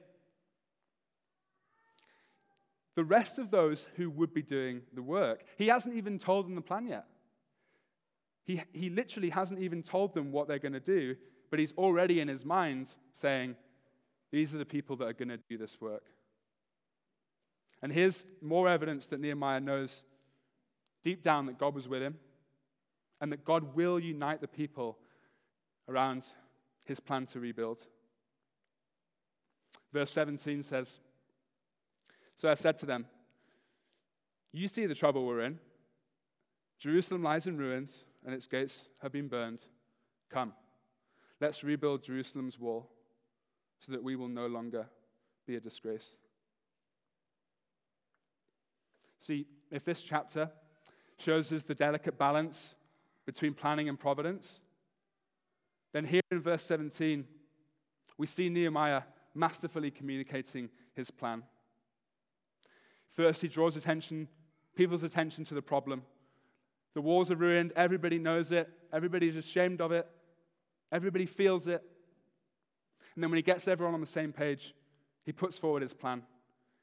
The 2.94 3.02
rest 3.02 3.38
of 3.38 3.50
those 3.50 3.88
who 3.96 4.10
would 4.10 4.32
be 4.32 4.42
doing 4.42 4.82
the 4.94 5.02
work, 5.02 5.42
he 5.56 5.66
hasn't 5.66 5.96
even 5.96 6.18
told 6.18 6.46
them 6.46 6.54
the 6.54 6.60
plan 6.60 6.86
yet. 6.86 7.06
He, 8.44 8.62
he 8.72 8.90
literally 8.90 9.30
hasn't 9.30 9.58
even 9.58 9.82
told 9.82 10.14
them 10.14 10.30
what 10.30 10.46
they're 10.46 10.60
going 10.60 10.74
to 10.74 10.80
do 10.80 11.16
but 11.50 11.58
he's 11.58 11.72
already 11.72 12.20
in 12.20 12.28
his 12.28 12.44
mind 12.44 12.88
saying, 13.12 13.56
These 14.30 14.54
are 14.54 14.58
the 14.58 14.64
people 14.64 14.96
that 14.96 15.08
are 15.08 15.12
going 15.12 15.28
to 15.28 15.40
do 15.48 15.58
this 15.58 15.80
work. 15.80 16.04
And 17.82 17.92
here's 17.92 18.24
more 18.40 18.68
evidence 18.68 19.08
that 19.08 19.20
Nehemiah 19.20 19.60
knows 19.60 20.04
deep 21.02 21.22
down 21.22 21.46
that 21.46 21.58
God 21.58 21.74
was 21.74 21.88
with 21.88 22.02
him 22.02 22.18
and 23.20 23.32
that 23.32 23.44
God 23.44 23.74
will 23.74 23.98
unite 23.98 24.40
the 24.40 24.48
people 24.48 24.98
around 25.90 26.24
his 26.84 27.00
plan 27.00 27.26
to 27.26 27.40
rebuild. 27.40 27.86
Verse 29.92 30.10
17 30.12 30.62
says 30.62 31.00
So 32.36 32.48
I 32.48 32.54
said 32.54 32.78
to 32.78 32.86
them, 32.86 33.06
You 34.52 34.68
see 34.68 34.86
the 34.86 34.94
trouble 34.94 35.26
we're 35.26 35.42
in. 35.42 35.58
Jerusalem 36.78 37.22
lies 37.22 37.46
in 37.46 37.58
ruins, 37.58 38.04
and 38.24 38.34
its 38.34 38.46
gates 38.46 38.88
have 39.02 39.12
been 39.12 39.28
burned. 39.28 39.64
Come. 40.30 40.54
Let's 41.40 41.64
rebuild 41.64 42.04
Jerusalem's 42.04 42.58
wall 42.58 42.88
so 43.80 43.92
that 43.92 44.02
we 44.02 44.16
will 44.16 44.28
no 44.28 44.46
longer 44.46 44.86
be 45.46 45.56
a 45.56 45.60
disgrace. 45.60 46.16
See, 49.18 49.46
if 49.70 49.84
this 49.84 50.00
chapter 50.00 50.50
shows 51.18 51.52
us 51.52 51.62
the 51.62 51.74
delicate 51.74 52.16
balance 52.16 52.74
between 53.26 53.52
planning 53.52 53.88
and 53.88 53.98
providence, 53.98 54.60
then 55.92 56.04
here 56.04 56.20
in 56.30 56.40
verse 56.40 56.64
17, 56.64 57.24
we 58.16 58.26
see 58.26 58.48
Nehemiah 58.48 59.02
masterfully 59.34 59.90
communicating 59.90 60.68
his 60.94 61.10
plan. 61.10 61.42
First, 63.08 63.42
he 63.42 63.48
draws 63.48 63.76
attention, 63.76 64.28
people's 64.76 65.02
attention 65.02 65.44
to 65.46 65.54
the 65.54 65.62
problem. 65.62 66.02
The 66.94 67.00
walls 67.00 67.30
are 67.30 67.36
ruined, 67.36 67.72
everybody 67.76 68.18
knows 68.18 68.52
it, 68.52 68.68
everybody's 68.92 69.36
ashamed 69.36 69.80
of 69.80 69.92
it, 69.92 70.06
everybody 70.92 71.26
feels 71.26 71.66
it. 71.66 71.82
And 73.14 73.22
then 73.22 73.30
when 73.30 73.38
he 73.38 73.42
gets 73.42 73.68
everyone 73.68 73.94
on 73.94 74.00
the 74.00 74.06
same 74.06 74.32
page, 74.32 74.74
he 75.24 75.32
puts 75.32 75.58
forward 75.58 75.82
his 75.82 75.94
plan. 75.94 76.22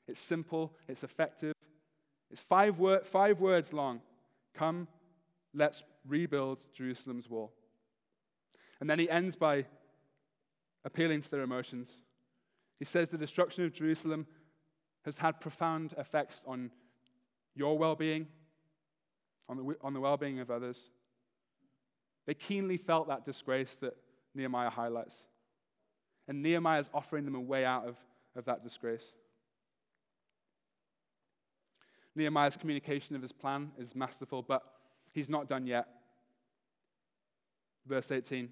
It's 0.08 0.20
simple, 0.20 0.74
it's 0.88 1.04
effective, 1.04 1.54
it's 2.32 2.42
five, 2.42 2.80
word, 2.80 3.06
five 3.06 3.40
words 3.40 3.74
long. 3.74 4.02
Come, 4.54 4.88
let's 5.54 5.84
rebuild 6.08 6.64
Jerusalem's 6.74 7.30
wall. 7.30 7.54
And 8.80 8.90
then 8.90 9.00
he 9.00 9.10
ends 9.10 9.36
by 9.36 9.66
appealing 10.86 11.22
to 11.22 11.32
their 11.32 11.42
emotions. 11.42 12.02
He 12.80 12.86
says 12.86 13.10
the 13.10 13.18
destruction 13.18 13.64
of 13.64 13.74
Jerusalem 13.74 14.28
has 15.04 15.18
had 15.18 15.40
profound 15.42 15.94
effects 15.98 16.44
on 16.46 16.72
your 17.56 17.78
well 17.78 17.96
being, 17.96 18.28
on 19.50 19.58
the, 19.58 19.76
on 19.82 19.94
the 19.94 20.00
well 20.00 20.18
being 20.18 20.40
of 20.40 20.52
others. 20.52 20.90
They 22.26 22.34
keenly 22.34 22.78
felt 22.78 23.08
that 23.08 23.26
disgrace 23.26 23.76
that 23.82 23.96
Nehemiah 24.36 24.70
highlights. 24.70 25.26
And 26.28 26.44
Nehemiah 26.44 26.80
is 26.80 26.90
offering 26.94 27.26
them 27.26 27.36
a 27.36 27.40
way 27.40 27.66
out 27.66 27.88
of, 27.88 27.96
of 28.36 28.46
that 28.46 28.64
disgrace. 28.64 29.16
Nehemiah's 32.16 32.58
communication 32.58 33.16
of 33.16 33.22
his 33.22 33.32
plan 33.32 33.72
is 33.80 33.96
masterful, 33.96 34.42
but 34.42 34.62
he's 35.14 35.30
not 35.30 35.48
done 35.48 35.66
yet. 35.66 35.88
Verse 37.88 38.12
18 38.12 38.50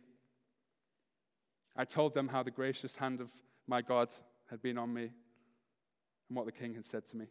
I 1.76 1.86
told 1.86 2.13
them 2.13 2.28
how 2.28 2.43
the 2.43 2.51
gracious 2.51 2.95
hand 2.95 3.19
of 3.21 3.30
my 3.67 3.82
God 3.82 4.09
had 4.49 4.61
been 4.61 4.78
on 4.78 4.93
me 4.93 5.11
and 6.30 6.38
what 6.38 6.45
the 6.45 6.51
king 6.51 6.73
had 6.73 6.86
said 6.86 7.05
to 7.07 7.17
me. 7.17 7.26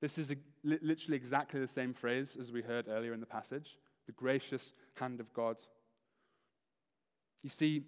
This 0.00 0.16
is 0.16 0.30
a, 0.30 0.36
literally 0.62 1.16
exactly 1.16 1.60
the 1.60 1.66
same 1.66 1.92
phrase 1.92 2.36
as 2.40 2.52
we 2.52 2.62
heard 2.62 2.86
earlier 2.88 3.12
in 3.12 3.20
the 3.20 3.26
passage 3.26 3.78
the 4.06 4.12
gracious 4.12 4.72
hand 4.94 5.20
of 5.20 5.30
God. 5.34 5.58
You 7.42 7.50
see, 7.50 7.82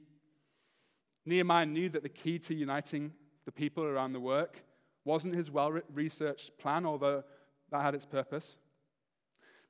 Nehemiah 1.24 1.64
knew 1.64 1.88
that 1.88 2.02
the 2.02 2.10
key 2.10 2.38
to 2.40 2.54
uniting 2.54 3.12
the 3.46 3.52
people 3.52 3.84
around 3.84 4.12
the 4.12 4.20
work 4.20 4.62
wasn't 5.06 5.34
his 5.34 5.50
well 5.50 5.72
researched 5.94 6.58
plan, 6.58 6.84
although 6.84 7.24
that 7.70 7.80
had 7.80 7.94
its 7.94 8.04
purpose. 8.04 8.58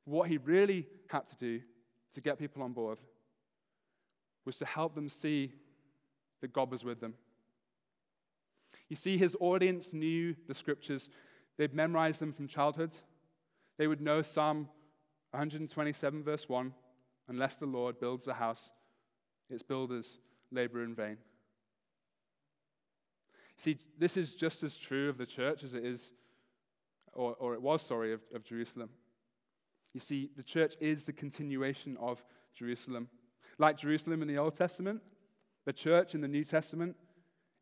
What 0.04 0.28
he 0.28 0.38
really 0.38 0.88
had 1.08 1.26
to 1.28 1.36
do 1.36 1.60
to 2.14 2.20
get 2.20 2.38
people 2.38 2.64
on 2.64 2.72
board 2.72 2.98
was 4.50 4.56
to 4.56 4.64
help 4.64 4.96
them 4.96 5.08
see 5.08 5.52
that 6.40 6.52
God 6.52 6.72
was 6.72 6.82
with 6.82 7.00
them. 7.00 7.14
You 8.88 8.96
see, 8.96 9.16
his 9.16 9.36
audience 9.38 9.92
knew 9.92 10.34
the 10.48 10.54
scriptures, 10.56 11.08
they'd 11.56 11.72
memorized 11.72 12.20
them 12.20 12.32
from 12.32 12.48
childhood. 12.48 12.90
They 13.78 13.86
would 13.86 14.00
know 14.00 14.22
Psalm 14.22 14.68
127, 15.30 16.24
verse 16.24 16.48
1 16.48 16.74
Unless 17.28 17.56
the 17.56 17.66
Lord 17.66 18.00
builds 18.00 18.26
a 18.26 18.34
house, 18.34 18.70
its 19.48 19.62
builders 19.62 20.18
labor 20.50 20.82
in 20.82 20.96
vain. 20.96 21.18
See, 23.56 23.78
this 24.00 24.16
is 24.16 24.34
just 24.34 24.64
as 24.64 24.76
true 24.76 25.08
of 25.08 25.16
the 25.16 25.26
church 25.26 25.62
as 25.62 25.74
it 25.74 25.84
is, 25.84 26.12
or, 27.12 27.36
or 27.38 27.54
it 27.54 27.62
was, 27.62 27.82
sorry, 27.82 28.12
of, 28.12 28.20
of 28.34 28.42
Jerusalem. 28.42 28.90
You 29.94 30.00
see, 30.00 30.30
the 30.36 30.42
church 30.42 30.74
is 30.80 31.04
the 31.04 31.12
continuation 31.12 31.96
of 32.00 32.24
Jerusalem. 32.52 33.08
Like 33.60 33.76
Jerusalem 33.76 34.22
in 34.22 34.28
the 34.28 34.38
Old 34.38 34.56
Testament, 34.56 35.02
the 35.66 35.72
church 35.74 36.14
in 36.14 36.22
the 36.22 36.28
New 36.28 36.44
Testament 36.44 36.96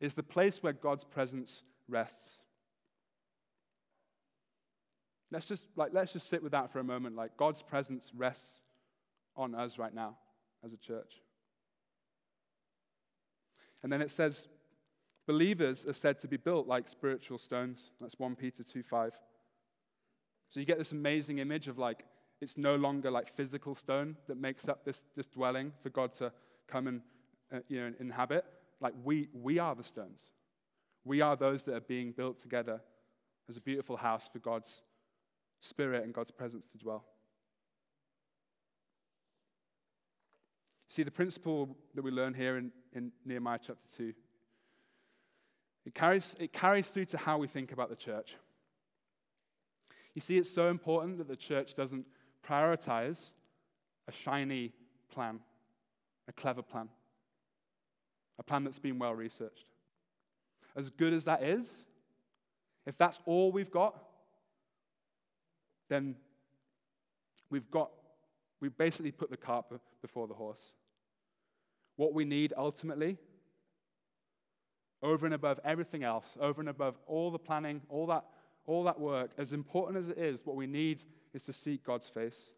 is 0.00 0.14
the 0.14 0.22
place 0.22 0.62
where 0.62 0.72
God's 0.72 1.02
presence 1.02 1.64
rests. 1.88 2.38
Let's 5.32 5.46
just, 5.46 5.66
like, 5.74 5.90
let's 5.92 6.12
just 6.12 6.30
sit 6.30 6.40
with 6.40 6.52
that 6.52 6.72
for 6.72 6.78
a 6.78 6.84
moment. 6.84 7.16
Like, 7.16 7.36
God's 7.36 7.62
presence 7.62 8.12
rests 8.16 8.62
on 9.36 9.56
us 9.56 9.76
right 9.76 9.92
now 9.92 10.16
as 10.64 10.72
a 10.72 10.76
church. 10.76 11.20
And 13.82 13.92
then 13.92 14.00
it 14.00 14.12
says, 14.12 14.46
believers 15.26 15.84
are 15.84 15.92
said 15.92 16.20
to 16.20 16.28
be 16.28 16.36
built 16.36 16.68
like 16.68 16.86
spiritual 16.86 17.38
stones. 17.38 17.90
That's 18.00 18.18
1 18.18 18.36
Peter 18.36 18.62
2 18.62 18.84
5. 18.84 19.18
So 20.48 20.60
you 20.60 20.66
get 20.66 20.78
this 20.78 20.92
amazing 20.92 21.38
image 21.38 21.66
of 21.66 21.76
like, 21.76 22.04
it's 22.40 22.56
no 22.56 22.76
longer 22.76 23.10
like 23.10 23.28
physical 23.28 23.74
stone 23.74 24.16
that 24.28 24.36
makes 24.36 24.68
up 24.68 24.84
this, 24.84 25.02
this 25.16 25.26
dwelling 25.26 25.72
for 25.82 25.90
God 25.90 26.12
to 26.14 26.32
come 26.68 26.86
and 26.86 27.00
uh, 27.52 27.58
you 27.68 27.80
know, 27.80 27.92
inhabit. 27.98 28.44
Like, 28.80 28.94
we, 29.02 29.28
we 29.32 29.58
are 29.58 29.74
the 29.74 29.82
stones. 29.82 30.30
We 31.04 31.20
are 31.20 31.36
those 31.36 31.64
that 31.64 31.74
are 31.74 31.80
being 31.80 32.12
built 32.12 32.38
together 32.38 32.80
as 33.48 33.56
a 33.56 33.60
beautiful 33.60 33.96
house 33.96 34.28
for 34.32 34.38
God's 34.38 34.82
spirit 35.60 36.04
and 36.04 36.14
God's 36.14 36.30
presence 36.30 36.66
to 36.66 36.78
dwell. 36.78 37.04
See, 40.88 41.02
the 41.02 41.10
principle 41.10 41.76
that 41.94 42.02
we 42.02 42.10
learn 42.10 42.34
here 42.34 42.56
in, 42.56 42.70
in 42.94 43.12
Nehemiah 43.24 43.58
chapter 43.58 43.88
2, 43.96 44.14
it 45.86 45.94
carries, 45.94 46.34
it 46.38 46.52
carries 46.52 46.86
through 46.88 47.06
to 47.06 47.16
how 47.18 47.38
we 47.38 47.48
think 47.48 47.72
about 47.72 47.88
the 47.88 47.96
church. 47.96 48.36
You 50.14 50.20
see, 50.20 50.38
it's 50.38 50.50
so 50.50 50.68
important 50.68 51.18
that 51.18 51.28
the 51.28 51.36
church 51.36 51.74
doesn't 51.74 52.06
prioritize 52.48 53.30
a 54.06 54.12
shiny 54.12 54.72
plan, 55.12 55.40
a 56.28 56.32
clever 56.32 56.62
plan, 56.62 56.88
a 58.38 58.42
plan 58.42 58.64
that's 58.64 58.78
been 58.78 58.98
well 58.98 59.14
researched. 59.14 59.66
As 60.76 60.90
good 60.90 61.12
as 61.12 61.24
that 61.24 61.42
is, 61.42 61.84
if 62.86 62.96
that's 62.96 63.18
all 63.26 63.52
we've 63.52 63.70
got, 63.70 63.96
then 65.88 66.14
we've 67.50 67.70
got, 67.70 67.90
we've 68.60 68.76
basically 68.76 69.10
put 69.10 69.30
the 69.30 69.36
cart 69.36 69.66
before 70.00 70.26
the 70.26 70.34
horse. 70.34 70.72
What 71.96 72.14
we 72.14 72.24
need 72.24 72.52
ultimately, 72.56 73.18
over 75.02 75.26
and 75.26 75.34
above 75.34 75.60
everything 75.64 76.02
else, 76.02 76.36
over 76.40 76.60
and 76.60 76.68
above 76.68 76.96
all 77.06 77.30
the 77.30 77.38
planning, 77.38 77.82
all 77.88 78.06
that, 78.06 78.24
all 78.66 78.84
that 78.84 78.98
work, 78.98 79.30
as 79.36 79.52
important 79.52 79.98
as 79.98 80.08
it 80.08 80.18
is, 80.18 80.44
what 80.44 80.56
we 80.56 80.66
need 80.66 81.02
is 81.34 81.44
to 81.44 81.52
seek 81.52 81.84
God's 81.84 82.08
face. 82.08 82.50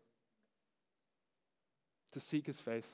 To 2.12 2.20
seek 2.20 2.46
his 2.46 2.58
face. 2.58 2.88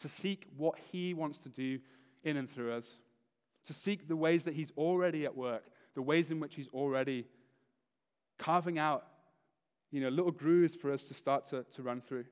To 0.00 0.08
seek 0.08 0.46
what 0.56 0.78
he 0.90 1.14
wants 1.14 1.38
to 1.40 1.48
do 1.48 1.78
in 2.24 2.36
and 2.36 2.50
through 2.50 2.72
us. 2.72 2.98
To 3.66 3.72
seek 3.72 4.08
the 4.08 4.16
ways 4.16 4.44
that 4.44 4.54
he's 4.54 4.72
already 4.76 5.24
at 5.24 5.36
work, 5.36 5.64
the 5.94 6.02
ways 6.02 6.30
in 6.30 6.40
which 6.40 6.54
he's 6.54 6.68
already 6.68 7.26
carving 8.38 8.78
out 8.78 9.04
you 9.92 10.00
know, 10.00 10.08
little 10.08 10.32
grooves 10.32 10.74
for 10.74 10.90
us 10.90 11.04
to 11.04 11.14
start 11.14 11.46
to, 11.50 11.64
to 11.76 11.82
run 11.82 12.00
through. 12.00 12.24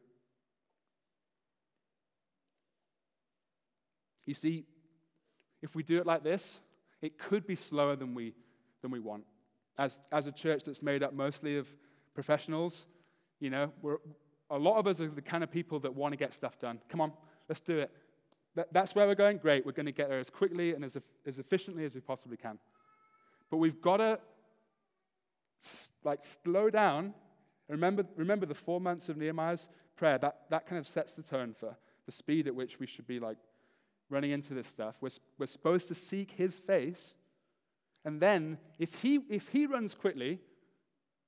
You 4.24 4.34
see, 4.34 4.64
if 5.60 5.74
we 5.74 5.82
do 5.82 5.98
it 5.98 6.06
like 6.06 6.24
this, 6.24 6.60
it 7.02 7.18
could 7.18 7.46
be 7.46 7.54
slower 7.54 7.96
than 7.96 8.14
we, 8.14 8.34
than 8.80 8.90
we 8.90 8.98
want. 8.98 9.24
As, 9.80 9.98
as 10.12 10.26
a 10.26 10.32
church 10.32 10.62
that's 10.64 10.82
made 10.82 11.02
up 11.02 11.12
mostly 11.14 11.56
of 11.56 11.66
professionals, 12.14 12.86
you 13.40 13.50
know, 13.50 13.72
we're, 13.82 13.96
a 14.50 14.58
lot 14.58 14.78
of 14.78 14.86
us 14.86 15.00
are 15.00 15.08
the 15.08 15.22
kind 15.22 15.42
of 15.42 15.50
people 15.50 15.80
that 15.80 15.94
want 15.94 16.12
to 16.12 16.16
get 16.16 16.34
stuff 16.34 16.58
done. 16.58 16.78
Come 16.88 17.00
on, 17.00 17.12
let's 17.48 17.62
do 17.62 17.78
it. 17.78 17.90
That, 18.56 18.72
that's 18.72 18.94
where 18.94 19.06
we're 19.06 19.14
going. 19.14 19.38
Great. 19.38 19.64
We're 19.64 19.72
going 19.72 19.86
to 19.86 19.92
get 19.92 20.08
there 20.08 20.18
as 20.18 20.28
quickly 20.28 20.74
and 20.74 20.84
as, 20.84 20.96
as 21.26 21.38
efficiently 21.38 21.84
as 21.84 21.94
we 21.94 22.00
possibly 22.00 22.36
can. 22.36 22.58
But 23.50 23.56
we've 23.56 23.80
got 23.80 23.96
to 23.96 24.18
like 26.04 26.20
slow 26.22 26.68
down. 26.68 27.14
Remember, 27.68 28.04
remember 28.16 28.46
the 28.46 28.54
four 28.54 28.80
months 28.80 29.08
of 29.08 29.16
Nehemiah's 29.16 29.68
prayer. 29.96 30.18
That, 30.18 30.42
that 30.50 30.66
kind 30.66 30.78
of 30.78 30.86
sets 30.86 31.14
the 31.14 31.22
tone 31.22 31.54
for 31.58 31.76
the 32.06 32.12
speed 32.12 32.46
at 32.46 32.54
which 32.54 32.78
we 32.78 32.86
should 32.86 33.06
be 33.06 33.18
like 33.18 33.38
running 34.10 34.32
into 34.32 34.52
this 34.52 34.66
stuff. 34.66 34.96
We're, 35.00 35.10
we're 35.38 35.46
supposed 35.46 35.88
to 35.88 35.94
seek 35.94 36.32
his 36.32 36.58
face. 36.58 37.14
And 38.04 38.20
then 38.20 38.58
if 38.78 38.94
he, 38.94 39.20
if 39.28 39.48
he 39.48 39.66
runs 39.66 39.94
quickly, 39.94 40.40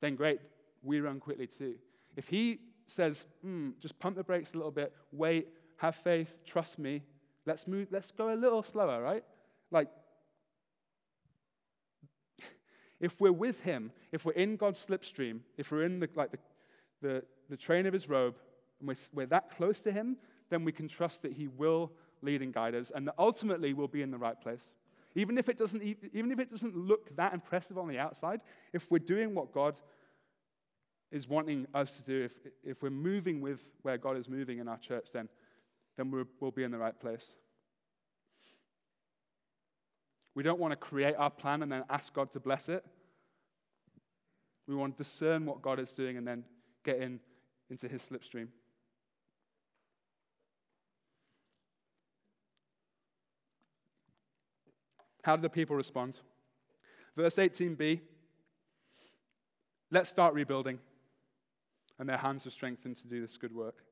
then 0.00 0.16
great, 0.16 0.40
we 0.82 1.00
run 1.00 1.20
quickly 1.20 1.46
too. 1.46 1.74
If 2.16 2.28
he 2.28 2.58
says, 2.86 3.24
mm, 3.44 3.72
just 3.80 3.98
pump 3.98 4.16
the 4.16 4.24
brakes 4.24 4.54
a 4.54 4.56
little 4.56 4.70
bit, 4.70 4.92
wait, 5.12 5.48
have 5.76 5.94
faith, 5.94 6.38
trust 6.46 6.78
me, 6.78 7.02
let's 7.46 7.66
move, 7.66 7.88
let's 7.90 8.10
go 8.10 8.32
a 8.32 8.36
little 8.36 8.62
slower, 8.62 9.02
right? 9.02 9.24
Like, 9.70 9.88
if 13.00 13.20
we're 13.20 13.32
with 13.32 13.60
him, 13.60 13.90
if 14.12 14.24
we're 14.24 14.32
in 14.32 14.56
God's 14.56 14.84
slipstream, 14.84 15.40
if 15.56 15.70
we're 15.72 15.84
in 15.84 16.00
the, 16.00 16.08
like 16.14 16.30
the, 16.30 16.38
the, 17.00 17.22
the 17.50 17.56
train 17.56 17.86
of 17.86 17.92
his 17.92 18.08
robe, 18.08 18.36
and 18.82 18.88
we're, 18.88 18.96
we're 19.12 19.26
that 19.26 19.56
close 19.56 19.80
to 19.82 19.92
Him, 19.92 20.16
then 20.50 20.64
we 20.64 20.72
can 20.72 20.88
trust 20.88 21.22
that 21.22 21.32
He 21.32 21.48
will 21.48 21.92
lead 22.20 22.42
and 22.42 22.52
guide 22.52 22.74
us, 22.74 22.92
and 22.94 23.06
that 23.06 23.14
ultimately 23.18 23.72
we'll 23.72 23.88
be 23.88 24.02
in 24.02 24.10
the 24.10 24.18
right 24.18 24.40
place. 24.40 24.74
Even 25.14 25.36
if 25.36 25.48
it 25.48 25.58
doesn't, 25.58 25.82
even 25.82 26.32
if 26.32 26.38
it 26.38 26.50
doesn't 26.50 26.76
look 26.76 27.14
that 27.16 27.34
impressive 27.34 27.76
on 27.76 27.88
the 27.88 27.98
outside, 27.98 28.40
if 28.72 28.90
we're 28.90 28.98
doing 28.98 29.34
what 29.34 29.52
God 29.52 29.80
is 31.10 31.28
wanting 31.28 31.66
us 31.74 31.98
to 31.98 32.02
do, 32.02 32.24
if, 32.24 32.32
if 32.64 32.82
we're 32.82 32.90
moving 32.90 33.40
with 33.40 33.60
where 33.82 33.98
God 33.98 34.16
is 34.16 34.28
moving 34.28 34.58
in 34.58 34.68
our 34.68 34.78
church, 34.78 35.08
then, 35.12 35.28
then 35.98 36.10
we 36.10 36.24
will 36.40 36.50
be 36.50 36.62
in 36.62 36.70
the 36.70 36.78
right 36.78 36.98
place. 36.98 37.36
We 40.34 40.42
don't 40.42 40.58
want 40.58 40.72
to 40.72 40.76
create 40.76 41.14
our 41.16 41.30
plan 41.30 41.62
and 41.62 41.70
then 41.70 41.84
ask 41.90 42.14
God 42.14 42.32
to 42.32 42.40
bless 42.40 42.70
it. 42.70 42.84
We 44.66 44.74
want 44.74 44.96
to 44.96 45.04
discern 45.04 45.44
what 45.44 45.60
God 45.60 45.78
is 45.78 45.92
doing 45.92 46.16
and 46.16 46.26
then 46.26 46.44
get 46.84 46.98
in 47.02 47.20
into 47.68 47.88
his 47.88 48.02
slipstream. 48.02 48.48
How 55.22 55.36
did 55.36 55.42
the 55.42 55.48
people 55.48 55.76
respond? 55.76 56.18
Verse 57.16 57.36
18b 57.36 58.00
Let's 59.90 60.08
start 60.08 60.34
rebuilding. 60.34 60.78
And 61.98 62.08
their 62.08 62.16
hands 62.16 62.44
were 62.44 62.50
strengthened 62.50 62.96
to 62.96 63.06
do 63.06 63.20
this 63.20 63.36
good 63.36 63.54
work. 63.54 63.84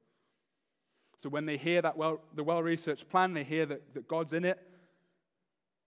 So 1.19 1.29
when 1.29 1.45
they 1.45 1.59
hear 1.59 1.83
that 1.83 1.97
well, 1.97 2.23
the 2.35 2.43
well 2.43 2.63
researched 2.63 3.09
plan, 3.09 3.35
they 3.35 3.45
hear 3.45 3.67
that, 3.67 3.95
that 3.95 4.09
God's 4.09 4.33
in 4.33 4.45
it, 4.45 4.59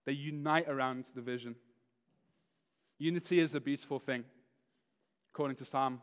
they 0.06 0.12
unite 0.12 0.68
around 0.68 1.06
the 1.14 1.20
vision. 1.20 1.56
Unity 2.98 3.40
is 3.40 3.54
a 3.54 3.60
beautiful 3.60 3.98
thing, 3.98 4.24
according 5.34 5.56
to 5.56 5.64
Psalm 5.64 6.00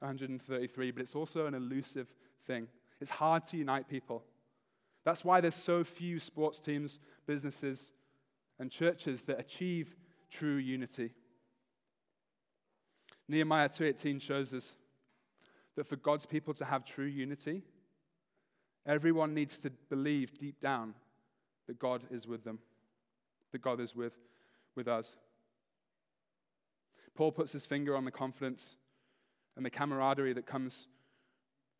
133, 0.00 0.90
but 0.90 1.00
it's 1.00 1.14
also 1.14 1.46
an 1.46 1.54
elusive 1.54 2.14
thing. 2.42 2.68
It's 3.00 3.10
hard 3.10 3.46
to 3.46 3.56
unite 3.56 3.88
people. 3.88 4.22
That's 5.04 5.24
why 5.24 5.40
there's 5.40 5.54
so 5.54 5.82
few 5.82 6.20
sports 6.20 6.60
teams, 6.60 6.98
businesses, 7.26 7.92
and 8.58 8.70
churches 8.70 9.22
that 9.24 9.38
achieve 9.38 9.94
true 10.30 10.56
unity. 10.56 11.12
Nehemiah 13.28 13.68
2:18 13.68 14.20
shows 14.20 14.54
us 14.54 14.76
that 15.74 15.84
for 15.84 15.96
God's 15.96 16.26
people 16.26 16.54
to 16.54 16.64
have 16.64 16.84
true 16.84 17.06
unity, 17.06 17.62
everyone 18.86 19.34
needs 19.34 19.58
to 19.58 19.70
believe 19.70 20.38
deep 20.38 20.60
down 20.60 20.94
that 21.66 21.78
God 21.78 22.02
is 22.10 22.26
with 22.26 22.44
them 22.44 22.60
that 23.56 23.62
God 23.62 23.80
is 23.80 23.94
with, 23.96 24.12
with 24.74 24.86
us. 24.86 25.16
Paul 27.14 27.32
puts 27.32 27.52
his 27.52 27.64
finger 27.64 27.96
on 27.96 28.04
the 28.04 28.10
confidence 28.10 28.76
and 29.56 29.64
the 29.64 29.70
camaraderie 29.70 30.34
that 30.34 30.46
comes 30.46 30.88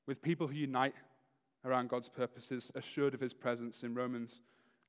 with 0.06 0.22
people 0.22 0.46
who 0.46 0.54
unite 0.54 0.94
around 1.66 1.90
God's 1.90 2.08
purposes, 2.08 2.72
assured 2.74 3.12
of 3.12 3.20
his 3.20 3.34
presence 3.34 3.82
in 3.82 3.94
Romans 3.94 4.40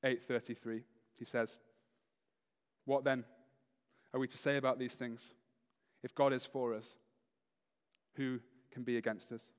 8:33. 0.02 0.82
He 1.16 1.24
says, 1.26 1.58
"What 2.88 3.04
then 3.04 3.24
are 4.12 4.20
we 4.20 4.26
to 4.28 4.38
say 4.38 4.56
about 4.56 4.78
these 4.78 4.94
things? 4.94 5.34
If 6.02 6.14
God 6.14 6.32
is 6.32 6.46
for 6.46 6.74
us, 6.74 6.96
who 8.14 8.40
can 8.70 8.82
be 8.82 8.96
against 8.96 9.30
us?" 9.32 9.52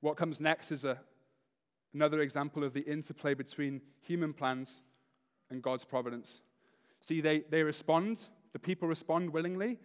What 0.00 0.16
comes 0.16 0.38
next 0.38 0.70
is 0.70 0.84
a 0.84 0.98
Another 1.94 2.20
example 2.20 2.64
of 2.64 2.74
the 2.74 2.82
interplay 2.82 3.34
between 3.34 3.80
human 4.02 4.32
plans 4.32 4.82
and 5.50 5.62
God's 5.62 5.84
providence. 5.84 6.42
See, 7.00 7.20
they, 7.20 7.44
they 7.50 7.62
respond, 7.62 8.20
the 8.52 8.58
people 8.58 8.86
respond 8.86 9.30
willingly, 9.30 9.78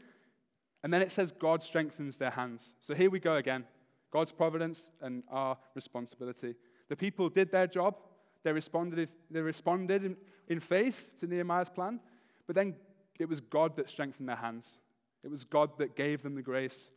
and 0.84 0.94
then 0.94 1.02
it 1.02 1.12
says 1.12 1.32
God 1.32 1.64
strengthens 1.64 2.18
their 2.18 2.32
hands. 2.32 2.76
So 2.82 2.94
here 2.94 3.10
we 3.10 3.20
go 3.20 3.36
again 3.38 3.66
God's 4.12 4.32
providence 4.32 4.90
and 5.02 5.24
our 5.32 5.58
responsibility. 5.76 6.56
The 6.90 6.96
people 6.96 7.30
did 7.30 7.52
their 7.52 7.68
job, 7.68 7.96
they 8.44 8.52
responded, 8.52 9.10
they 9.32 9.42
responded 9.42 10.16
in, 10.48 10.60
faith 10.60 11.12
to 11.20 11.28
Nehemiah's 11.28 11.70
plan, 11.70 12.00
but 12.46 12.56
then 12.56 12.76
it 13.20 13.30
was 13.30 13.40
God 13.40 13.76
that 13.78 13.90
strengthened 13.90 14.28
their 14.28 14.36
hands. 14.36 14.78
It 15.24 15.32
was 15.32 15.44
God 15.44 15.78
that 15.78 15.96
gave 15.96 16.22
them 16.22 16.36
the 16.36 16.42
grace 16.42 16.92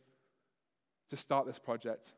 to 1.09 1.17
start 1.17 1.45
this 1.45 1.59
project. 1.59 2.11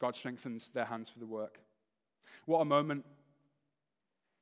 God 0.00 0.16
strengthens 0.16 0.70
their 0.70 0.86
hands 0.86 1.08
for 1.08 1.20
the 1.20 1.26
work. 1.26 1.60
What 2.46 2.60
a 2.60 2.64
moment. 2.64 3.04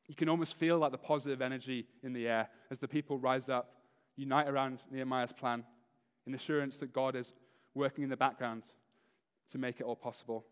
You 0.07 0.15
can 0.15 0.29
almost 0.31 0.57
feel 0.57 0.79
like 0.79 0.93
the 0.93 0.99
positive 0.99 1.43
energy 1.43 1.87
in 2.03 2.15
the 2.15 2.29
air 2.29 2.49
as 2.71 2.79
the 2.79 2.89
people 2.89 3.19
rise 3.19 3.51
up, 3.51 3.75
unite 4.17 4.49
around 4.49 4.79
Nehemiah's 4.91 5.33
plan, 5.33 5.65
in 6.27 6.35
assurance 6.35 6.77
that 6.79 6.93
God 6.93 7.15
is 7.15 7.35
working 7.75 8.05
in 8.05 8.11
the 8.11 8.17
background 8.17 8.63
to 9.53 9.59
make 9.59 9.81
it 9.81 9.85
all 9.85 9.97
possible. 9.97 10.47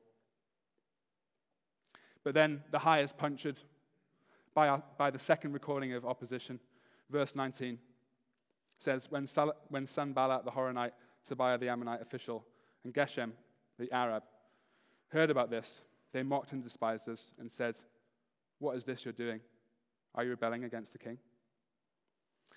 But 2.27 2.35
then 2.35 2.65
the 2.73 2.81
high 2.81 3.03
is 3.03 3.13
punctured 3.13 3.57
by, 4.53 4.67
our, 4.67 4.83
by 4.99 5.13
the 5.13 5.19
second 5.19 5.53
recording 5.53 5.93
of 5.93 6.05
opposition. 6.05 6.59
Verse 7.09 7.37
19 7.37 7.79
says, 8.81 9.07
When, 9.09 9.29
Sal- 9.29 9.55
when 9.69 9.87
Sanballat 9.87 10.45
the 10.45 10.51
Horonite, 10.51 10.91
Tobiah 11.25 11.57
the 11.57 11.69
Ammonite 11.69 12.03
official, 12.03 12.45
and 12.83 12.93
Geshem 12.93 13.31
the 13.79 13.89
Arab 13.93 14.25
heard 15.11 15.31
about 15.31 15.51
this, 15.51 15.83
they 16.13 16.25
mocked 16.25 16.51
and 16.51 16.65
despised 16.65 17.09
us 17.09 17.33
and 17.39 17.53
said, 17.53 17.77
What 18.59 18.77
is 18.77 18.85
this 18.85 19.05
you're 19.05 19.13
doing? 19.13 19.39
Are 20.17 20.25
you 20.25 20.31
rebelling 20.31 20.65
against 20.65 20.95
the 20.95 20.99
king? 20.99 21.19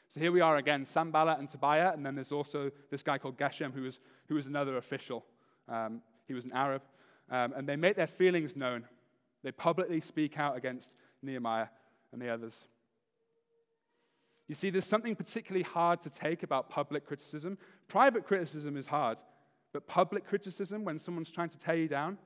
So 0.07 0.19
here 0.19 0.31
we 0.31 0.41
are 0.41 0.57
again, 0.57 0.83
Sanballat 0.83 1.37
and 1.37 1.47
Tobiah, 1.47 1.93
and 1.93 2.03
then 2.03 2.15
there's 2.15 2.31
also 2.31 2.71
this 2.89 3.03
guy 3.03 3.19
called 3.19 3.37
Geshem, 3.37 3.71
who 3.71 3.83
was, 3.83 3.99
who 4.29 4.33
was 4.33 4.47
another 4.47 4.77
official. 4.77 5.23
Um, 5.67 6.01
he 6.27 6.33
was 6.33 6.45
an 6.45 6.53
Arab. 6.53 6.81
Um, 7.29 7.53
and 7.55 7.69
they 7.69 7.75
make 7.75 7.97
their 7.97 8.07
feelings 8.07 8.55
known. 8.55 8.85
They 9.43 9.51
publicly 9.51 10.01
speak 10.01 10.37
out 10.37 10.57
against 10.57 10.91
Nehemiah 11.21 11.67
and 12.11 12.21
the 12.21 12.29
others. 12.29 12.65
You 14.47 14.55
see, 14.55 14.69
there's 14.69 14.85
something 14.85 15.15
particularly 15.15 15.63
hard 15.63 16.01
to 16.01 16.09
take 16.09 16.43
about 16.43 16.69
public 16.69 17.05
criticism. 17.05 17.57
Private 17.87 18.25
criticism 18.25 18.77
is 18.77 18.87
hard, 18.87 19.19
but 19.73 19.87
public 19.87 20.27
criticism, 20.27 20.83
when 20.83 20.97
someone's 20.97 21.29
trying 21.29 21.49
to 21.49 21.57
tear 21.57 21.75
you 21.75 21.87
down, 21.87 22.17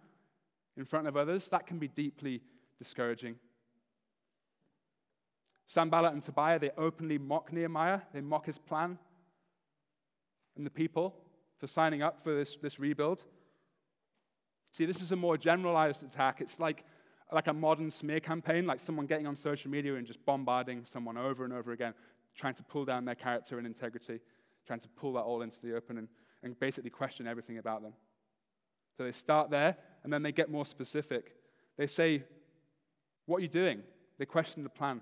in 0.77 0.85
front 0.85 1.07
of 1.07 1.17
others, 1.17 1.49
that 1.49 1.67
can 1.67 1.77
be 1.77 1.87
deeply 1.87 2.41
discouraging. 2.79 3.35
Sanballat 5.67 6.13
and 6.13 6.23
Tobiah, 6.23 6.59
they 6.59 6.71
openly 6.77 7.17
mock 7.17 7.51
Nehemiah, 7.53 8.01
they 8.13 8.21
mock 8.21 8.45
his 8.45 8.57
plan 8.57 8.97
and 10.55 10.65
the 10.65 10.69
people 10.69 11.15
for 11.59 11.67
signing 11.67 12.01
up 12.01 12.21
for 12.21 12.35
this, 12.35 12.57
this 12.61 12.79
rebuild. 12.79 13.23
See, 14.71 14.85
this 14.85 15.01
is 15.01 15.11
a 15.11 15.15
more 15.15 15.37
generalized 15.37 16.03
attack. 16.03 16.41
It's 16.41 16.59
like, 16.59 16.83
like 17.33 17.47
a 17.47 17.53
modern 17.53 17.89
smear 17.89 18.19
campaign, 18.19 18.65
like 18.65 18.79
someone 18.79 19.05
getting 19.05 19.27
on 19.27 19.35
social 19.35 19.71
media 19.71 19.95
and 19.95 20.05
just 20.05 20.23
bombarding 20.25 20.85
someone 20.85 21.17
over 21.17 21.43
and 21.43 21.53
over 21.53 21.71
again, 21.71 21.93
trying 22.35 22.53
to 22.55 22.63
pull 22.63 22.85
down 22.85 23.05
their 23.05 23.15
character 23.15 23.57
and 23.57 23.65
integrity, 23.65 24.19
trying 24.65 24.79
to 24.79 24.89
pull 24.89 25.13
that 25.13 25.21
all 25.21 25.41
into 25.41 25.59
the 25.61 25.75
open 25.75 25.97
and, 25.97 26.07
and 26.43 26.59
basically 26.59 26.89
question 26.89 27.27
everything 27.27 27.57
about 27.57 27.81
them. 27.81 27.93
So 28.97 29.03
they 29.03 29.11
start 29.11 29.49
there, 29.49 29.75
and 30.03 30.13
then 30.13 30.21
they 30.21 30.31
get 30.31 30.51
more 30.51 30.65
specific. 30.65 31.33
They 31.77 31.87
say, 31.87 32.23
What 33.25 33.37
are 33.37 33.41
you 33.41 33.47
doing? 33.47 33.81
They 34.19 34.25
question 34.25 34.63
the 34.63 34.69
plan. 34.69 35.01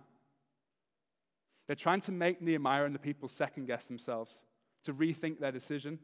They're 1.68 1.76
trying 1.76 2.02
to 2.02 2.12
make 2.12 2.42
Nehemiah 2.42 2.86
and 2.86 2.96
the 2.96 3.00
people 3.00 3.28
second 3.28 3.66
guess 3.66 3.86
themselves, 3.86 4.46
to 4.86 4.94
rethink 4.94 5.40
their 5.40 5.52
decision. 5.52 6.00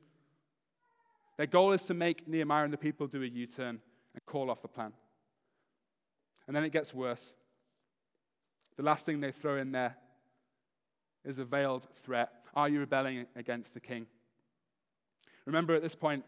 Their 1.37 1.47
goal 1.47 1.71
is 1.71 1.83
to 1.83 1.93
make 1.93 2.27
Nehemiah 2.27 2.63
and 2.63 2.73
the 2.73 2.77
people 2.77 3.07
do 3.07 3.23
a 3.23 3.27
U 3.27 3.47
turn 3.47 3.79
and 4.13 4.25
call 4.25 4.49
off 4.49 4.61
the 4.61 4.67
plan. 4.67 4.91
And 6.47 6.55
then 6.55 6.63
it 6.63 6.71
gets 6.71 6.93
worse. 6.93 7.33
The 8.77 8.83
last 8.83 9.05
thing 9.05 9.19
they 9.19 9.31
throw 9.31 9.57
in 9.57 9.71
there 9.71 9.95
is 11.25 11.39
a 11.39 11.45
veiled 11.45 11.87
threat 12.03 12.29
Are 12.55 12.69
you 12.69 12.79
rebelling 12.79 13.25
against 13.35 13.73
the 13.73 13.79
king? 13.79 14.07
Remember, 15.45 15.75
at 15.75 15.81
this 15.81 15.95
point, 15.95 16.23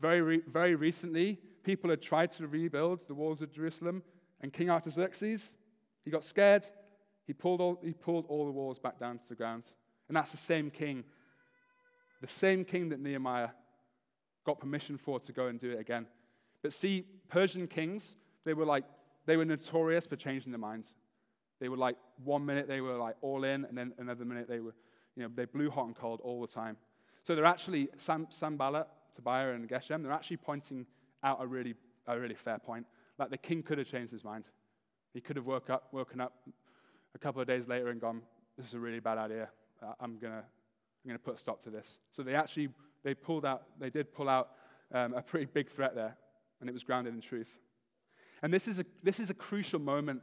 very, 0.00 0.20
re- 0.20 0.42
very 0.46 0.74
recently, 0.74 1.38
people 1.62 1.90
had 1.90 2.02
tried 2.02 2.30
to 2.32 2.46
rebuild 2.46 3.06
the 3.06 3.14
walls 3.14 3.40
of 3.42 3.52
Jerusalem, 3.52 4.02
and 4.40 4.52
King 4.52 4.68
Artaxerxes, 4.70 5.56
he 6.04 6.10
got 6.10 6.24
scared. 6.24 6.66
He 7.26 7.32
pulled, 7.32 7.60
all, 7.60 7.80
he 7.82 7.92
pulled 7.92 8.26
all 8.28 8.44
the 8.44 8.52
walls 8.52 8.78
back 8.78 8.98
down 8.98 9.18
to 9.18 9.28
the 9.28 9.34
ground. 9.34 9.70
And 10.08 10.16
that's 10.16 10.30
the 10.30 10.36
same 10.36 10.70
king, 10.70 11.04
the 12.20 12.28
same 12.28 12.64
king 12.64 12.90
that 12.90 13.00
Nehemiah 13.00 13.48
got 14.44 14.60
permission 14.60 14.98
for 14.98 15.18
to 15.20 15.32
go 15.32 15.46
and 15.46 15.58
do 15.58 15.70
it 15.70 15.80
again. 15.80 16.06
But 16.62 16.74
see, 16.74 17.06
Persian 17.28 17.66
kings, 17.66 18.16
they 18.44 18.52
were 18.52 18.66
like, 18.66 18.84
they 19.26 19.36
were 19.36 19.44
notorious 19.44 20.06
for 20.06 20.16
changing 20.16 20.52
their 20.52 20.58
minds. 20.58 20.94
They 21.60 21.68
were 21.68 21.76
like, 21.76 21.96
one 22.22 22.44
minute 22.44 22.68
they 22.68 22.80
were 22.80 22.96
like 22.96 23.16
all 23.20 23.44
in, 23.44 23.64
and 23.64 23.76
then 23.76 23.92
another 23.98 24.24
minute 24.24 24.48
they 24.48 24.60
were, 24.60 24.74
you 25.16 25.22
know, 25.22 25.30
they 25.34 25.44
blew 25.44 25.70
hot 25.70 25.86
and 25.86 25.96
cold 25.96 26.20
all 26.22 26.40
the 26.40 26.52
time. 26.52 26.76
So 27.22 27.34
they're 27.34 27.44
actually, 27.44 27.88
Sam, 27.96 28.26
Sanballat 28.30 28.86
Tobiah 29.14 29.52
and 29.52 29.68
Geshem, 29.68 30.02
they're 30.02 30.12
actually 30.12 30.38
pointing 30.38 30.86
out 31.22 31.38
a 31.40 31.46
really, 31.46 31.74
a 32.06 32.18
really 32.18 32.34
fair 32.34 32.58
point. 32.58 32.86
Like 33.18 33.30
the 33.30 33.38
king 33.38 33.62
could 33.62 33.78
have 33.78 33.86
changed 33.86 34.12
his 34.12 34.24
mind. 34.24 34.44
He 35.14 35.20
could 35.20 35.36
have 35.36 35.46
woke 35.46 35.70
up, 35.70 35.88
woken 35.92 36.20
up 36.20 36.34
a 37.14 37.18
couple 37.18 37.40
of 37.40 37.46
days 37.46 37.68
later 37.68 37.88
and 37.88 38.00
gone, 38.00 38.22
this 38.58 38.66
is 38.66 38.74
a 38.74 38.78
really 38.78 39.00
bad 39.00 39.18
idea. 39.18 39.48
I'm 40.00 40.18
going 40.18 40.32
to 40.32 40.44
I'm 41.06 41.12
to 41.12 41.18
put 41.18 41.34
a 41.34 41.38
stop 41.38 41.62
to 41.64 41.70
this. 41.70 41.98
So 42.12 42.22
they 42.22 42.34
actually 42.34 42.70
they 43.02 43.14
pulled 43.14 43.44
out, 43.44 43.64
they 43.78 43.90
did 43.90 44.12
pull 44.12 44.28
out 44.28 44.50
um, 44.92 45.14
a 45.14 45.22
pretty 45.22 45.44
big 45.44 45.68
threat 45.68 45.94
there, 45.94 46.16
and 46.60 46.68
it 46.68 46.72
was 46.72 46.82
grounded 46.82 47.14
in 47.14 47.20
truth. 47.20 47.48
And 48.44 48.52
this 48.52 48.68
is 48.68 48.78
a, 48.78 48.84
this 49.02 49.20
is 49.20 49.30
a 49.30 49.34
crucial 49.34 49.80
moment. 49.80 50.20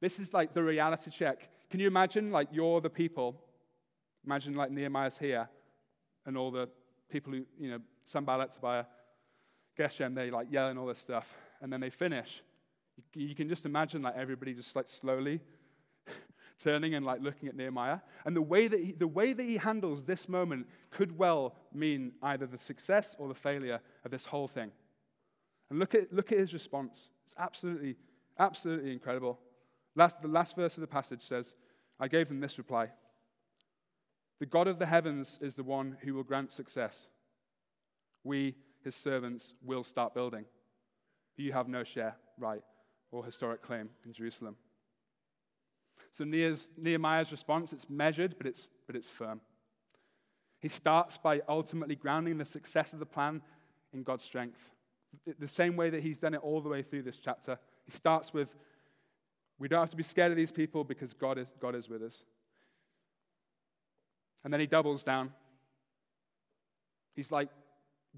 This 0.00 0.18
is 0.18 0.34
like 0.34 0.54
the 0.54 0.62
reality 0.64 1.08
check. 1.08 1.48
Can 1.70 1.78
you 1.78 1.86
imagine, 1.86 2.32
like, 2.32 2.48
you're 2.50 2.80
the 2.80 2.90
people? 2.90 3.40
Imagine, 4.26 4.54
like, 4.54 4.72
Nehemiah's 4.72 5.16
here, 5.16 5.48
and 6.26 6.36
all 6.36 6.50
the 6.50 6.68
people 7.08 7.32
who, 7.32 7.46
you 7.56 7.70
know, 7.70 7.78
Sanballat, 8.06 8.50
Tobiah, 8.50 8.86
Geshem, 9.78 10.16
they 10.16 10.32
like 10.32 10.48
yelling 10.50 10.76
all 10.76 10.86
this 10.86 10.98
stuff, 10.98 11.32
and 11.62 11.72
then 11.72 11.80
they 11.80 11.90
finish. 11.90 12.42
You 13.14 13.36
can 13.36 13.48
just 13.48 13.64
imagine, 13.66 14.02
like, 14.02 14.16
everybody 14.16 14.52
just 14.52 14.74
like 14.74 14.88
slowly 14.88 15.40
turning 16.58 16.96
and 16.96 17.06
like 17.06 17.22
looking 17.22 17.48
at 17.48 17.54
Nehemiah. 17.54 18.00
And 18.24 18.34
the 18.34 18.42
way 18.42 18.66
that 18.66 18.80
he, 18.80 18.90
the 18.90 19.06
way 19.06 19.32
that 19.32 19.44
he 19.44 19.58
handles 19.58 20.02
this 20.02 20.28
moment 20.28 20.66
could 20.90 21.16
well 21.16 21.54
mean 21.72 22.14
either 22.20 22.48
the 22.48 22.58
success 22.58 23.14
or 23.16 23.28
the 23.28 23.34
failure 23.34 23.80
of 24.04 24.10
this 24.10 24.26
whole 24.26 24.48
thing. 24.48 24.72
And 25.70 25.78
look 25.78 25.94
at, 25.94 26.12
look 26.12 26.32
at 26.32 26.38
his 26.38 26.52
response. 26.52 27.10
It's 27.34 27.42
absolutely, 27.42 27.96
absolutely 28.38 28.92
incredible. 28.92 29.38
Last, 29.96 30.20
the 30.22 30.28
last 30.28 30.56
verse 30.56 30.76
of 30.76 30.80
the 30.80 30.86
passage 30.86 31.26
says, 31.26 31.54
I 31.98 32.08
gave 32.08 32.28
them 32.28 32.40
this 32.40 32.58
reply 32.58 32.90
The 34.40 34.46
God 34.46 34.68
of 34.68 34.78
the 34.78 34.86
heavens 34.86 35.38
is 35.40 35.54
the 35.54 35.62
one 35.62 35.96
who 36.02 36.14
will 36.14 36.22
grant 36.22 36.52
success. 36.52 37.08
We, 38.24 38.56
his 38.82 38.94
servants, 38.94 39.54
will 39.62 39.84
start 39.84 40.14
building. 40.14 40.44
You 41.36 41.52
have 41.52 41.68
no 41.68 41.84
share, 41.84 42.16
right, 42.38 42.62
or 43.10 43.24
historic 43.24 43.62
claim 43.62 43.90
in 44.04 44.12
Jerusalem. 44.12 44.56
So 46.12 46.24
Nehemiah's 46.24 47.32
response, 47.32 47.72
it's 47.72 47.90
measured, 47.90 48.36
but 48.38 48.46
it's, 48.46 48.68
but 48.86 48.96
it's 48.96 49.08
firm. 49.08 49.40
He 50.60 50.68
starts 50.68 51.18
by 51.18 51.42
ultimately 51.48 51.96
grounding 51.96 52.38
the 52.38 52.44
success 52.44 52.92
of 52.92 52.98
the 52.98 53.06
plan 53.06 53.42
in 53.92 54.02
God's 54.02 54.24
strength. 54.24 54.70
The 55.38 55.48
same 55.48 55.76
way 55.76 55.90
that 55.90 56.02
he's 56.02 56.18
done 56.18 56.34
it 56.34 56.40
all 56.42 56.60
the 56.60 56.68
way 56.68 56.82
through 56.82 57.02
this 57.02 57.18
chapter. 57.18 57.58
He 57.84 57.92
starts 57.92 58.32
with, 58.32 58.54
we 59.58 59.68
don't 59.68 59.80
have 59.80 59.90
to 59.90 59.96
be 59.96 60.02
scared 60.02 60.30
of 60.30 60.36
these 60.36 60.52
people 60.52 60.84
because 60.84 61.14
God 61.14 61.38
is, 61.38 61.48
God 61.60 61.74
is 61.74 61.88
with 61.88 62.02
us. 62.02 62.24
And 64.42 64.52
then 64.52 64.60
he 64.60 64.66
doubles 64.66 65.02
down. 65.02 65.32
He's 67.14 67.32
like, 67.32 67.48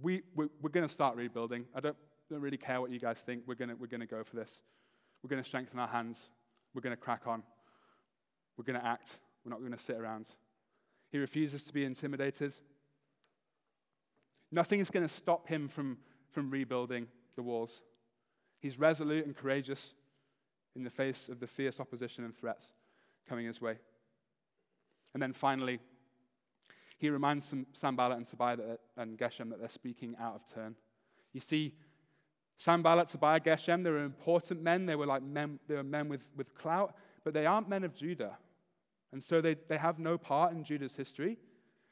we, 0.03 0.22
we're, 0.34 0.49
we're 0.61 0.70
going 0.70 0.86
to 0.86 0.92
start 0.92 1.16
rebuilding. 1.16 1.66
I 1.74 1.80
don't, 1.80 1.97
don't 2.30 2.40
really 2.40 2.57
care 2.57 2.80
what 2.80 2.90
you 2.90 2.99
guys 2.99 3.20
think. 3.20 3.42
We're 3.47 3.55
going 3.55 3.70
we're 3.78 3.86
to 3.86 4.07
go 4.07 4.24
for 4.24 4.36
this. 4.36 4.62
We're 5.22 5.28
going 5.28 5.42
to 5.42 5.49
strengthen 5.49 5.78
our 5.78 5.88
hands. 5.88 6.30
We're 6.74 6.82
going 6.82 6.97
to 6.97 7.01
crack 7.01 7.22
on. 7.26 7.42
We're 8.57 8.64
going 8.64 8.80
to 8.80 8.86
act. 8.86 9.18
We're 9.44 9.51
not 9.51 9.61
going 9.61 9.72
to 9.72 9.78
sit 9.78 9.97
around. 9.97 10.26
He 11.12 11.18
refuses 11.18 11.64
to 11.64 11.72
be 11.72 11.84
intimidated. 11.84 12.55
Nothing 14.51 14.80
is 14.80 14.90
going 14.90 15.07
to 15.07 15.12
stop 15.12 15.49
him 15.49 15.68
from, 15.68 15.99
from 16.30 16.50
rebuilding 16.50 17.06
the 17.36 17.42
walls. 17.42 17.82
He's 18.60 18.78
resolute 18.78 19.26
and 19.26 19.36
courageous 19.36 19.94
in 20.74 20.84
the 20.84 20.90
face 20.90 21.28
of 21.28 21.40
the 21.40 21.46
fierce 21.46 21.80
opposition 21.80 22.24
and 22.24 22.36
threats 22.36 22.72
coming 23.28 23.46
his 23.46 23.60
way. 23.60 23.78
And 25.14 25.22
then 25.22 25.32
finally, 25.32 25.80
he 26.98 27.10
reminds 27.10 27.52
Sanballat 27.72 28.16
and 28.16 28.26
Tobiah 28.26 28.56
and 28.96 29.18
Geshem 29.18 29.50
that 29.50 29.60
they're 29.60 29.68
speaking 29.68 30.14
out 30.20 30.34
of 30.34 30.54
turn. 30.54 30.74
You 31.32 31.40
see, 31.40 31.74
Sanballat, 32.58 33.08
Tobiah, 33.08 33.40
Geshem, 33.40 33.84
they 33.84 33.90
were 33.90 34.04
important 34.04 34.62
men. 34.62 34.86
They 34.86 34.96
were 34.96 35.06
like 35.06 35.22
men, 35.22 35.58
they 35.68 35.74
were 35.74 35.82
men 35.82 36.08
with, 36.08 36.26
with 36.36 36.54
clout, 36.54 36.94
but 37.24 37.34
they 37.34 37.44
aren't 37.44 37.68
men 37.68 37.84
of 37.84 37.94
Judah. 37.94 38.38
And 39.12 39.22
so 39.22 39.40
they, 39.40 39.56
they 39.68 39.76
have 39.76 39.98
no 39.98 40.16
part 40.16 40.52
in 40.52 40.64
Judah's 40.64 40.96
history, 40.96 41.38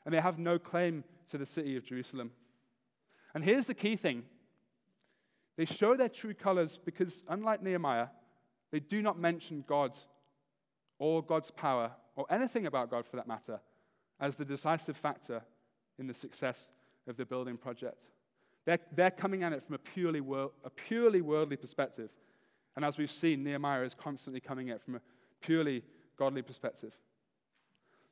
and 0.04 0.14
they 0.14 0.20
have 0.20 0.38
no 0.38 0.58
claim 0.58 1.04
to 1.28 1.38
the 1.38 1.46
city 1.46 1.76
of 1.76 1.84
Jerusalem. 1.84 2.30
And 3.34 3.44
here's 3.44 3.66
the 3.66 3.74
key 3.74 3.96
thing 3.96 4.22
they 5.56 5.64
show 5.64 5.96
their 5.96 6.08
true 6.08 6.34
colors 6.34 6.78
because, 6.84 7.22
unlike 7.28 7.62
Nehemiah, 7.62 8.08
they 8.72 8.80
do 8.80 9.02
not 9.02 9.18
mention 9.18 9.64
God 9.68 9.96
or 10.98 11.22
God's 11.22 11.50
power 11.50 11.92
or 12.16 12.26
anything 12.30 12.66
about 12.66 12.90
God 12.90 13.06
for 13.06 13.16
that 13.16 13.28
matter 13.28 13.60
as 14.20 14.36
the 14.36 14.44
decisive 14.44 14.96
factor 14.96 15.42
in 15.98 16.06
the 16.06 16.14
success 16.14 16.70
of 17.06 17.16
the 17.16 17.24
building 17.24 17.56
project. 17.56 18.08
They're, 18.64 18.80
they're 18.92 19.10
coming 19.10 19.42
at 19.42 19.52
it 19.52 19.62
from 19.62 19.74
a 19.74 19.78
purely, 19.78 20.20
world, 20.20 20.52
a 20.64 20.70
purely 20.70 21.20
worldly 21.20 21.56
perspective. 21.56 22.10
And 22.76 22.84
as 22.84 22.98
we've 22.98 23.10
seen, 23.10 23.44
Nehemiah 23.44 23.82
is 23.82 23.94
constantly 23.94 24.40
coming 24.40 24.70
at 24.70 24.76
it 24.76 24.82
from 24.82 24.96
a 24.96 25.00
purely 25.40 25.82
godly 26.18 26.42
perspective. 26.42 26.96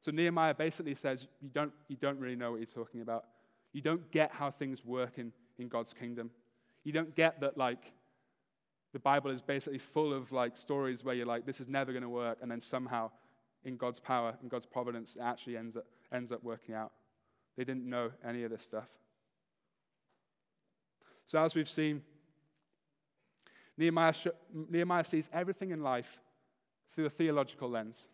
So 0.02 0.10
Nehemiah 0.10 0.54
basically 0.54 0.94
says, 0.94 1.26
you 1.40 1.48
don't, 1.48 1.72
you 1.88 1.96
don't 1.96 2.18
really 2.18 2.36
know 2.36 2.50
what 2.52 2.60
you're 2.60 2.66
talking 2.66 3.00
about. 3.00 3.24
You 3.72 3.80
don't 3.80 4.10
get 4.10 4.32
how 4.32 4.50
things 4.50 4.84
work 4.84 5.18
in, 5.18 5.32
in 5.58 5.68
God's 5.68 5.92
kingdom. 5.92 6.30
You 6.84 6.92
don't 6.92 7.14
get 7.14 7.40
that, 7.40 7.56
like, 7.56 7.92
the 8.92 8.98
Bible 8.98 9.30
is 9.30 9.40
basically 9.40 9.78
full 9.78 10.12
of, 10.12 10.32
like, 10.32 10.58
stories 10.58 11.02
where 11.04 11.14
you're 11.14 11.26
like, 11.26 11.46
this 11.46 11.60
is 11.60 11.68
never 11.68 11.92
going 11.92 12.02
to 12.02 12.08
work, 12.08 12.38
and 12.42 12.50
then 12.50 12.60
somehow, 12.60 13.10
in 13.64 13.76
God's 13.76 14.00
power, 14.00 14.34
in 14.42 14.48
God's 14.48 14.66
providence, 14.66 15.16
it 15.16 15.22
actually 15.22 15.56
ends 15.56 15.76
up, 15.76 15.86
ends 16.12 16.32
up 16.32 16.42
working 16.42 16.74
out. 16.74 16.92
They 17.56 17.64
didn't 17.64 17.88
know 17.88 18.10
any 18.26 18.44
of 18.44 18.50
this 18.50 18.62
stuff. 18.62 18.88
So, 21.26 21.42
as 21.42 21.54
we've 21.54 21.68
seen, 21.68 22.02
Nehemiah, 23.78 24.14
Nehemiah 24.52 25.04
sees 25.04 25.30
everything 25.32 25.70
in 25.70 25.82
life 25.82 26.20
through 26.94 27.06
a 27.06 27.10
theological 27.10 27.70
lens. 27.70 28.08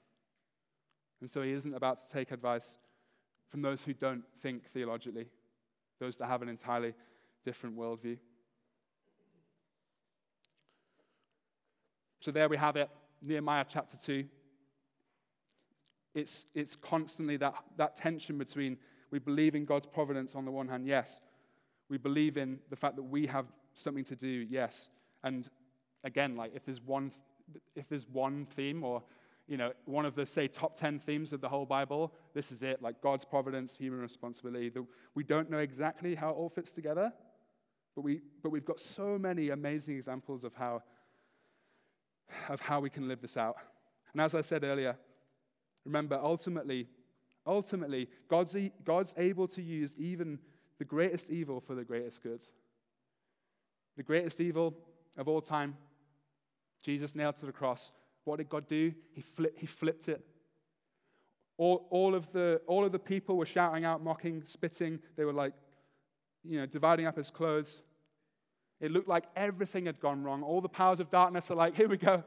And 1.21 1.29
so 1.29 1.43
he 1.43 1.53
isn't 1.53 1.75
about 1.75 1.99
to 1.99 2.13
take 2.13 2.31
advice 2.31 2.79
from 3.49 3.63
those 3.63 3.83
who 3.83 3.93
don't 3.93 4.23
think 4.41 4.71
theologically, 4.73 5.27
those 6.01 6.17
that 6.17 6.27
have 6.27 6.43
an 6.43 6.49
entirely 6.49 6.95
different 7.45 7.77
worldview. 7.77 8.19
So 12.21 12.31
there 12.31 12.49
we 12.49 12.57
have 12.57 12.77
it, 12.77 12.91
Nehemiah 13.23 13.65
chapter 13.69 13.97
2. 13.97 14.25
It's, 16.15 16.47
it's 16.55 16.75
constantly 16.75 17.37
that, 17.37 17.55
that 17.77 17.97
tension 17.97 18.39
between 18.39 18.77
we 19.11 19.19
believe 19.19 19.55
in 19.55 19.65
God's 19.65 19.87
providence 19.87 20.35
on 20.35 20.45
the 20.45 20.51
one 20.51 20.69
hand, 20.69 20.87
yes. 20.87 21.21
We 21.89 21.97
believe 21.97 22.37
in 22.37 22.59
the 22.69 22.77
fact 22.77 22.97
that 22.97 23.03
we 23.03 23.27
have 23.27 23.47
something 23.75 24.05
to 24.05 24.17
do, 24.17 24.29
yes. 24.29 24.89
And 25.23 25.49
again, 26.05 26.37
like 26.37 26.53
if 26.55 26.65
there's 26.65 26.83
one, 26.83 27.13
if 27.75 27.89
there's 27.89 28.07
one 28.09 28.47
theme 28.47 28.85
or 28.85 29.03
you 29.49 29.57
know, 29.57 29.73
one 29.87 30.05
of 30.05 30.15
the, 30.15 30.27
say, 30.27 30.47
top 30.47 30.79
10 30.79 30.99
themes 30.99 31.33
of 31.33 31.41
the 31.41 31.49
whole 31.49 31.65
Bible. 31.65 32.13
This 32.35 32.53
is 32.53 32.63
it, 32.63 32.83
like 32.83 33.01
God's 33.01 33.25
providence, 33.25 33.75
human 33.75 34.01
responsibility. 34.01 34.69
The, 34.69 34.87
we 35.15 35.25
don't 35.25 35.51
know 35.51 35.59
exactly 35.59 36.15
how 36.15 36.29
it 36.29 36.35
all 36.35 36.51
fits 36.51 36.71
together, 36.71 37.13
but, 37.97 38.03
we, 38.03 38.21
but 38.43 38.51
we've 38.51 38.67
got 38.67 38.79
so 38.79 39.19
many 39.19 39.49
amazing 39.49 39.97
examples 39.97 40.45
of 40.45 40.55
how, 40.55 40.83
of 42.51 42.61
how 42.61 42.79
we 42.79 42.91
can 42.91 43.09
live 43.09 43.23
this 43.23 43.39
out. 43.39 43.57
And 44.13 44.21
as 44.21 44.35
I 44.35 44.43
said 44.43 44.65
earlier, 44.65 44.97
remember, 45.87 46.21
ultimately, 46.23 46.87
ultimately, 47.47 48.09
God's, 48.29 48.55
God's 48.85 49.15
able 49.17 49.49
to 49.49 49.63
use 49.63 49.99
even 49.99 50.39
the 50.79 50.85
greatest 50.85 51.31
evil 51.31 51.59
for 51.59 51.75
the 51.75 51.85
greatest 51.85 52.23
good. 52.23 52.43
The 53.97 54.03
greatest 54.03 54.43
evil 54.43 54.77
of 55.17 55.27
all 55.27 55.41
time, 55.41 55.77
Jesus 56.83 57.15
nailed 57.15 57.37
to 57.37 57.47
the 57.47 57.53
cross, 57.53 57.91
what 58.29 58.39
did 58.39 58.49
God 58.49 58.69
do? 58.69 58.93
He, 59.13 59.25
he 59.57 59.67
flipped 59.67 60.09
it. 60.09 60.25
All, 61.57 61.89
all, 61.91 62.15
of 62.15 62.31
the, 62.33 62.61
all 62.69 62.85
of 62.85 62.93
the 62.93 62.99
people 62.99 63.37
were 63.37 63.47
shouting 63.47 63.85
out, 63.85 64.05
mocking, 64.05 64.43
spitting. 64.45 65.01
They 65.17 65.25
were 65.25 65.33
like, 65.33 65.55
you 66.45 66.61
know, 66.61 66.67
dividing 66.67 67.07
up 67.07 67.17
his 67.17 67.31
clothes. 67.31 67.83
It 68.81 68.93
looked 68.93 69.09
like 69.09 69.25
everything 69.35 69.87
had 69.87 69.99
gone 69.99 70.23
wrong. 70.23 70.43
All 70.43 70.61
the 70.61 70.69
powers 70.69 71.01
of 71.01 71.11
darkness 71.11 71.51
are 71.51 71.57
like, 71.57 71.75
here 71.75 71.89
we 71.89 71.97
go. 71.97 72.23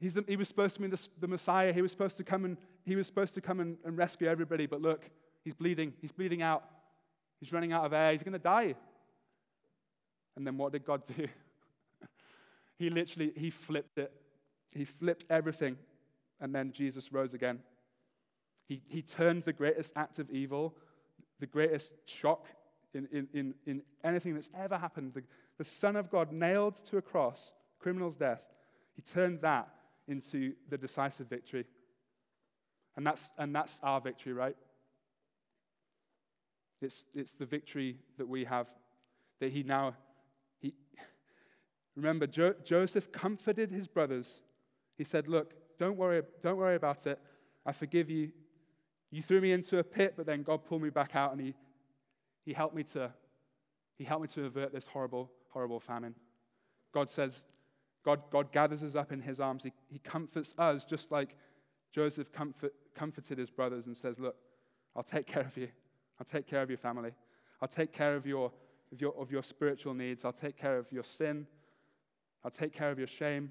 The, 0.00 0.24
he 0.28 0.36
was 0.36 0.48
supposed 0.48 0.76
to 0.76 0.82
be 0.82 0.88
the, 0.88 1.08
the, 1.18 1.26
Messiah. 1.26 1.72
He 1.72 1.80
was 1.80 1.90
supposed 1.90 2.18
to 2.18 2.24
come 2.24 2.44
and 2.44 2.58
he 2.84 2.94
was 2.94 3.06
supposed 3.06 3.34
to 3.34 3.40
come 3.40 3.58
and, 3.60 3.78
and 3.84 3.96
rescue 3.96 4.28
everybody. 4.28 4.66
But 4.66 4.82
look, 4.82 5.08
he's 5.44 5.54
bleeding. 5.54 5.94
He's 6.00 6.12
bleeding 6.12 6.42
out. 6.42 6.62
He's 7.40 7.52
running 7.52 7.72
out 7.72 7.84
of 7.84 7.92
air. 7.94 8.12
He's 8.12 8.22
going 8.22 8.34
to 8.34 8.38
die. 8.38 8.74
And 10.36 10.46
then 10.46 10.58
what 10.58 10.72
did 10.72 10.84
God 10.84 11.02
do? 11.16 11.26
He 12.78 12.90
literally, 12.90 13.32
he 13.36 13.50
flipped 13.50 13.98
it. 13.98 14.12
He 14.74 14.84
flipped 14.84 15.24
everything. 15.30 15.76
And 16.40 16.54
then 16.54 16.72
Jesus 16.72 17.12
rose 17.12 17.34
again. 17.34 17.60
He, 18.66 18.82
he 18.86 19.02
turned 19.02 19.44
the 19.44 19.52
greatest 19.52 19.92
act 19.96 20.18
of 20.18 20.30
evil, 20.30 20.74
the 21.40 21.46
greatest 21.46 21.92
shock 22.06 22.46
in, 22.94 23.08
in, 23.12 23.28
in, 23.34 23.54
in 23.66 23.82
anything 24.02 24.34
that's 24.34 24.50
ever 24.58 24.78
happened, 24.78 25.12
the, 25.14 25.22
the 25.58 25.64
Son 25.64 25.96
of 25.96 26.10
God 26.10 26.32
nailed 26.32 26.76
to 26.86 26.96
a 26.96 27.02
cross, 27.02 27.52
criminal's 27.78 28.14
death, 28.14 28.42
he 28.94 29.02
turned 29.02 29.40
that 29.40 29.68
into 30.06 30.52
the 30.70 30.78
decisive 30.78 31.28
victory. 31.28 31.66
And 32.96 33.06
that's, 33.06 33.32
and 33.38 33.54
that's 33.54 33.80
our 33.82 34.00
victory, 34.00 34.32
right? 34.32 34.56
It's, 36.80 37.06
it's 37.14 37.32
the 37.32 37.46
victory 37.46 37.96
that 38.18 38.28
we 38.28 38.44
have, 38.44 38.68
that 39.40 39.50
he 39.50 39.62
now, 39.62 39.94
Remember, 41.96 42.26
jo- 42.26 42.54
Joseph 42.64 43.12
comforted 43.12 43.70
his 43.70 43.86
brothers. 43.86 44.40
He 44.96 45.04
said, 45.04 45.28
Look, 45.28 45.54
don't 45.78 45.96
worry, 45.96 46.22
don't 46.42 46.56
worry 46.56 46.76
about 46.76 47.06
it. 47.06 47.18
I 47.66 47.72
forgive 47.72 48.10
you. 48.10 48.30
You 49.10 49.22
threw 49.22 49.40
me 49.40 49.52
into 49.52 49.78
a 49.78 49.84
pit, 49.84 50.14
but 50.16 50.26
then 50.26 50.42
God 50.42 50.64
pulled 50.64 50.82
me 50.82 50.90
back 50.90 51.14
out 51.14 51.32
and 51.32 51.40
He, 51.40 51.54
he, 52.44 52.52
helped, 52.52 52.74
me 52.74 52.82
to, 52.84 53.12
he 53.96 54.04
helped 54.04 54.22
me 54.22 54.28
to 54.28 54.46
avert 54.46 54.72
this 54.72 54.86
horrible, 54.86 55.30
horrible 55.50 55.80
famine. 55.80 56.14
God 56.92 57.08
says, 57.08 57.46
God, 58.04 58.22
God 58.30 58.52
gathers 58.52 58.82
us 58.82 58.94
up 58.94 59.12
in 59.12 59.20
His 59.20 59.40
arms. 59.40 59.64
He, 59.64 59.72
he 59.88 59.98
comforts 59.98 60.54
us 60.58 60.84
just 60.84 61.12
like 61.12 61.36
Joseph 61.94 62.32
comfort, 62.32 62.74
comforted 62.94 63.38
his 63.38 63.50
brothers 63.50 63.86
and 63.86 63.96
says, 63.96 64.18
Look, 64.18 64.36
I'll 64.96 65.04
take 65.04 65.26
care 65.26 65.42
of 65.42 65.56
you. 65.56 65.68
I'll 66.18 66.26
take 66.26 66.46
care 66.46 66.62
of 66.62 66.68
your 66.68 66.78
family. 66.78 67.12
I'll 67.62 67.68
take 67.68 67.92
care 67.92 68.16
of 68.16 68.26
your, 68.26 68.50
of 68.92 69.00
your, 69.00 69.14
of 69.16 69.30
your 69.30 69.42
spiritual 69.42 69.94
needs. 69.94 70.24
I'll 70.24 70.32
take 70.32 70.56
care 70.56 70.76
of 70.76 70.90
your 70.90 71.04
sin. 71.04 71.46
I'll 72.44 72.50
take 72.50 72.72
care 72.72 72.90
of 72.90 72.98
your 72.98 73.08
shame. 73.08 73.50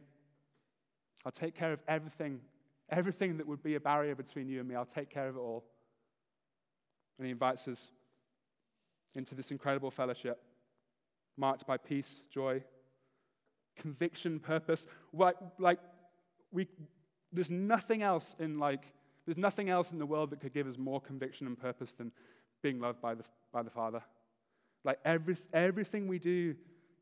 I'll 1.25 1.31
take 1.31 1.55
care 1.55 1.73
of 1.73 1.79
everything, 1.87 2.39
everything 2.89 3.37
that 3.37 3.47
would 3.47 3.63
be 3.63 3.75
a 3.75 3.79
barrier 3.79 4.15
between 4.15 4.47
you 4.49 4.59
and 4.59 4.67
me. 4.67 4.75
I'll 4.75 4.85
take 4.85 5.09
care 5.09 5.27
of 5.27 5.35
it 5.35 5.39
all. 5.39 5.63
And 7.17 7.25
he 7.25 7.31
invites 7.31 7.67
us 7.67 7.91
into 9.15 9.35
this 9.35 9.51
incredible 9.51 9.91
fellowship 9.91 10.41
marked 11.37 11.65
by 11.65 11.77
peace, 11.77 12.21
joy, 12.29 12.63
conviction, 13.75 14.39
purpose. 14.39 14.85
Like, 15.11 15.35
like 15.57 15.79
we, 16.51 16.67
there's 17.31 17.51
nothing 17.51 18.03
else 18.03 18.35
in 18.39 18.59
like, 18.59 18.83
there's 19.25 19.37
nothing 19.37 19.69
else 19.69 19.91
in 19.91 19.99
the 19.99 20.05
world 20.05 20.29
that 20.31 20.41
could 20.41 20.53
give 20.53 20.67
us 20.67 20.77
more 20.77 21.01
conviction 21.01 21.47
and 21.47 21.59
purpose 21.59 21.93
than 21.93 22.11
being 22.61 22.79
loved 22.79 23.01
by 23.01 23.15
the, 23.15 23.23
by 23.51 23.63
the 23.63 23.69
Father. 23.69 24.01
Like 24.83 24.99
every, 25.05 25.37
everything 25.53 26.07
we 26.07 26.19
do 26.19 26.55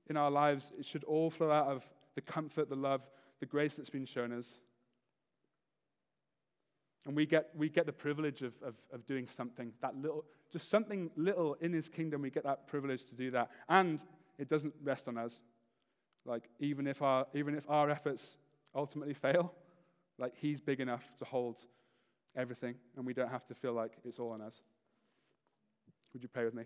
in 0.07 0.17
our 0.17 0.31
lives, 0.31 0.71
it 0.77 0.85
should 0.85 1.03
all 1.03 1.29
flow 1.29 1.51
out 1.51 1.67
of 1.67 1.83
the 2.15 2.21
comfort, 2.21 2.69
the 2.69 2.75
love, 2.75 3.07
the 3.39 3.45
grace 3.45 3.75
that's 3.75 3.89
been 3.89 4.05
shown 4.05 4.31
us. 4.31 4.59
And 7.07 7.15
we 7.15 7.25
get, 7.25 7.49
we 7.55 7.69
get 7.69 7.85
the 7.85 7.93
privilege 7.93 8.41
of, 8.41 8.53
of, 8.63 8.75
of 8.91 9.05
doing 9.07 9.27
something, 9.27 9.73
that 9.81 9.95
little, 9.95 10.25
just 10.51 10.69
something 10.69 11.09
little 11.15 11.55
in 11.61 11.73
his 11.73 11.89
kingdom, 11.89 12.21
we 12.21 12.29
get 12.29 12.43
that 12.43 12.67
privilege 12.67 13.05
to 13.05 13.15
do 13.15 13.31
that. 13.31 13.49
And 13.69 14.03
it 14.37 14.47
doesn't 14.47 14.73
rest 14.83 15.07
on 15.07 15.17
us. 15.17 15.41
Like, 16.25 16.43
even 16.59 16.85
if 16.85 17.01
our, 17.01 17.25
even 17.33 17.55
if 17.55 17.67
our 17.69 17.89
efforts 17.89 18.37
ultimately 18.75 19.15
fail, 19.15 19.53
like, 20.19 20.33
he's 20.35 20.59
big 20.59 20.79
enough 20.79 21.09
to 21.17 21.25
hold 21.25 21.59
everything, 22.35 22.75
and 22.95 23.05
we 23.05 23.13
don't 23.13 23.31
have 23.31 23.45
to 23.47 23.55
feel 23.55 23.73
like 23.73 23.93
it's 24.05 24.19
all 24.19 24.31
on 24.31 24.41
us. 24.41 24.61
Would 26.13 26.21
you 26.21 26.29
pray 26.29 26.45
with 26.45 26.53
me? 26.53 26.65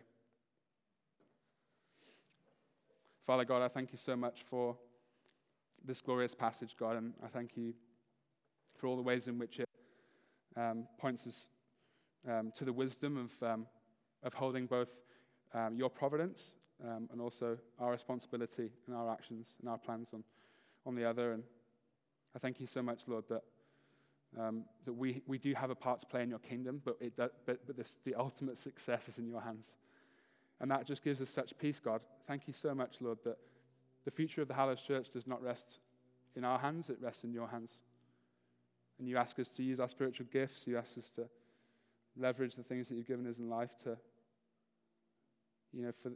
Father 3.25 3.43
God, 3.43 3.63
I 3.63 3.67
thank 3.67 3.91
you 3.91 3.97
so 3.97 4.15
much 4.15 4.43
for 4.47 4.77
this 5.83 5.99
glorious 5.99 6.35
passage, 6.35 6.75
God, 6.79 6.95
and 6.95 7.11
I 7.23 7.27
thank 7.27 7.57
you 7.57 7.73
for 8.77 8.85
all 8.85 8.95
the 8.95 9.01
ways 9.01 9.27
in 9.27 9.39
which 9.39 9.59
it 9.59 9.67
um, 10.55 10.87
points 10.99 11.25
us 11.25 11.47
um, 12.29 12.51
to 12.53 12.63
the 12.63 12.71
wisdom 12.71 13.17
of, 13.17 13.43
um, 13.43 13.65
of 14.21 14.35
holding 14.35 14.67
both 14.67 14.89
um, 15.55 15.75
your 15.75 15.89
providence 15.89 16.53
um, 16.83 17.09
and 17.11 17.19
also 17.19 17.57
our 17.79 17.89
responsibility 17.89 18.69
and 18.85 18.95
our 18.95 19.11
actions 19.11 19.55
and 19.59 19.69
our 19.69 19.79
plans 19.79 20.11
on, 20.13 20.23
on 20.85 20.93
the 20.93 21.03
other. 21.03 21.31
And 21.33 21.41
I 22.35 22.39
thank 22.39 22.59
you 22.59 22.67
so 22.67 22.83
much, 22.83 23.01
Lord, 23.07 23.23
that, 23.29 23.41
um, 24.39 24.65
that 24.85 24.93
we, 24.93 25.23
we 25.25 25.39
do 25.39 25.55
have 25.55 25.71
a 25.71 25.75
part 25.75 25.99
to 26.01 26.05
play 26.05 26.21
in 26.21 26.29
your 26.29 26.37
kingdom, 26.37 26.79
but, 26.85 26.97
it 27.01 27.17
do, 27.17 27.29
but, 27.47 27.65
but 27.65 27.75
this, 27.75 27.97
the 28.03 28.13
ultimate 28.13 28.59
success 28.59 29.09
is 29.09 29.17
in 29.17 29.27
your 29.27 29.41
hands. 29.41 29.77
And 30.61 30.71
that 30.71 30.87
just 30.87 31.03
gives 31.03 31.21
us 31.21 31.29
such 31.29 31.57
peace, 31.57 31.79
God. 31.79 32.03
Thank 32.27 32.47
you 32.47 32.53
so 32.53 32.73
much, 32.73 32.95
Lord, 33.01 33.17
that 33.25 33.37
the 34.05 34.11
future 34.11 34.41
of 34.41 34.47
the 34.47 34.53
Hallows 34.53 34.81
Church 34.81 35.09
does 35.11 35.27
not 35.27 35.43
rest 35.43 35.79
in 36.35 36.43
our 36.43 36.59
hands, 36.59 36.89
it 36.89 36.97
rests 37.01 37.23
in 37.23 37.33
your 37.33 37.47
hands. 37.47 37.81
And 38.99 39.07
you 39.07 39.17
ask 39.17 39.39
us 39.39 39.49
to 39.49 39.63
use 39.63 39.79
our 39.79 39.89
spiritual 39.89 40.27
gifts, 40.31 40.65
you 40.65 40.77
ask 40.77 40.97
us 40.97 41.11
to 41.15 41.25
leverage 42.17 42.55
the 42.55 42.63
things 42.63 42.87
that 42.87 42.95
you've 42.95 43.07
given 43.07 43.27
us 43.27 43.39
in 43.39 43.49
life 43.49 43.71
to, 43.83 43.97
you 45.73 45.83
know, 45.83 45.91
for, 45.91 46.11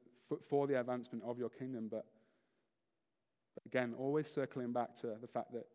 for, 0.48 0.68
the 0.68 0.80
advancement 0.80 1.24
of 1.26 1.38
your 1.38 1.50
kingdom. 1.50 1.88
But, 1.90 2.06
but 3.56 3.66
again, 3.66 3.94
always 3.98 4.28
circling 4.28 4.72
back 4.72 4.96
to 5.02 5.08
the 5.22 5.28
fact 5.28 5.52
that 5.54 5.66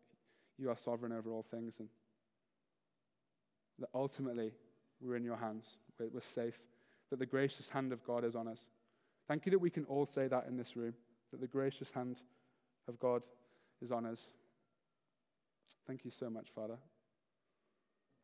you 0.57 0.69
are 0.69 0.77
sovereign 0.77 1.11
over 1.11 1.31
all 1.31 1.45
things 1.51 1.75
and 1.79 1.89
that 3.79 3.89
ultimately 3.93 4.51
we're 5.01 5.17
in 5.17 5.23
your 5.23 5.37
hands, 5.37 5.77
we're, 5.99 6.07
we're 6.11 6.21
safe, 6.21 6.57
that 7.09 7.19
the 7.19 7.25
gracious 7.25 7.69
hand 7.69 7.91
of 7.91 8.03
God 8.03 8.23
is 8.23 8.35
on 8.35 8.47
us. 8.47 8.61
Thank 9.27 9.45
you 9.45 9.51
that 9.51 9.59
we 9.59 9.69
can 9.69 9.85
all 9.85 10.05
say 10.05 10.27
that 10.27 10.45
in 10.47 10.57
this 10.57 10.75
room, 10.75 10.93
that 11.31 11.41
the 11.41 11.47
gracious 11.47 11.89
hand 11.91 12.21
of 12.87 12.99
God 12.99 13.21
is 13.81 13.91
on 13.91 14.05
us. 14.05 14.25
Thank 15.87 16.05
you 16.05 16.11
so 16.11 16.29
much, 16.29 16.47
Father. 16.53 16.75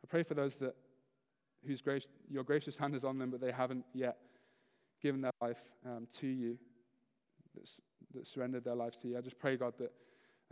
I 0.03 0.07
pray 0.07 0.23
for 0.23 0.33
those 0.33 0.57
that 0.57 0.75
whose 1.65 1.81
grace, 1.81 2.07
your 2.29 2.43
gracious 2.43 2.77
hand 2.77 2.95
is 2.95 3.03
on 3.03 3.19
them, 3.19 3.29
but 3.29 3.39
they 3.39 3.51
haven't 3.51 3.85
yet 3.93 4.17
given 5.01 5.21
their 5.21 5.31
life 5.41 5.61
um, 5.85 6.07
to 6.19 6.27
you, 6.27 6.57
that, 7.55 7.69
that, 8.13 8.27
surrendered 8.27 8.63
their 8.63 8.75
lives 8.75 8.97
to 8.97 9.07
you. 9.07 9.17
I 9.17 9.21
just 9.21 9.37
pray, 9.37 9.57
God, 9.57 9.73
that 9.79 9.91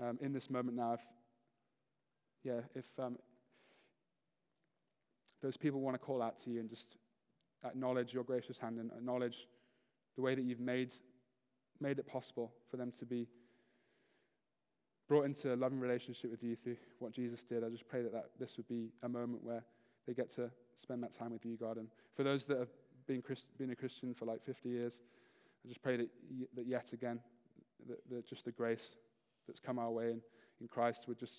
um, 0.01 0.19
in 0.21 0.33
this 0.33 0.49
moment 0.49 0.77
now, 0.77 0.93
if, 0.93 1.01
yeah, 2.43 2.61
if 2.75 2.85
um, 2.99 3.17
those 5.41 5.57
people 5.57 5.81
want 5.81 5.95
to 5.95 5.99
call 5.99 6.21
out 6.21 6.39
to 6.43 6.49
you 6.49 6.59
and 6.59 6.69
just 6.69 6.95
acknowledge 7.65 8.13
your 8.13 8.23
gracious 8.23 8.57
hand 8.57 8.79
and 8.79 8.91
acknowledge 8.91 9.47
the 10.15 10.21
way 10.21 10.35
that 10.35 10.43
you've 10.43 10.59
made, 10.59 10.91
made 11.79 11.99
it 11.99 12.07
possible 12.07 12.51
for 12.69 12.77
them 12.77 12.91
to 12.99 13.05
be 13.05 13.27
brought 15.07 15.25
into 15.25 15.53
a 15.53 15.55
loving 15.55 15.79
relationship 15.79 16.29
with 16.29 16.43
you 16.43 16.55
through 16.55 16.77
what 16.99 17.11
Jesus 17.11 17.41
did, 17.41 17.63
I 17.63 17.69
just 17.69 17.87
pray 17.89 18.03
that, 18.03 18.13
that 18.13 18.29
this 18.39 18.57
would 18.57 18.67
be 18.67 18.89
a 19.01 19.09
moment 19.09 19.43
where 19.43 19.63
they 20.05 20.13
get 20.13 20.29
to 20.35 20.51
spend 20.81 21.01
that 21.03 21.13
time 21.13 21.33
with 21.33 21.43
you, 21.45 21.57
God. 21.57 21.77
And 21.77 21.87
for 22.15 22.23
those 22.23 22.45
that 22.45 22.59
have 22.59 22.69
been, 23.07 23.21
Christ, 23.21 23.45
been 23.57 23.71
a 23.71 23.75
Christian 23.75 24.13
for 24.13 24.25
like 24.25 24.43
50 24.43 24.69
years, 24.69 24.99
I 25.65 25.67
just 25.67 25.81
pray 25.81 25.97
that, 25.97 26.09
that 26.55 26.67
yet 26.67 26.93
again, 26.93 27.19
that, 27.87 27.97
that 28.09 28.27
just 28.27 28.45
the 28.45 28.51
grace 28.51 28.95
that's 29.47 29.59
come 29.59 29.79
our 29.79 29.89
way 29.89 30.11
in, 30.11 30.21
in 30.61 30.67
Christ 30.67 31.05
would 31.07 31.17
just 31.17 31.33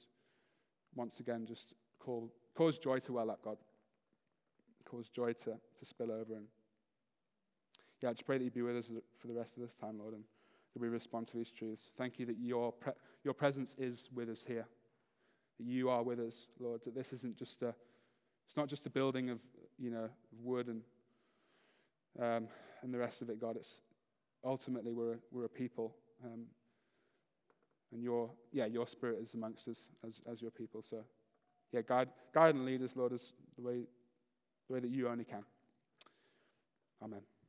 once 0.96 1.20
again 1.20 1.46
just 1.46 1.74
call, 2.00 2.28
cause 2.56 2.76
joy 2.76 2.98
to 2.98 3.12
well 3.12 3.30
up, 3.30 3.40
God. 3.44 3.56
Cause 4.90 5.08
joy 5.08 5.32
to, 5.32 5.52
to 5.78 5.84
spill 5.84 6.10
over. 6.10 6.34
And 6.34 6.46
yeah, 8.02 8.10
I 8.10 8.12
just 8.12 8.26
pray 8.26 8.38
that 8.38 8.44
you 8.44 8.50
be 8.50 8.62
with 8.62 8.76
us 8.76 8.86
for 9.20 9.28
the 9.28 9.34
rest 9.34 9.56
of 9.56 9.62
this 9.62 9.74
time, 9.74 9.98
Lord, 9.98 10.14
and 10.14 10.24
that 10.74 10.80
we 10.80 10.88
respond 10.88 11.28
to 11.28 11.36
these 11.36 11.50
truths. 11.50 11.90
Thank 11.96 12.18
you 12.18 12.26
that 12.26 12.38
your, 12.38 12.72
pre- 12.72 12.94
your 13.22 13.34
presence 13.34 13.74
is 13.78 14.08
with 14.12 14.28
us 14.28 14.42
here. 14.46 14.66
That 15.58 15.66
you 15.66 15.90
are 15.90 16.02
with 16.02 16.18
us, 16.18 16.48
Lord. 16.58 16.80
That 16.84 16.94
this 16.94 17.12
isn't 17.12 17.36
just 17.36 17.62
a, 17.62 17.68
it's 18.48 18.56
not 18.56 18.68
just 18.68 18.86
a 18.86 18.90
building 18.90 19.30
of, 19.30 19.40
you 19.78 19.90
know, 19.90 20.08
wood 20.42 20.66
and, 20.66 20.82
um, 22.20 22.48
and 22.82 22.92
the 22.92 22.98
rest 22.98 23.22
of 23.22 23.30
it, 23.30 23.40
God. 23.40 23.56
It's 23.56 23.82
ultimately 24.44 24.92
we're, 24.92 25.18
we're 25.30 25.44
a 25.44 25.48
people. 25.48 25.94
Um, 26.24 26.46
and 27.92 28.02
your, 28.02 28.30
yeah, 28.52 28.66
your 28.66 28.86
spirit 28.86 29.18
is 29.22 29.34
amongst 29.34 29.68
us 29.68 29.90
as, 30.06 30.20
as 30.30 30.42
your 30.42 30.50
people. 30.50 30.82
So, 30.82 31.04
yeah, 31.72 31.82
guide, 31.86 32.08
guide 32.34 32.54
and 32.54 32.64
lead 32.64 32.82
us, 32.82 32.92
Lord, 32.96 33.12
as 33.12 33.32
the 33.56 33.62
way, 33.62 33.82
the 34.70 34.74
way 34.74 34.80
that 34.80 34.90
you 34.90 35.08
only 35.08 35.24
can. 35.24 35.42
Amen. 37.02 37.39